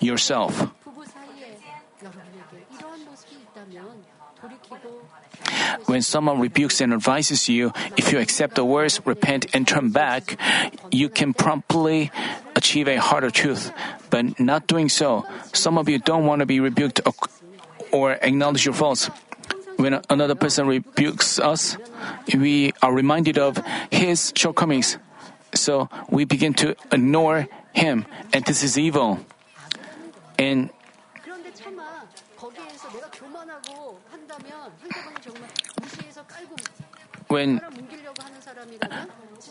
yourself. 0.00 0.68
When 5.86 6.02
someone 6.02 6.40
rebukes 6.40 6.80
and 6.80 6.92
advises 6.92 7.48
you, 7.48 7.72
if 7.96 8.12
you 8.12 8.18
accept 8.18 8.54
the 8.54 8.64
words, 8.64 9.00
repent, 9.04 9.46
and 9.54 9.66
turn 9.66 9.90
back, 9.90 10.36
you 10.90 11.08
can 11.08 11.34
promptly 11.34 12.10
achieve 12.56 12.88
a 12.88 12.96
heart 12.96 13.24
of 13.24 13.32
truth. 13.32 13.72
But 14.10 14.38
not 14.40 14.66
doing 14.66 14.88
so, 14.88 15.24
some 15.52 15.78
of 15.78 15.88
you 15.88 15.98
don't 15.98 16.26
want 16.26 16.40
to 16.40 16.46
be 16.46 16.60
rebuked 16.60 17.00
or 17.92 18.12
acknowledge 18.12 18.64
your 18.64 18.74
faults. 18.74 19.10
When 19.76 20.00
another 20.10 20.34
person 20.34 20.66
rebukes 20.66 21.38
us, 21.38 21.76
we 22.34 22.72
are 22.82 22.92
reminded 22.92 23.38
of 23.38 23.62
his 23.90 24.32
shortcomings. 24.34 24.98
So 25.54 25.88
we 26.08 26.24
begin 26.24 26.54
to 26.54 26.74
ignore 26.90 27.48
him, 27.72 28.06
and 28.32 28.44
this 28.44 28.62
is 28.62 28.78
evil. 28.78 29.20
And 30.38 30.70
when 37.28 37.60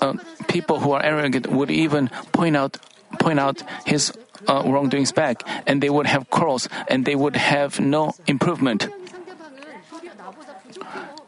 uh, 0.02 0.14
people 0.48 0.80
who 0.80 0.92
are 0.92 1.04
arrogant 1.04 1.48
would 1.48 1.72
even 1.72 2.10
point 2.32 2.56
out 2.56 2.78
point 3.20 3.40
out 3.40 3.64
his 3.86 4.14
uh, 4.48 4.64
wrongdoings 4.66 5.12
back, 5.12 5.44
and 5.68 5.82
they 5.82 5.90
would 5.90 6.08
have 6.08 6.30
quarrels, 6.30 6.68
and 6.88 7.06
they 7.06 7.16
would 7.16 7.36
have 7.36 7.80
no 7.80 8.14
improvement. 8.28 8.88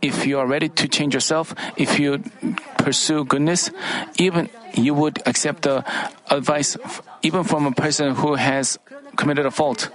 If 0.02 0.26
you 0.28 0.40
are 0.40 0.48
ready 0.48 0.68
to 0.70 0.88
change 0.88 1.14
yourself, 1.14 1.56
if 1.78 2.00
you 2.00 2.24
pursue 2.78 3.24
goodness, 3.24 3.72
even 4.18 4.50
you 4.76 4.94
would 4.94 5.22
accept 5.26 5.64
the 5.64 5.86
advice 6.30 6.76
even 7.22 7.44
from 7.44 7.66
a 7.66 7.72
person 7.72 8.16
who 8.16 8.36
has 8.36 8.78
committed 9.16 9.46
a 9.46 9.52
fault. 9.52 9.90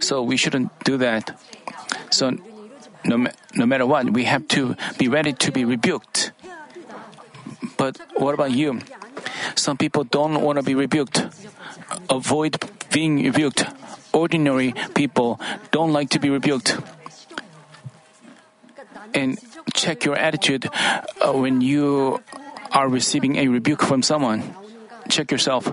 So 0.00 0.22
we 0.22 0.36
shouldn't 0.36 0.68
do 0.84 0.98
that. 0.98 1.38
So 2.10 2.36
no, 3.04 3.26
no 3.54 3.66
matter 3.66 3.86
what, 3.86 4.10
we 4.10 4.24
have 4.24 4.48
to 4.48 4.76
be 4.98 5.08
ready 5.08 5.32
to 5.32 5.52
be 5.52 5.64
rebuked. 5.64 6.32
But 7.76 7.98
what 8.16 8.34
about 8.34 8.52
you? 8.52 8.80
Some 9.54 9.76
people 9.76 10.04
don't 10.04 10.42
want 10.42 10.58
to 10.58 10.62
be 10.62 10.74
rebuked. 10.74 11.24
Avoid 12.10 12.58
being 12.92 13.22
rebuked. 13.22 13.64
Ordinary 14.12 14.74
people 14.94 15.40
don't 15.70 15.92
like 15.92 16.10
to 16.10 16.18
be 16.18 16.30
rebuked. 16.30 16.78
And 19.12 19.38
check 19.72 20.04
your 20.04 20.16
attitude 20.16 20.68
uh, 21.20 21.32
when 21.32 21.60
you 21.60 22.20
are 22.72 22.88
receiving 22.88 23.36
a 23.36 23.48
rebuke 23.48 23.82
from 23.82 24.02
someone. 24.02 24.54
Check 25.08 25.30
yourself. 25.30 25.72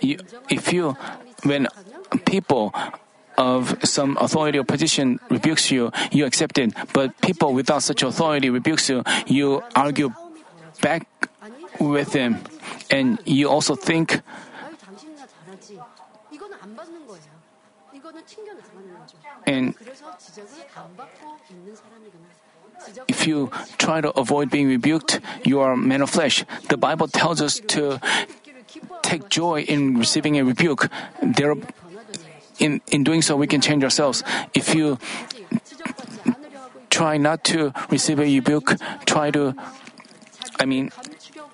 You, 0.00 0.18
if 0.48 0.72
you, 0.72 0.96
when 1.44 1.68
people 2.24 2.72
of 3.40 3.80
some 3.82 4.20
authority 4.20 4.60
or 4.60 4.64
position 4.64 5.18
rebukes 5.30 5.72
you, 5.72 5.90
you 6.12 6.26
accept 6.26 6.58
it. 6.58 6.76
But 6.92 7.16
people 7.22 7.54
without 7.54 7.82
such 7.82 8.02
authority 8.02 8.50
rebukes 8.50 8.90
you, 8.90 9.02
you 9.26 9.64
argue 9.74 10.12
back 10.82 11.08
with 11.80 12.12
them. 12.12 12.44
And 12.90 13.18
you 13.24 13.48
also 13.48 13.74
think, 13.74 14.20
and 19.46 19.74
if 23.08 23.26
you 23.26 23.50
try 23.78 24.00
to 24.00 24.10
avoid 24.20 24.50
being 24.50 24.68
rebuked, 24.68 25.20
you 25.44 25.60
are 25.60 25.76
man 25.76 26.02
of 26.02 26.10
flesh. 26.10 26.44
The 26.68 26.76
Bible 26.76 27.08
tells 27.08 27.40
us 27.40 27.60
to 27.72 28.00
take 29.02 29.28
joy 29.28 29.62
in 29.62 29.96
receiving 29.98 30.38
a 30.38 30.44
rebuke. 30.44 30.88
There, 31.22 31.56
in, 32.60 32.80
in 32.92 33.02
doing 33.02 33.22
so, 33.22 33.34
we 33.36 33.46
can 33.46 33.60
change 33.60 33.82
ourselves. 33.82 34.22
If 34.54 34.74
you 34.74 34.98
try 36.90 37.16
not 37.16 37.42
to 37.44 37.72
receive 37.88 38.18
a 38.20 38.22
rebuke, 38.22 38.76
try 39.06 39.30
to, 39.30 39.54
I 40.60 40.66
mean, 40.66 40.90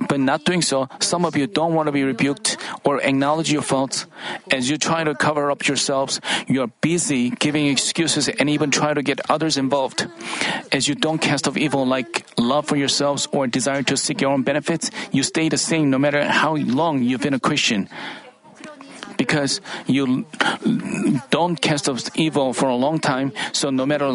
but 0.09 0.21
not 0.21 0.45
doing 0.45 0.63
so, 0.63 0.89
some 1.01 1.25
of 1.25 1.37
you 1.37 1.47
don't 1.47 1.73
want 1.73 1.87
to 1.87 1.93
be 1.93 2.05
rebuked 2.05 2.59
or 2.85 3.01
acknowledge 3.01 3.51
your 3.51 3.63
faults. 3.63 4.07
As 4.51 4.69
you 4.69 4.77
try 4.77 5.05
to 5.05 5.15
cover 5.15 5.51
up 5.51 5.67
yourselves, 5.67 6.21
you 6.47 6.63
are 6.63 6.71
busy 6.81 7.31
giving 7.31 7.67
excuses 7.67 8.29
and 8.29 8.51
even 8.51 8.71
try 8.71 8.93
to 8.93 9.03
get 9.03 9.21
others 9.31 9.57
involved. 9.57 10.07
As 10.73 10.89
you 10.89 10.95
don't 10.95 11.19
cast 11.19 11.49
off 11.49 11.57
evil 11.57 11.87
like 11.87 12.27
love 12.39 12.67
for 12.67 12.77
yourselves 12.77 13.29
or 13.33 13.47
desire 13.47 13.83
to 13.85 13.97
seek 13.97 14.21
your 14.21 14.33
own 14.33 14.43
benefits, 14.43 14.91
you 15.13 15.23
stay 15.23 15.49
the 15.49 15.59
same 15.59 15.91
no 15.91 15.99
matter 15.99 16.25
how 16.25 16.57
long 16.57 17.03
you've 17.03 17.23
been 17.23 17.35
a 17.35 17.41
Christian 17.41 17.89
because 19.17 19.61
you 19.87 20.27
don't 21.31 21.61
cast 21.61 21.89
off 21.89 22.05
evil 22.15 22.53
for 22.53 22.69
a 22.69 22.77
long 22.77 22.99
time. 22.99 23.33
So 23.53 23.71
no 23.71 23.87
matter 23.87 24.07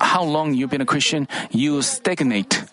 how 0.00 0.24
long 0.24 0.54
you've 0.54 0.70
been 0.70 0.80
a 0.80 0.86
Christian, 0.86 1.28
you 1.50 1.82
stagnate. 1.82 2.64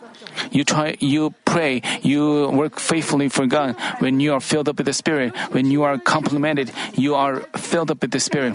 You 0.52 0.64
try, 0.64 0.98
you 1.00 1.34
pray, 1.46 1.82
you 2.02 2.50
work 2.50 2.80
faithfully 2.80 3.30
for 3.30 3.48
God. 3.48 3.76
When 4.00 4.20
you 4.20 4.34
are 4.34 4.42
filled 4.42 4.68
up 4.68 4.78
with 4.78 4.86
the 4.86 4.94
Spirit, 4.94 5.36
when 5.52 5.72
you 5.72 5.84
are 5.84 5.98
complimented, 5.98 6.72
you 6.96 7.16
are 7.16 7.40
filled 7.56 7.90
up 7.92 8.02
with 8.02 8.12
the 8.12 8.20
Spirit. 8.20 8.54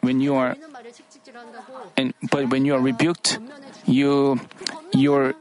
When 0.00 0.20
you 0.20 0.36
are, 0.36 0.54
and 1.96 2.14
but 2.30 2.50
when 2.50 2.64
you 2.64 2.74
are 2.74 2.80
rebuked, 2.80 3.38
you, 3.86 4.38
you 4.92 5.34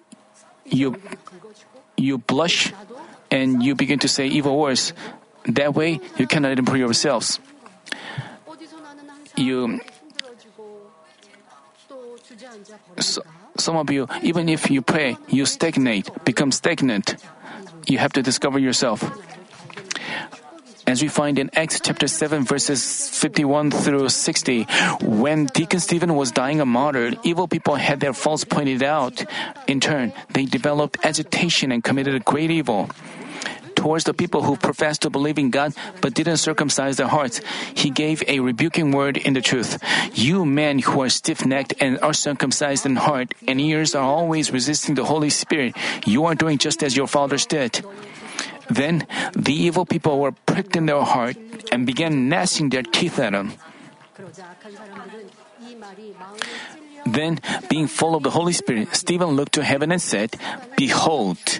you, 0.65 0.95
you 1.97 2.17
blush, 2.17 2.73
and 3.31 3.63
you 3.63 3.75
begin 3.75 3.99
to 3.99 4.07
say 4.07 4.27
evil 4.27 4.57
words. 4.57 4.93
That 5.45 5.73
way, 5.75 5.99
you 6.17 6.27
cannot 6.27 6.57
improve 6.57 6.79
yourselves. 6.79 7.39
You, 9.35 9.81
so, 12.99 13.23
some 13.57 13.77
of 13.77 13.89
you, 13.89 14.07
even 14.21 14.47
if 14.47 14.69
you 14.69 14.81
pray, 14.81 15.17
you 15.27 15.45
stagnate, 15.45 16.09
become 16.23 16.51
stagnant. 16.51 17.15
You 17.87 17.97
have 17.97 18.13
to 18.13 18.21
discover 18.21 18.59
yourself. 18.59 19.03
As 20.85 21.01
we 21.01 21.07
find 21.07 21.39
in 21.39 21.49
Acts 21.55 21.79
chapter 21.79 22.07
7, 22.07 22.43
verses 22.43 23.09
51 23.17 23.71
through 23.71 24.09
60, 24.09 24.67
when 25.01 25.45
Deacon 25.45 25.79
Stephen 25.79 26.13
was 26.15 26.31
dying 26.31 26.59
a 26.59 26.65
martyr, 26.65 27.13
evil 27.23 27.47
people 27.47 27.75
had 27.75 28.01
their 28.01 28.13
faults 28.13 28.43
pointed 28.43 28.83
out. 28.83 29.23
In 29.67 29.79
turn, 29.79 30.11
they 30.33 30.45
developed 30.45 30.97
agitation 31.03 31.71
and 31.71 31.83
committed 31.83 32.15
a 32.15 32.19
great 32.19 32.51
evil 32.51 32.89
towards 33.83 34.07
the 34.07 34.15
people 34.15 34.47
who 34.47 34.55
professed 34.55 35.03
to 35.03 35.11
believe 35.11 35.35
in 35.35 35.51
God 35.51 35.75
but 35.99 36.15
didn't 36.15 36.39
circumcise 36.39 36.95
their 36.95 37.11
hearts. 37.11 37.43
He 37.75 37.91
gave 37.91 38.23
a 38.31 38.39
rebuking 38.39 38.95
word 38.95 39.19
in 39.19 39.35
the 39.35 39.43
truth. 39.43 39.75
You 40.15 40.47
men 40.47 40.79
who 40.79 41.03
are 41.03 41.11
stiff 41.11 41.43
necked 41.43 41.75
and 41.83 41.99
are 41.99 42.15
circumcised 42.15 42.87
in 42.87 42.95
heart 42.95 43.35
and 43.43 43.59
ears 43.59 43.91
are 43.91 44.07
always 44.07 44.55
resisting 44.55 44.95
the 44.95 45.03
Holy 45.03 45.27
Spirit. 45.27 45.75
You 46.07 46.23
are 46.31 46.35
doing 46.35 46.63
just 46.63 46.79
as 46.79 46.95
your 46.95 47.11
fathers 47.11 47.43
did. 47.43 47.83
Then 48.71 49.03
the 49.35 49.51
evil 49.51 49.83
people 49.83 50.23
were 50.23 50.31
pricked 50.31 50.79
in 50.79 50.87
their 50.87 51.03
heart 51.03 51.35
and 51.67 51.83
began 51.83 52.31
gnashing 52.31 52.71
their 52.71 52.87
teeth 52.87 53.19
at 53.19 53.35
him. 53.35 53.51
Then, 57.03 57.43
being 57.67 57.87
full 57.91 58.15
of 58.15 58.23
the 58.23 58.31
Holy 58.31 58.53
Spirit, 58.55 58.95
Stephen 58.95 59.35
looked 59.35 59.59
to 59.59 59.63
heaven 59.63 59.91
and 59.91 60.01
said, 60.01 60.39
Behold, 60.77 61.59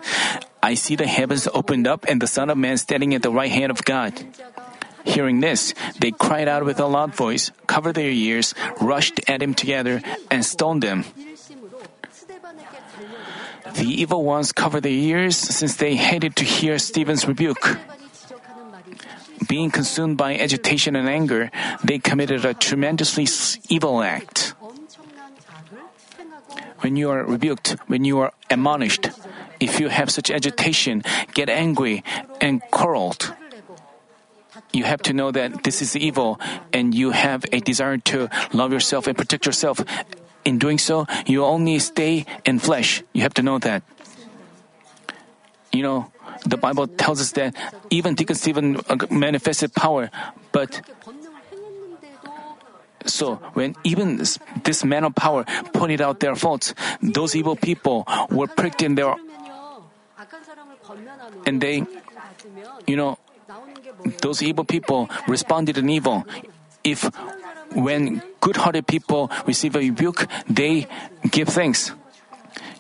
I 0.64 0.76
see 0.80 0.96
the 0.96 1.06
heavens 1.06 1.48
opened 1.54 1.88
up 1.92 2.06
and 2.08 2.22
the 2.22 2.28
Son 2.28 2.50
of 2.50 2.58
Man 2.58 2.78
standing 2.78 3.14
at 3.14 3.22
the 3.22 3.30
right 3.36 3.52
hand 3.52 3.70
of 3.70 3.84
God. 3.84 4.16
Hearing 5.04 5.42
this, 5.44 5.76
they 6.00 6.12
cried 6.16 6.48
out 6.48 6.64
with 6.64 6.80
a 6.80 6.88
loud 6.88 7.14
voice, 7.14 7.52
covered 7.68 8.00
their 8.00 8.10
ears, 8.10 8.56
rushed 8.80 9.20
at 9.28 9.44
him 9.44 9.54
together, 9.54 10.02
and 10.32 10.46
stoned 10.46 10.84
him. 10.88 11.04
The 13.76 13.84
evil 13.84 14.24
ones 14.24 14.56
covered 14.56 14.88
their 14.88 14.96
ears 14.96 15.36
since 15.36 15.76
they 15.76 16.00
hated 16.00 16.38
to 16.38 16.46
hear 16.46 16.80
Stephen's 16.80 17.28
rebuke. 17.28 17.78
Being 19.50 19.70
consumed 19.70 20.16
by 20.16 20.40
agitation 20.40 20.96
and 20.96 21.10
anger, 21.10 21.52
they 21.84 22.00
committed 22.00 22.46
a 22.46 22.54
tremendously 22.54 23.28
evil 23.68 24.02
act. 24.02 24.56
When 26.80 26.96
you 26.96 27.12
are 27.12 27.24
rebuked, 27.26 27.76
when 27.88 28.06
you 28.06 28.20
are 28.20 28.32
admonished, 28.50 29.12
if 29.64 29.80
you 29.80 29.88
have 29.88 30.12
such 30.12 30.28
agitation, 30.30 31.08
get 31.34 31.48
angry, 31.48 32.04
and 32.44 32.60
quarreled, 32.68 33.32
you 34.74 34.84
have 34.84 35.02
to 35.08 35.14
know 35.14 35.32
that 35.32 35.64
this 35.64 35.82
is 35.82 35.96
evil 35.96 36.36
and 36.74 36.94
you 36.94 37.12
have 37.12 37.46
a 37.54 37.64
desire 37.64 37.96
to 38.12 38.28
love 38.52 38.74
yourself 38.74 39.08
and 39.08 39.16
protect 39.16 39.46
yourself. 39.46 39.80
In 40.44 40.60
doing 40.60 40.78
so, 40.78 41.08
you 41.26 41.46
only 41.46 41.80
stay 41.80 42.26
in 42.44 42.60
flesh. 42.60 43.04
You 43.14 43.22
have 43.24 43.34
to 43.36 43.42
know 43.42 43.58
that. 43.60 43.84
You 45.72 45.84
know, 45.84 46.12
the 46.44 46.58
Bible 46.58 46.88
tells 46.88 47.22
us 47.22 47.32
that 47.40 47.56
even 47.90 48.16
Deacon 48.16 48.36
Stephen 48.36 48.84
uh, 48.90 48.98
manifested 49.10 49.74
power, 49.74 50.12
but 50.52 50.82
so 53.06 53.36
when 53.56 53.76
even 53.86 54.18
this 54.64 54.84
man 54.84 55.06
of 55.06 55.16
power 55.16 55.46
pointed 55.72 56.02
out 56.02 56.20
their 56.20 56.36
faults, 56.36 56.76
those 57.02 57.34
evil 57.34 57.56
people 57.56 58.04
were 58.30 58.48
pricked 58.48 58.84
in 58.84 58.96
their 58.96 59.16
and 61.46 61.62
they, 61.62 61.84
you 62.88 62.96
know, 62.96 63.18
those 64.22 64.42
evil 64.42 64.66
people 64.66 65.10
responded 65.28 65.78
in 65.78 65.90
evil. 65.90 66.26
If 66.84 67.10
when 67.76 68.22
good 68.42 68.58
hearted 68.58 68.88
people 68.88 69.32
receive 69.46 69.76
a 69.76 69.80
rebuke, 69.80 70.28
they 70.48 70.88
give 71.30 71.50
thanks. 71.50 71.92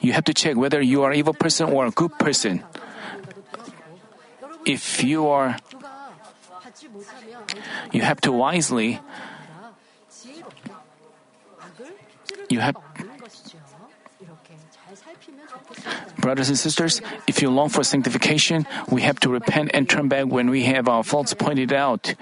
You 0.01 0.13
have 0.13 0.25
to 0.25 0.33
check 0.33 0.55
whether 0.55 0.81
you 0.81 1.03
are 1.03 1.11
an 1.11 1.17
evil 1.17 1.33
person 1.33 1.69
or 1.69 1.85
a 1.85 1.91
good 1.91 2.17
person. 2.19 2.63
If 4.65 5.03
you 5.03 5.27
are, 5.27 5.57
you 7.91 8.01
have 8.01 8.19
to 8.21 8.31
wisely, 8.31 8.99
you 12.49 12.59
have 12.59 12.75
Brothers 16.23 16.47
and 16.47 16.57
sisters, 16.57 17.01
if 17.27 17.41
you 17.41 17.51
long 17.51 17.67
for 17.67 17.83
sanctification, 17.83 18.65
we 18.87 19.01
have 19.01 19.19
to 19.19 19.29
repent 19.29 19.71
and 19.73 19.89
turn 19.89 20.07
back 20.07 20.23
when 20.23 20.49
we 20.49 20.63
have 20.63 20.87
our 20.87 21.03
faults 21.03 21.33
pointed 21.33 21.73
out. 21.73 22.15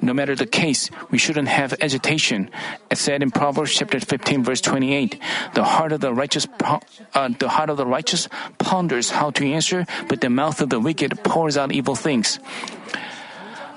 No 0.00 0.14
matter 0.14 0.36
the 0.36 0.46
case, 0.46 0.94
we 1.10 1.18
shouldn't 1.18 1.48
have 1.48 1.74
agitation. 1.80 2.50
As 2.88 3.00
said 3.00 3.20
in 3.20 3.32
Proverbs 3.32 3.74
chapter 3.74 3.98
15 3.98 4.44
verse 4.44 4.60
28, 4.60 5.18
the 5.54 5.64
heart 5.64 5.90
of 5.90 5.98
the 5.98 6.14
righteous 6.14 6.46
uh, 6.62 7.30
the 7.36 7.48
heart 7.48 7.68
of 7.68 7.76
the 7.76 7.84
righteous 7.84 8.28
ponders 8.58 9.10
how 9.10 9.30
to 9.34 9.44
answer, 9.50 9.86
but 10.06 10.20
the 10.20 10.30
mouth 10.30 10.62
of 10.62 10.70
the 10.70 10.78
wicked 10.78 11.18
pours 11.24 11.56
out 11.56 11.72
evil 11.72 11.96
things. 11.96 12.38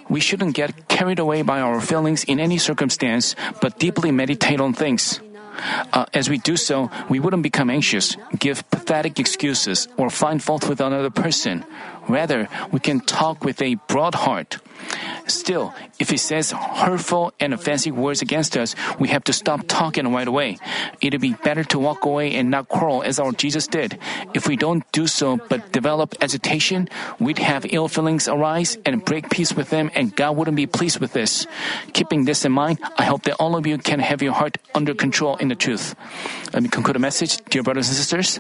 We 0.10 0.20
shouldn't 0.20 0.54
get 0.54 0.90
carried 0.90 1.18
away 1.18 1.42
by 1.42 1.60
our 1.60 1.82
feelings 1.82 2.24
in 2.24 2.40
any 2.40 2.60
circumstance, 2.60 3.34
but 3.66 3.80
deeply 3.80 4.12
meditate 4.12 4.62
on 4.62 4.74
things. 4.74 5.20
Uh, 5.94 6.06
as 6.14 6.30
we 6.30 6.38
do 6.38 6.58
so, 6.58 6.90
we 7.10 7.20
wouldn't 7.20 7.44
become 7.44 7.70
anxious, 7.70 8.16
give 8.38 8.70
pathetic 8.72 9.20
excuses, 9.20 9.88
or 9.98 10.10
find 10.10 10.42
fault 10.42 10.68
with 10.68 10.82
another 10.82 11.10
person. 11.10 11.66
Rather, 12.08 12.48
we 12.72 12.80
can 12.80 13.00
talk 13.00 13.44
with 13.44 13.62
a 13.62 13.76
broad 13.88 14.16
heart. 14.16 14.58
Still, 15.28 15.74
if 16.00 16.10
he 16.10 16.18
says 16.18 16.52
hurtful 16.52 17.34
and 17.40 17.54
offensive 17.54 17.96
words 17.96 18.22
against 18.22 18.58
us, 18.58 18.76
we 19.00 19.10
have 19.10 19.24
to 19.26 19.34
stop 19.34 19.68
talking 19.68 20.12
right 20.12 20.28
away. 20.28 20.58
It'd 21.02 21.22
be 21.22 21.34
better 21.34 21.64
to 21.66 21.80
walk 21.80 22.06
away 22.06 22.36
and 22.36 22.50
not 22.50 22.68
quarrel 22.68 23.04
as 23.04 23.20
our 23.20 23.32
Jesus 23.32 23.68
did. 23.68 23.98
If 24.34 24.48
we 24.48 24.56
don't 24.56 24.90
do 24.92 25.08
so 25.08 25.38
but 25.38 25.72
develop 25.72 26.16
agitation, 26.22 26.90
we'd 27.20 27.40
have 27.40 27.66
ill 27.70 27.88
feelings 27.88 28.28
arise 28.28 28.78
and 28.86 29.04
break 29.04 29.30
peace 29.30 29.54
with 29.54 29.70
them, 29.70 29.92
and 29.94 30.16
God 30.16 30.36
wouldn't 30.36 30.58
be 30.58 30.68
pleased 30.68 31.00
with 31.00 31.14
this. 31.14 31.48
Keeping 31.94 32.26
this 32.26 32.46
in 32.46 32.52
mind, 32.52 32.80
I 32.98 33.04
hope 33.04 33.24
that 33.24 33.36
all 33.40 33.56
of 33.56 33.68
you 33.68 33.78
can 33.78 34.00
have 34.00 34.22
your 34.22 34.34
heart 34.34 34.58
under 34.74 34.94
control 34.94 35.38
in 35.38 35.48
the 35.48 35.56
truth. 35.56 35.96
Let 36.54 36.64
me 36.64 36.70
conclude 36.70 36.96
the 36.96 37.00
message, 37.00 37.38
dear 37.50 37.64
brothers 37.64 37.88
and 37.88 37.98
sisters. 37.98 38.40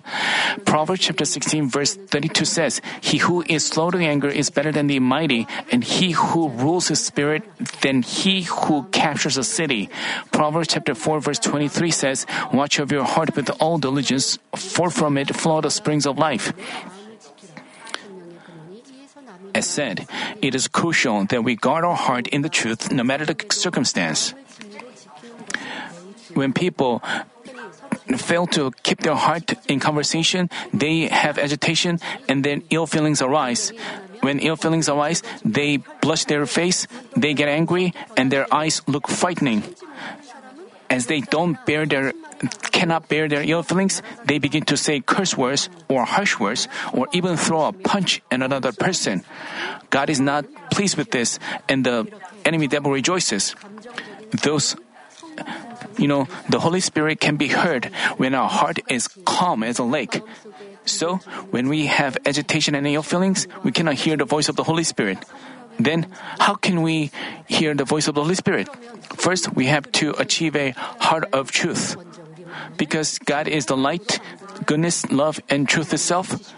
Proverbs 0.65 1.01
chapter 1.01 1.25
16 1.25 1.69
verse 1.69 1.95
32 1.95 2.45
says, 2.45 2.81
He 3.01 3.17
who 3.17 3.43
is 3.47 3.65
slow 3.65 3.91
to 3.91 3.97
anger 3.97 4.27
is 4.27 4.49
better 4.49 4.71
than 4.71 4.87
the 4.87 4.99
mighty, 4.99 5.47
and 5.71 5.83
he 5.83 6.11
who 6.11 6.49
rules 6.49 6.70
rules 6.71 6.87
his 6.87 7.03
spirit 7.03 7.43
than 7.83 7.99
he 7.99 8.47
who 8.47 8.87
captures 8.95 9.35
a 9.35 9.43
city. 9.43 9.91
Proverbs 10.31 10.71
chapter 10.71 10.95
4 10.95 11.19
verse 11.19 11.39
23 11.43 11.91
says, 11.91 12.25
Watch 12.55 12.79
over 12.79 12.95
your 12.95 13.03
heart 13.03 13.35
with 13.35 13.51
all 13.59 13.75
diligence, 13.75 14.39
for 14.55 14.87
from 14.87 15.19
it 15.19 15.35
flow 15.35 15.59
the 15.59 15.69
springs 15.69 16.07
of 16.07 16.15
life. 16.15 16.55
As 19.53 19.67
said, 19.67 20.07
it 20.39 20.55
is 20.55 20.71
crucial 20.71 21.27
that 21.27 21.43
we 21.43 21.59
guard 21.59 21.83
our 21.83 21.99
heart 21.99 22.31
in 22.31 22.39
the 22.39 22.47
truth 22.47 22.87
no 22.87 23.03
matter 23.03 23.27
the 23.27 23.35
circumstance. 23.51 24.31
When 26.39 26.55
people 26.55 27.03
fail 28.15 28.47
to 28.55 28.71
keep 28.87 29.03
their 29.03 29.19
heart 29.19 29.59
in 29.67 29.83
conversation, 29.83 30.47
they 30.71 31.11
have 31.11 31.35
agitation 31.35 31.99
and 32.31 32.47
then 32.47 32.63
ill 32.71 32.87
feelings 32.87 33.19
arise. 33.19 33.75
When 34.21 34.39
ill 34.39 34.55
feelings 34.55 34.89
arise, 34.89 35.23
they 35.43 35.77
blush 36.01 36.25
their 36.25 36.45
face, 36.45 36.87
they 37.17 37.33
get 37.33 37.49
angry, 37.49 37.93
and 38.15 38.31
their 38.31 38.45
eyes 38.53 38.81
look 38.87 39.07
frightening. 39.07 39.63
As 40.89 41.07
they 41.07 41.21
don't 41.21 41.57
bear 41.65 41.85
their 41.85 42.13
cannot 42.71 43.07
bear 43.07 43.29
their 43.29 43.43
ill 43.45 43.61
feelings, 43.61 44.01
they 44.25 44.39
begin 44.39 44.65
to 44.65 44.77
say 44.77 44.99
curse 44.99 45.37
words 45.37 45.69
or 45.87 46.05
harsh 46.05 46.39
words 46.39 46.67
or 46.93 47.07
even 47.13 47.37
throw 47.37 47.69
a 47.69 47.73
punch 47.73 48.21
at 48.31 48.41
another 48.41 48.71
person. 48.71 49.23
God 49.89 50.09
is 50.09 50.19
not 50.19 50.45
pleased 50.71 50.97
with 50.97 51.11
this, 51.11 51.37
and 51.69 51.85
the 51.85 52.09
enemy 52.45 52.67
devil 52.67 52.91
rejoices. 52.91 53.55
Those 54.43 54.75
you 55.97 56.07
know, 56.07 56.27
the 56.49 56.59
Holy 56.59 56.79
Spirit 56.79 57.19
can 57.19 57.37
be 57.37 57.47
heard 57.47 57.85
when 58.17 58.33
our 58.33 58.49
heart 58.49 58.79
is 58.89 59.07
calm 59.25 59.63
as 59.63 59.79
a 59.79 59.83
lake. 59.83 60.21
So, 60.85 61.17
when 61.51 61.69
we 61.69 61.85
have 61.87 62.17
agitation 62.25 62.75
and 62.75 62.87
ill 62.87 63.03
feelings, 63.03 63.47
we 63.63 63.71
cannot 63.71 63.95
hear 63.95 64.17
the 64.17 64.25
voice 64.25 64.49
of 64.49 64.55
the 64.55 64.63
Holy 64.63 64.83
Spirit. 64.83 65.19
Then, 65.79 66.07
how 66.39 66.55
can 66.55 66.81
we 66.81 67.11
hear 67.47 67.73
the 67.73 67.85
voice 67.85 68.07
of 68.07 68.15
the 68.15 68.21
Holy 68.21 68.35
Spirit? 68.35 68.67
First, 69.15 69.53
we 69.55 69.65
have 69.67 69.91
to 70.03 70.13
achieve 70.19 70.55
a 70.55 70.71
heart 70.99 71.25
of 71.33 71.51
truth. 71.51 71.97
Because 72.77 73.19
God 73.19 73.47
is 73.47 73.65
the 73.65 73.77
light, 73.77 74.19
goodness, 74.65 75.09
love, 75.11 75.39
and 75.49 75.67
truth 75.67 75.93
itself, 75.93 76.53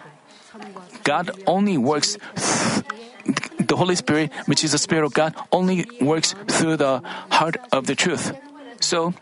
God 1.03 1.31
only 1.47 1.77
works 1.77 2.17
th- 2.35 3.67
the 3.67 3.75
Holy 3.75 3.95
Spirit, 3.95 4.31
which 4.45 4.63
is 4.63 4.71
the 4.71 4.77
Spirit 4.77 5.05
of 5.05 5.13
God, 5.13 5.35
only 5.51 5.85
works 6.01 6.35
through 6.47 6.77
the 6.77 7.01
heart 7.31 7.57
of 7.71 7.87
the 7.87 7.95
truth. 7.95 8.31
So, 8.79 9.13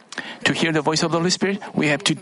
to 0.45 0.53
hear 0.53 0.71
the 0.71 0.81
voice 0.81 1.03
of 1.03 1.11
the 1.11 1.17
Holy 1.17 1.29
Spirit, 1.29 1.61
we 1.73 1.87
have 1.87 2.03
to, 2.05 2.15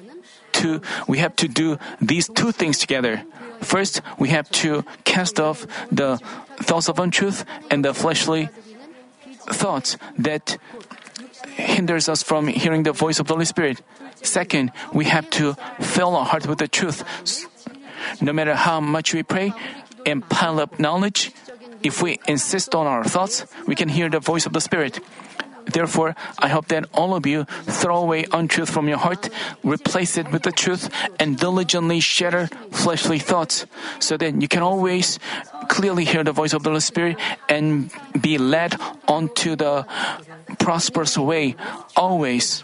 to 0.64 0.82
we 1.08 1.20
have 1.20 1.36
to 1.38 1.48
do 1.48 1.78
these 2.02 2.28
two 2.28 2.52
things 2.52 2.78
together. 2.78 3.24
First, 3.62 4.02
we 4.18 4.30
have 4.30 4.50
to 4.64 4.84
cast 5.04 5.40
off 5.40 5.68
the 5.92 6.18
thoughts 6.64 6.88
of 6.88 7.00
untruth 7.00 7.46
and 7.70 7.84
the 7.84 7.94
fleshly 7.94 8.50
thoughts 9.52 9.98
that 10.18 10.58
hinders 11.56 12.08
us 12.08 12.24
from 12.24 12.48
hearing 12.48 12.84
the 12.84 12.92
voice 12.92 13.20
of 13.20 13.28
the 13.28 13.34
Holy 13.34 13.46
Spirit. 13.46 13.82
Second, 14.22 14.72
we 14.94 15.06
have 15.06 15.30
to 15.32 15.56
fill 15.80 16.16
our 16.16 16.26
heart 16.26 16.48
with 16.48 16.60
the 16.60 16.68
truth. 16.68 17.04
No 18.22 18.34
matter 18.34 18.56
how 18.56 18.80
much 18.80 19.14
we 19.14 19.24
pray 19.24 19.54
and 20.06 20.28
pile 20.28 20.60
up 20.60 20.80
knowledge, 20.80 21.32
if 21.84 22.02
we 22.02 22.20
insist 22.28 22.76
on 22.76 22.88
our 22.88 23.04
thoughts, 23.04 23.46
we 23.68 23.76
can 23.76 23.90
hear 23.90 24.10
the 24.10 24.20
voice 24.20 24.46
of 24.46 24.54
the 24.54 24.62
Spirit. 24.62 25.00
Therefore, 25.72 26.16
I 26.40 26.50
hope 26.50 26.68
that 26.68 26.86
all 26.94 27.16
of 27.16 27.26
you 27.26 27.46
throw 27.66 27.98
away 27.98 28.26
untruth 28.32 28.70
from 28.70 28.88
your 28.88 28.98
heart, 28.98 29.30
replace 29.64 30.18
it 30.18 30.32
with 30.32 30.44
the 30.44 30.52
truth, 30.52 30.90
and 31.20 31.38
diligently 31.38 32.00
shatter 32.00 32.48
fleshly 32.72 33.20
thoughts, 33.20 33.66
so 34.00 34.18
that 34.18 34.42
you 34.42 34.48
can 34.48 34.64
always 34.64 35.20
clearly 35.68 36.06
hear 36.06 36.24
the 36.24 36.32
voice 36.32 36.54
of 36.54 36.64
the 36.64 36.70
Holy 36.70 36.82
Spirit 36.82 37.18
and 37.48 37.92
be 38.20 38.38
led 38.38 38.76
onto 39.08 39.56
the 39.56 39.86
prosperous 40.58 41.18
way 41.18 41.56
always. 41.96 42.64